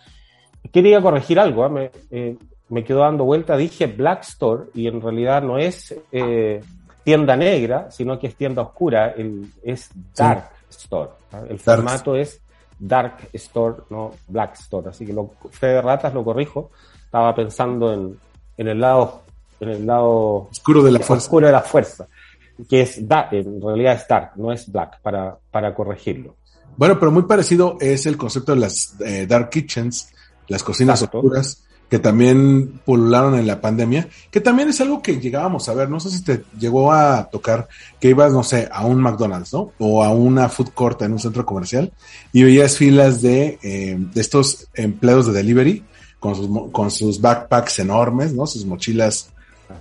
Quería 0.72 1.02
corregir 1.02 1.40
algo. 1.40 1.78
¿eh? 1.78 1.92
Eh, 2.10 2.38
me 2.70 2.84
quedó 2.84 3.00
dando 3.00 3.24
vuelta, 3.24 3.56
dije 3.56 3.88
Black 3.88 4.24
Store 4.24 4.66
y 4.74 4.88
en 4.88 5.02
realidad 5.02 5.42
no 5.42 5.58
es 5.58 5.96
eh, 6.12 6.62
tienda 7.04 7.36
negra, 7.36 7.90
sino 7.92 8.20
que 8.20 8.28
es 8.28 8.36
tienda 8.36 8.62
oscura, 8.62 9.14
el, 9.18 9.52
es 9.64 9.90
Dark 10.16 10.50
Store. 10.70 11.12
El 11.50 11.60
formato 11.60 12.16
es 12.16 12.42
Dark 12.78 13.30
Store, 13.34 13.78
no 13.90 14.12
Black 14.28 14.56
Store. 14.60 14.90
Así 14.90 15.06
que 15.06 15.14
lo, 15.14 15.32
fe 15.52 15.68
de 15.68 15.82
ratas 15.82 16.14
lo 16.14 16.24
corrijo. 16.24 16.72
Estaba 17.06 17.34
pensando 17.34 17.94
en, 17.94 18.20
en 18.58 18.68
el 18.68 18.80
lado 18.80 19.22
en 19.60 19.70
el 19.70 19.88
lado 19.88 20.50
oscuro 20.52 20.84
de 20.84 20.92
la 20.92 21.00
fuerza. 21.00 21.26
Oscuro 21.26 21.48
de 21.48 21.54
la 21.54 21.62
fuerza 21.62 22.08
que 22.70 22.82
es 22.82 23.08
dark, 23.08 23.34
en 23.34 23.62
realidad 23.62 23.94
es 23.94 24.08
dark, 24.08 24.32
no 24.36 24.52
es 24.52 24.72
black, 24.72 25.00
para, 25.02 25.38
para 25.52 25.74
corregirlo. 25.74 26.36
Bueno, 26.76 27.00
pero 27.00 27.12
muy 27.12 27.24
parecido 27.24 27.78
es 27.80 28.06
el 28.06 28.18
concepto 28.18 28.54
de 28.54 28.60
las 28.60 28.96
eh, 29.02 29.28
dark 29.28 29.50
kitchens, 29.50 30.12
las 30.48 30.64
cocinas 30.64 31.02
Exacto. 31.02 31.20
oscuras, 31.20 31.64
que 31.90 32.00
también 32.00 32.82
pulularon 32.86 33.36
en 33.40 33.48
la 33.48 33.62
pandemia, 33.62 34.10
que 34.30 34.42
también 34.42 34.68
es 34.70 34.82
algo 34.82 35.02
que 35.02 35.20
llegábamos 35.22 35.70
a 35.70 35.74
ver, 35.74 35.90
no 35.90 36.00
sé 36.00 36.10
si 36.10 36.22
te 36.24 36.44
llegó 36.60 36.92
a 36.92 37.30
tocar 37.32 37.68
que 38.00 38.10
ibas, 38.10 38.34
no 38.34 38.44
sé, 38.44 38.68
a 38.72 38.86
un 38.86 39.00
McDonald's, 39.02 39.54
¿no? 39.54 39.72
O 39.80 40.04
a 40.04 40.10
una 40.12 40.50
food 40.50 40.70
court 40.74 41.02
en 41.04 41.14
un 41.14 41.20
centro 41.20 41.46
comercial 41.46 41.94
y 42.34 42.44
veías 42.44 42.76
filas 42.78 43.22
de, 43.22 43.58
eh, 43.64 43.96
de 43.98 44.22
estos 44.22 44.68
empleados 44.74 45.28
de 45.28 45.34
delivery 45.34 45.86
con 46.20 46.36
sus, 46.36 46.72
con 46.72 46.92
sus 46.92 47.22
backpacks 47.22 47.80
enormes, 47.80 48.34
¿no? 48.34 48.46
Sus 48.48 48.66
mochilas 48.66 49.30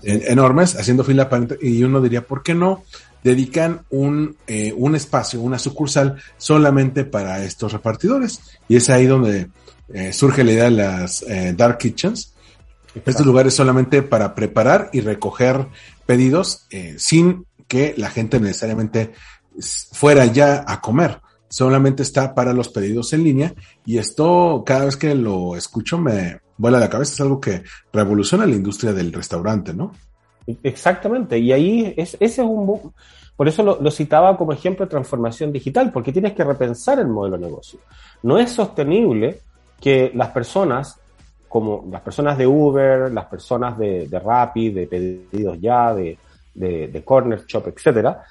en- 0.02 0.22
enormes, 0.26 0.76
haciendo 0.78 1.02
fila 1.02 1.28
para 1.28 1.46
y 1.60 1.82
uno 1.82 2.00
diría, 2.00 2.22
¿por 2.24 2.42
qué 2.42 2.54
no 2.54 2.84
dedican 3.24 3.80
un, 3.90 4.36
eh, 4.46 4.72
un 4.76 4.94
espacio, 4.94 5.40
una 5.40 5.58
sucursal 5.58 6.16
solamente 6.38 7.04
para 7.04 7.42
estos 7.42 7.72
repartidores? 7.72 8.40
Y 8.68 8.76
es 8.76 8.88
ahí 8.90 9.06
donde 9.06 9.48
eh, 9.92 10.12
surge 10.12 10.44
la 10.44 10.52
idea 10.52 10.64
de 10.64 10.70
las 10.70 11.22
eh, 11.22 11.54
dark 11.56 11.78
kitchens, 11.78 12.34
estos 13.04 13.26
lugares 13.26 13.54
solamente 13.54 14.02
para 14.02 14.34
preparar 14.34 14.88
y 14.92 15.00
recoger 15.00 15.66
pedidos 16.06 16.66
eh, 16.70 16.94
sin 16.98 17.44
que 17.68 17.94
la 17.96 18.10
gente 18.10 18.40
necesariamente 18.40 19.12
fuera 19.92 20.24
ya 20.26 20.64
a 20.66 20.80
comer. 20.80 21.20
Solamente 21.48 22.02
está 22.02 22.34
para 22.34 22.52
los 22.52 22.68
pedidos 22.68 23.12
en 23.12 23.24
línea 23.24 23.54
y 23.84 23.98
esto 23.98 24.62
cada 24.64 24.86
vez 24.86 24.96
que 24.96 25.14
lo 25.14 25.56
escucho 25.56 25.98
me 25.98 26.40
vuela 26.56 26.80
la 26.80 26.90
cabeza. 26.90 27.14
Es 27.14 27.20
algo 27.20 27.40
que 27.40 27.62
revoluciona 27.92 28.46
la 28.46 28.54
industria 28.54 28.92
del 28.92 29.12
restaurante, 29.12 29.72
¿no? 29.72 29.92
Exactamente, 30.62 31.38
y 31.38 31.52
ahí 31.52 31.94
es, 31.96 32.14
ese 32.14 32.42
es 32.42 32.48
un... 32.48 32.92
Por 33.36 33.48
eso 33.48 33.62
lo, 33.62 33.80
lo 33.82 33.90
citaba 33.90 34.36
como 34.36 34.52
ejemplo 34.52 34.86
de 34.86 34.90
transformación 34.90 35.52
digital, 35.52 35.92
porque 35.92 36.12
tienes 36.12 36.32
que 36.32 36.42
repensar 36.42 36.98
el 36.98 37.08
modelo 37.08 37.36
de 37.36 37.44
negocio. 37.44 37.78
No 38.22 38.38
es 38.38 38.50
sostenible 38.50 39.40
que 39.80 40.10
las 40.14 40.30
personas, 40.30 41.00
como 41.48 41.84
las 41.90 42.00
personas 42.00 42.36
de 42.38 42.46
Uber, 42.46 43.12
las 43.12 43.26
personas 43.26 43.78
de, 43.78 44.08
de 44.08 44.18
Rappi, 44.18 44.70
de 44.70 44.86
pedidos 44.86 45.58
ya, 45.60 45.94
de, 45.94 46.18
de, 46.54 46.88
de 46.88 47.04
Corner 47.04 47.44
Shop, 47.46 47.68
etcétera, 47.68 48.22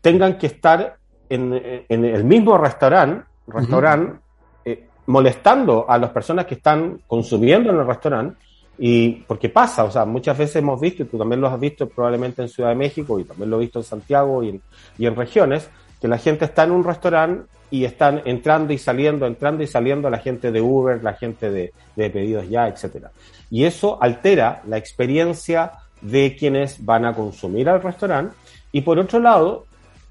tengan 0.00 0.38
que 0.38 0.46
estar 0.46 0.96
en, 1.28 1.84
en 1.88 2.04
el 2.04 2.24
mismo 2.24 2.58
restaurante, 2.58 3.24
restaurante 3.46 4.20
eh, 4.64 4.88
molestando 5.06 5.88
a 5.88 5.98
las 5.98 6.10
personas 6.10 6.46
que 6.46 6.54
están 6.54 7.00
consumiendo 7.06 7.70
en 7.70 7.78
el 7.78 7.86
restaurante 7.86 8.36
y 8.78 9.10
porque 9.26 9.48
pasa, 9.48 9.84
o 9.84 9.90
sea, 9.90 10.04
muchas 10.04 10.36
veces 10.36 10.56
hemos 10.56 10.80
visto, 10.80 11.02
y 11.02 11.06
tú 11.06 11.18
también 11.18 11.40
lo 11.40 11.48
has 11.48 11.60
visto 11.60 11.88
probablemente 11.88 12.42
en 12.42 12.48
Ciudad 12.48 12.70
de 12.70 12.74
México 12.74 13.18
y 13.18 13.24
también 13.24 13.50
lo 13.50 13.56
he 13.56 13.60
visto 13.60 13.78
en 13.78 13.84
Santiago 13.84 14.42
y 14.42 14.50
en, 14.50 14.62
y 14.98 15.06
en 15.06 15.14
regiones, 15.14 15.68
que 16.00 16.08
la 16.08 16.18
gente 16.18 16.46
está 16.46 16.64
en 16.64 16.72
un 16.72 16.82
restaurante 16.82 17.44
y 17.72 17.86
están 17.86 18.20
entrando 18.26 18.74
y 18.74 18.78
saliendo, 18.78 19.26
entrando 19.26 19.62
y 19.62 19.66
saliendo 19.66 20.10
la 20.10 20.18
gente 20.18 20.52
de 20.52 20.60
Uber, 20.60 21.02
la 21.02 21.14
gente 21.14 21.50
de, 21.50 21.72
de 21.96 22.10
pedidos 22.10 22.46
ya, 22.48 22.68
etcétera. 22.68 23.10
Y 23.50 23.64
eso 23.64 24.00
altera 24.00 24.60
la 24.66 24.76
experiencia 24.76 25.72
de 26.02 26.36
quienes 26.38 26.84
van 26.84 27.06
a 27.06 27.14
consumir 27.14 27.70
al 27.70 27.82
restaurante 27.82 28.36
y 28.72 28.82
por 28.82 28.98
otro 28.98 29.20
lado, 29.20 29.64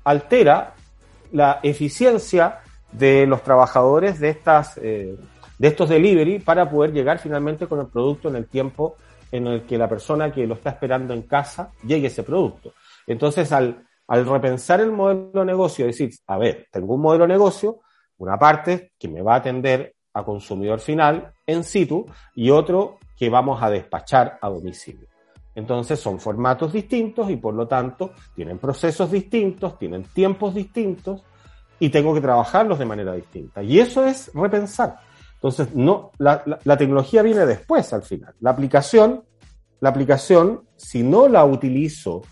altera 0.03 0.73
la 1.31 1.59
eficiencia 1.61 2.61
de 2.91 3.27
los 3.27 3.43
trabajadores 3.43 4.19
de 4.19 4.29
estas 4.29 4.77
eh, 4.81 5.15
de 5.59 5.67
estos 5.67 5.87
delivery 5.87 6.39
para 6.39 6.67
poder 6.67 6.91
llegar 6.91 7.19
finalmente 7.19 7.67
con 7.67 7.79
el 7.79 7.85
producto 7.85 8.29
en 8.29 8.37
el 8.37 8.47
tiempo 8.47 8.95
en 9.31 9.45
el 9.45 9.61
que 9.61 9.77
la 9.77 9.87
persona 9.87 10.31
que 10.31 10.47
lo 10.47 10.55
está 10.55 10.71
esperando 10.71 11.13
en 11.13 11.21
casa 11.21 11.71
llegue 11.83 12.07
ese 12.07 12.23
producto. 12.23 12.73
Entonces, 13.05 13.51
al, 13.51 13.85
al 14.11 14.25
repensar 14.25 14.81
el 14.81 14.91
modelo 14.91 15.39
de 15.39 15.45
negocio, 15.45 15.85
decir, 15.85 16.11
a 16.27 16.37
ver, 16.37 16.67
tengo 16.69 16.95
un 16.95 17.01
modelo 17.01 17.23
de 17.23 17.29
negocio, 17.29 17.79
una 18.17 18.37
parte 18.37 18.91
que 18.99 19.07
me 19.07 19.21
va 19.21 19.35
a 19.35 19.37
atender 19.37 19.95
a 20.13 20.25
consumidor 20.25 20.81
final 20.81 21.31
en 21.47 21.63
situ 21.63 22.05
y 22.35 22.49
otro 22.49 22.99
que 23.17 23.29
vamos 23.29 23.63
a 23.63 23.69
despachar 23.69 24.37
a 24.41 24.49
domicilio. 24.49 25.07
Entonces 25.55 25.97
son 25.97 26.19
formatos 26.19 26.73
distintos 26.73 27.29
y 27.29 27.37
por 27.37 27.53
lo 27.53 27.69
tanto 27.69 28.11
tienen 28.35 28.57
procesos 28.57 29.09
distintos, 29.09 29.79
tienen 29.79 30.03
tiempos 30.03 30.55
distintos 30.55 31.23
y 31.79 31.87
tengo 31.87 32.13
que 32.13 32.19
trabajarlos 32.19 32.79
de 32.79 32.85
manera 32.85 33.13
distinta. 33.13 33.63
Y 33.63 33.79
eso 33.79 34.05
es 34.05 34.29
repensar. 34.33 34.97
Entonces, 35.35 35.73
no, 35.73 36.11
la, 36.17 36.43
la, 36.65 36.77
tecnología 36.77 37.21
viene 37.21 37.45
después 37.45 37.93
al 37.93 38.03
final. 38.03 38.35
La 38.41 38.49
aplicación, 38.49 39.23
la 39.79 39.87
aplicación, 39.87 40.63
si 40.75 41.01
no 41.01 41.29
la 41.29 41.45
utilizo, 41.45 42.23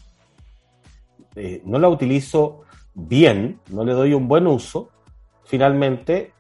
eh, 1.35 1.61
no 1.65 1.79
la 1.79 1.89
utilizo 1.89 2.61
bien, 2.93 3.59
no 3.69 3.83
le 3.83 3.93
doy 3.93 4.13
un 4.13 4.27
buen 4.27 4.47
uso, 4.47 4.89
finalmente 5.45 6.33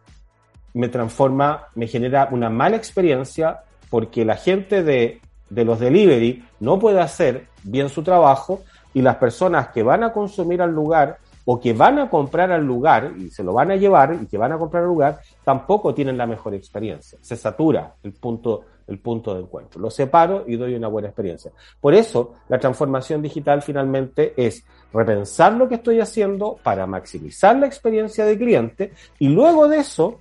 me 0.73 0.87
transforma, 0.89 1.67
me 1.75 1.87
genera 1.87 2.29
una 2.31 2.49
mala 2.49 2.77
experiencia 2.77 3.63
porque 3.89 4.25
la 4.25 4.35
gente 4.35 4.83
de, 4.83 5.21
de 5.49 5.65
los 5.65 5.79
delivery 5.79 6.45
no 6.59 6.79
puede 6.79 7.01
hacer 7.01 7.47
bien 7.63 7.89
su 7.89 8.03
trabajo 8.03 8.61
y 8.93 9.01
las 9.01 9.15
personas 9.15 9.69
que 9.69 9.83
van 9.83 10.03
a 10.03 10.13
consumir 10.13 10.61
al 10.61 10.71
lugar 10.71 11.19
o 11.51 11.59
que 11.59 11.73
van 11.73 11.97
a 11.97 12.11
comprar 12.11 12.51
al 12.51 12.63
lugar 12.63 13.13
y 13.17 13.31
se 13.31 13.43
lo 13.43 13.53
van 13.53 13.71
a 13.71 13.75
llevar 13.75 14.15
y 14.21 14.27
que 14.27 14.37
van 14.37 14.51
a 14.51 14.57
comprar 14.59 14.83
al 14.83 14.89
lugar, 14.89 15.19
tampoco 15.43 15.95
tienen 15.95 16.15
la 16.15 16.27
mejor 16.27 16.53
experiencia. 16.53 17.17
Se 17.23 17.35
satura 17.35 17.95
el 18.03 18.13
punto, 18.13 18.65
el 18.85 18.99
punto 18.99 19.33
de 19.33 19.41
encuentro. 19.41 19.81
Lo 19.81 19.89
separo 19.89 20.43
y 20.45 20.57
doy 20.57 20.75
una 20.75 20.87
buena 20.89 21.07
experiencia. 21.07 21.51
Por 21.81 21.95
eso, 21.95 22.35
la 22.49 22.59
transformación 22.59 23.23
digital 23.23 23.63
finalmente 23.63 24.35
es 24.37 24.63
repensar 24.93 25.53
lo 25.53 25.67
que 25.67 25.75
estoy 25.75 25.99
haciendo 25.99 26.59
para 26.61 26.85
maximizar 26.85 27.57
la 27.57 27.65
experiencia 27.65 28.25
del 28.25 28.37
cliente 28.37 28.93
y 29.17 29.29
luego 29.29 29.67
de 29.67 29.77
eso 29.77 30.19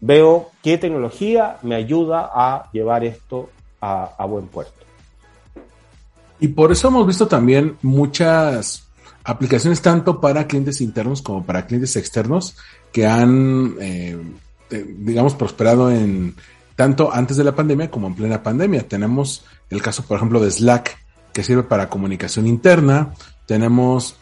veo 0.00 0.50
qué 0.62 0.78
tecnología 0.78 1.56
me 1.62 1.74
ayuda 1.74 2.30
a 2.32 2.70
llevar 2.70 3.02
esto 3.02 3.48
a, 3.80 4.14
a 4.16 4.24
buen 4.26 4.46
puerto. 4.46 4.78
Y 6.38 6.46
por 6.46 6.70
eso 6.70 6.86
hemos 6.86 7.04
visto 7.04 7.26
también 7.26 7.76
muchas 7.82 8.87
aplicaciones 9.28 9.82
tanto 9.82 10.22
para 10.22 10.46
clientes 10.46 10.80
internos 10.80 11.20
como 11.20 11.44
para 11.44 11.66
clientes 11.66 11.96
externos 11.96 12.56
que 12.90 13.06
han, 13.06 13.76
eh, 13.78 14.18
digamos, 14.70 15.34
prosperado 15.34 15.90
en 15.90 16.34
tanto 16.74 17.12
antes 17.12 17.36
de 17.36 17.44
la 17.44 17.54
pandemia 17.54 17.90
como 17.90 18.06
en 18.06 18.14
plena 18.14 18.42
pandemia. 18.42 18.88
Tenemos 18.88 19.44
el 19.68 19.82
caso, 19.82 20.02
por 20.04 20.16
ejemplo, 20.16 20.40
de 20.40 20.50
Slack, 20.50 20.96
que 21.34 21.44
sirve 21.44 21.62
para 21.62 21.90
comunicación 21.90 22.46
interna. 22.46 23.12
Tenemos 23.44 24.16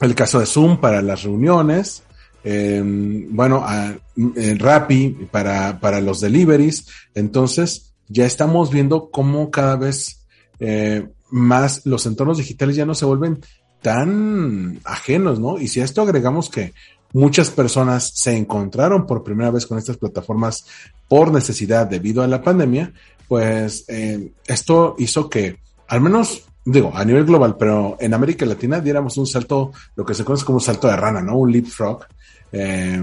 el 0.00 0.14
caso 0.14 0.38
de 0.38 0.44
Zoom 0.44 0.82
para 0.82 1.00
las 1.00 1.22
reuniones. 1.22 2.02
Eh, 2.44 2.82
bueno, 3.30 3.64
a, 3.66 3.94
eh, 4.36 4.56
Rappi 4.58 5.28
para, 5.30 5.80
para 5.80 6.02
los 6.02 6.20
deliveries. 6.20 6.88
Entonces, 7.14 7.94
ya 8.06 8.26
estamos 8.26 8.70
viendo 8.70 9.10
cómo 9.10 9.50
cada 9.50 9.76
vez 9.76 10.26
eh, 10.60 11.08
más 11.30 11.86
los 11.86 12.04
entornos 12.04 12.36
digitales 12.36 12.76
ya 12.76 12.84
no 12.84 12.94
se 12.94 13.06
vuelven 13.06 13.40
tan 13.82 14.80
ajenos, 14.84 15.38
¿no? 15.38 15.58
Y 15.58 15.68
si 15.68 15.80
a 15.80 15.84
esto 15.84 16.02
agregamos 16.02 16.50
que 16.50 16.74
muchas 17.12 17.50
personas 17.50 18.12
se 18.14 18.36
encontraron 18.36 19.06
por 19.06 19.22
primera 19.22 19.50
vez 19.50 19.66
con 19.66 19.78
estas 19.78 19.96
plataformas 19.96 20.66
por 21.08 21.32
necesidad 21.32 21.86
debido 21.86 22.22
a 22.22 22.26
la 22.26 22.42
pandemia, 22.42 22.92
pues 23.28 23.84
eh, 23.88 24.32
esto 24.46 24.96
hizo 24.98 25.30
que, 25.30 25.58
al 25.88 26.00
menos, 26.00 26.44
digo, 26.64 26.92
a 26.94 27.04
nivel 27.04 27.24
global, 27.24 27.56
pero 27.56 27.96
en 28.00 28.14
América 28.14 28.44
Latina 28.44 28.80
diéramos 28.80 29.16
un 29.18 29.26
salto, 29.26 29.72
lo 29.94 30.04
que 30.04 30.14
se 30.14 30.24
conoce 30.24 30.44
como 30.44 30.56
un 30.56 30.64
salto 30.64 30.88
de 30.88 30.96
rana, 30.96 31.22
¿no? 31.22 31.36
Un 31.36 31.52
leapfrog, 31.52 32.04
eh, 32.52 33.02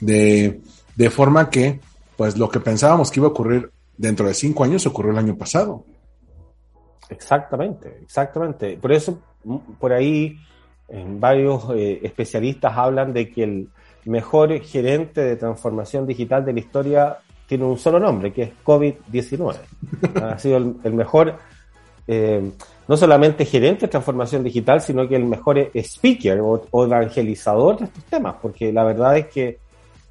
de, 0.00 0.60
de 0.96 1.10
forma 1.10 1.50
que, 1.50 1.80
pues 2.16 2.36
lo 2.36 2.48
que 2.48 2.60
pensábamos 2.60 3.10
que 3.10 3.20
iba 3.20 3.26
a 3.26 3.30
ocurrir 3.30 3.70
dentro 3.96 4.26
de 4.26 4.34
cinco 4.34 4.64
años 4.64 4.86
ocurrió 4.86 5.12
el 5.12 5.18
año 5.18 5.36
pasado. 5.36 5.84
Exactamente, 7.10 7.98
exactamente. 8.02 8.78
Por 8.78 8.92
eso, 8.92 9.20
por 9.78 9.92
ahí, 9.92 10.38
varios 11.18 11.64
eh, 11.74 12.00
especialistas 12.02 12.76
hablan 12.76 13.12
de 13.12 13.30
que 13.30 13.44
el 13.44 13.68
mejor 14.04 14.58
gerente 14.60 15.20
de 15.20 15.36
transformación 15.36 16.06
digital 16.06 16.44
de 16.44 16.52
la 16.52 16.60
historia 16.60 17.18
tiene 17.46 17.64
un 17.64 17.78
solo 17.78 17.98
nombre, 17.98 18.32
que 18.32 18.42
es 18.42 18.50
COVID-19. 18.64 19.56
ha 20.22 20.38
sido 20.38 20.56
el, 20.56 20.76
el 20.84 20.94
mejor, 20.94 21.36
eh, 22.06 22.50
no 22.88 22.96
solamente 22.96 23.44
gerente 23.44 23.86
de 23.86 23.90
transformación 23.90 24.42
digital, 24.42 24.80
sino 24.80 25.08
que 25.08 25.16
el 25.16 25.24
mejor 25.24 25.70
speaker 25.74 26.40
o, 26.40 26.66
o 26.70 26.84
evangelizador 26.84 27.78
de 27.78 27.84
estos 27.86 28.04
temas, 28.04 28.36
porque 28.40 28.72
la 28.72 28.84
verdad 28.84 29.18
es 29.18 29.26
que 29.26 29.58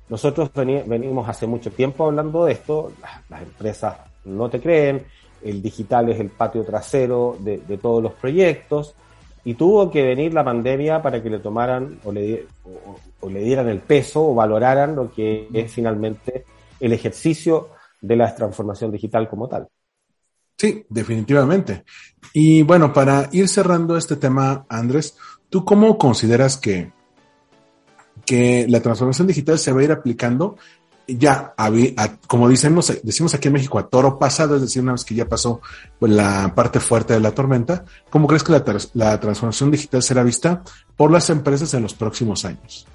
nosotros 0.09 0.51
veni 0.53 0.82
venimos 0.86 1.30
hace 1.30 1.45
mucho 1.45 1.71
tiempo 1.71 2.05
hablando 2.05 2.45
de 2.45 2.53
esto, 2.53 2.91
las, 3.01 3.30
las 3.30 3.41
empresas 3.43 3.95
no 4.25 4.49
te 4.49 4.59
creen, 4.59 5.05
el 5.43 5.61
digital 5.61 6.09
es 6.09 6.19
el 6.19 6.30
patio 6.30 6.63
trasero 6.63 7.38
de, 7.39 7.59
todos 7.82 8.03
los 8.03 8.13
proyectos 8.13 8.95
y 9.45 9.53
tuvo 9.53 9.89
que 9.89 10.03
venir 10.03 10.33
la 10.33 10.43
pandemia 10.43 11.01
para 11.01 11.21
que 11.21 11.29
le 11.29 11.39
tomaran 11.39 11.99
o 12.03 12.11
le, 12.11 12.45
o 13.21 13.29
le 13.29 13.39
dieran 13.41 13.69
el 13.69 13.79
peso 13.79 14.29
o 14.29 14.35
valoraran 14.35 14.95
lo 14.95 15.11
que 15.11 15.47
es 15.53 15.71
finalmente 15.71 16.45
el 16.79 16.93
ejercicio 16.93 17.69
de 18.01 18.15
la 18.15 18.33
transformación 18.33 18.91
digital 18.91 19.27
como 19.29 19.47
tal. 19.47 19.67
Sí, 20.57 20.85
definitivamente. 20.89 21.85
Y 22.33 22.63
bueno, 22.63 22.91
para 22.91 23.29
ir 23.31 23.47
cerrando 23.47 23.95
este 23.95 24.17
tema, 24.17 24.65
Andrés, 24.67 25.15
¿tú 25.49 25.63
cómo 25.63 25.97
consideras 25.97 26.57
que, 26.57 26.91
que 28.25 28.65
la 28.67 28.81
transformación 28.81 29.27
digital 29.27 29.57
se 29.57 29.71
va 29.71 29.79
a 29.79 29.83
ir 29.85 29.91
aplicando 29.91 30.57
ya, 31.18 31.53
como 32.28 32.47
decimos, 32.49 32.99
decimos 33.03 33.34
aquí 33.34 33.47
en 33.47 33.53
México, 33.53 33.80
a 33.80 33.88
toro 33.88 34.20
pasado, 34.20 34.55
es 34.55 34.62
decir, 34.62 34.82
una 34.82 34.93
vez 34.93 35.03
que 35.03 35.16
ya 35.16 35.26
pasó 35.26 35.62
pues, 35.97 36.12
la 36.12 36.53
parte 36.55 36.80
fuerte 36.80 37.14
de 37.14 37.20
la 37.20 37.32
tormenta, 37.32 37.84
¿cómo 38.10 38.28
crees 38.28 38.43
que 38.43 38.51
la, 38.93 39.20
transformación 39.20 39.72
digital 39.72 40.01
será 40.01 40.24
vista 40.24 40.62
por 40.95 41.12
las 41.12 41.30
empresas 41.30 41.74
en 41.74 41.84
los 41.84 41.93
próximos 41.93 42.45
años? 42.45 42.88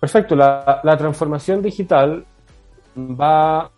Perfecto, 0.00 0.34
la, 0.36 0.96
transformación 0.98 1.62
digital 1.62 2.24
va 2.96 3.70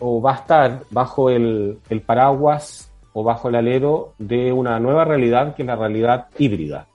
o 0.00 0.22
va 0.22 0.32
a 0.32 0.36
estar 0.36 0.82
bajo 0.90 1.30
el, 1.30 1.80
paraguas 2.06 2.90
o 3.12 3.24
bajo 3.24 3.48
el 3.48 3.56
alero 3.56 4.14
de 4.18 4.52
una 4.52 4.78
nueva 4.78 5.04
realidad 5.04 5.54
que 5.54 5.62
es 5.62 5.66
la 5.66 5.76
realidad 5.76 6.28
híbrida. 6.38 6.86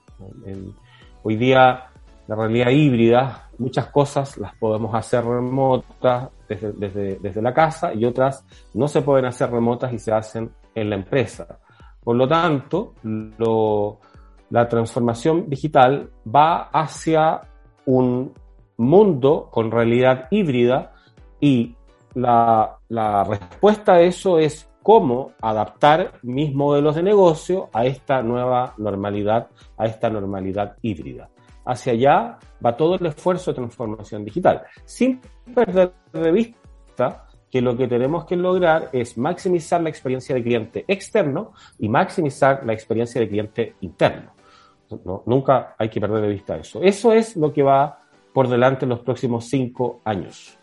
hoy 1.22 1.36
día 1.36 1.90
la 2.26 2.36
realidad 2.36 2.70
híbrida, 2.70 3.43
muchas 3.58 3.86
cosas 3.86 4.36
las 4.38 4.54
podemos 4.56 4.94
hacer 4.94 5.24
remotas 5.24 6.30
desde, 6.48 7.18
desde, 7.18 7.42
la 7.42 7.52
casa 7.52 7.94
y 7.94 8.04
otras 8.04 8.44
no 8.74 8.88
se 8.88 9.02
pueden 9.02 9.26
hacer 9.26 9.50
remotas 9.50 9.92
y 9.92 9.98
se 9.98 10.12
hacen 10.12 10.50
en 10.74 10.90
la 10.90 10.96
empresa. 10.96 11.58
Por 12.02 12.16
lo 12.16 12.28
tanto, 12.28 12.94
la 14.50 14.68
transformación 14.68 15.48
digital 15.48 16.10
va 16.26 16.64
hacia 16.64 17.40
un 17.86 18.32
mundo 18.76 19.48
con 19.50 19.70
realidad 19.70 20.28
híbrida 20.30 20.92
y 21.40 21.74
la, 22.14 22.78
la 22.88 23.24
respuesta 23.24 23.94
a 23.94 24.00
eso 24.00 24.38
es 24.38 24.68
cómo 24.82 25.32
adaptar 25.40 26.12
mis 26.22 26.54
modelos 26.54 26.96
de 26.96 27.02
negocio 27.02 27.70
a 27.72 27.86
esta 27.86 28.22
nueva 28.22 28.74
normalidad, 28.76 29.48
a 29.78 29.86
esta 29.86 30.10
normalidad 30.10 30.76
híbrida 30.82 31.30
hacia 31.64 31.92
allá 31.92 32.38
va 32.64 32.76
todo 32.76 32.96
el 32.96 33.06
esfuerzo 33.06 33.50
de 33.50 33.56
transformación 33.56 34.24
digital, 34.24 34.62
sin 34.84 35.20
perder 35.54 35.92
de 36.12 36.32
vista 36.32 37.26
que 37.50 37.60
lo 37.60 37.76
que 37.76 37.86
tenemos 37.86 38.24
que 38.24 38.36
lograr 38.36 38.90
es 38.92 39.16
maximizar 39.16 39.80
la 39.80 39.88
experiencia 39.88 40.34
de 40.34 40.42
cliente 40.42 40.84
externo 40.88 41.52
y 41.78 41.88
maximizar 41.88 42.66
la 42.66 42.72
experiencia 42.72 43.20
de 43.20 43.28
cliente 43.28 43.74
interno. 43.80 44.32
nunca 45.26 45.74
hay 45.78 45.88
que 45.88 46.00
perder 46.00 46.22
de 46.22 46.28
vista 46.28 46.56
eso. 46.56 46.82
Eso 46.82 47.12
es 47.12 47.36
lo 47.36 47.52
que 47.52 47.62
va 47.62 48.00
por 48.32 48.48
delante 48.48 48.84
en 48.84 48.88
los 48.88 49.00
próximos 49.00 49.46
cinco 49.48 50.00
años. 50.04 50.58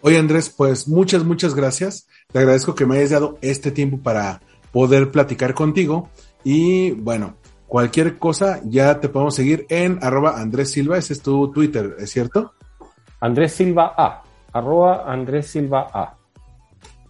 Oye 0.00 0.18
Andrés, 0.18 0.48
pues 0.48 0.88
muchas, 0.88 1.22
muchas 1.22 1.54
gracias. 1.54 2.08
Te 2.32 2.38
agradezco 2.38 2.74
que 2.74 2.86
me 2.86 2.96
hayas 2.96 3.10
dado 3.10 3.38
este 3.42 3.70
tiempo 3.70 3.98
para 3.98 4.40
poder 4.72 5.10
platicar 5.10 5.54
contigo. 5.54 6.08
Y 6.44 6.92
bueno, 6.92 7.36
Cualquier 7.72 8.18
cosa, 8.18 8.60
ya 8.66 9.00
te 9.00 9.08
podemos 9.08 9.34
seguir 9.34 9.64
en 9.70 9.98
arroba 10.02 10.38
Andrés 10.38 10.72
Silva, 10.72 10.98
ese 10.98 11.14
es 11.14 11.22
tu 11.22 11.50
Twitter, 11.52 11.96
¿es 11.98 12.10
cierto? 12.10 12.52
Andrés 13.18 13.54
Silva 13.54 13.94
A, 13.96 14.22
arroba 14.52 15.10
Andrés 15.10 15.46
Silva 15.46 15.88
A. 15.90 16.14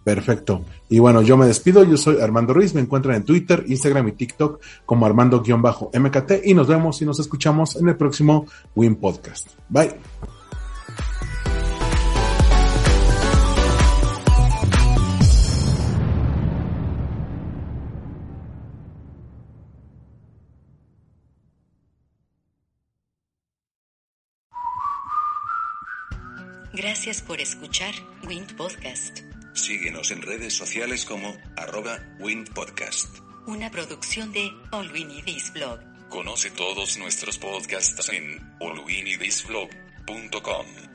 Perfecto. 0.05 0.63
Y 0.87 0.99
bueno, 0.99 1.21
yo 1.21 1.35
me 1.35 1.47
despido, 1.47 1.83
yo 1.83 1.97
soy 1.97 2.21
Armando 2.21 2.53
Ruiz, 2.53 2.73
me 2.73 2.79
encuentran 2.79 3.17
en 3.17 3.25
Twitter, 3.25 3.65
Instagram 3.67 4.07
y 4.07 4.11
TikTok 4.13 4.61
como 4.85 5.05
Armando-MKT 5.05 6.31
y 6.45 6.53
nos 6.53 6.67
vemos 6.67 7.01
y 7.01 7.05
nos 7.05 7.19
escuchamos 7.19 7.75
en 7.75 7.89
el 7.89 7.97
próximo 7.97 8.45
Win 8.73 8.95
Podcast. 8.95 9.49
Bye. 9.67 9.91
Escuchar 27.43 27.93
Wind 28.25 28.55
Podcast. 28.55 29.19
Síguenos 29.53 30.09
en 30.11 30.21
redes 30.21 30.55
sociales 30.55 31.03
como 31.05 31.37
arroba 31.57 31.99
Wind 32.19 32.53
Podcast. 32.53 33.17
Una 33.45 33.69
producción 33.69 34.31
de 34.31 34.49
All 34.71 34.89
We 34.91 35.03
Need 35.05 35.27
Is 35.27 35.51
Blog. 35.53 35.79
Conoce 36.09 36.49
todos 36.51 36.97
nuestros 36.97 37.37
podcasts 37.37 38.09
en 38.09 38.39
allwinidisblog.com. 38.61 40.92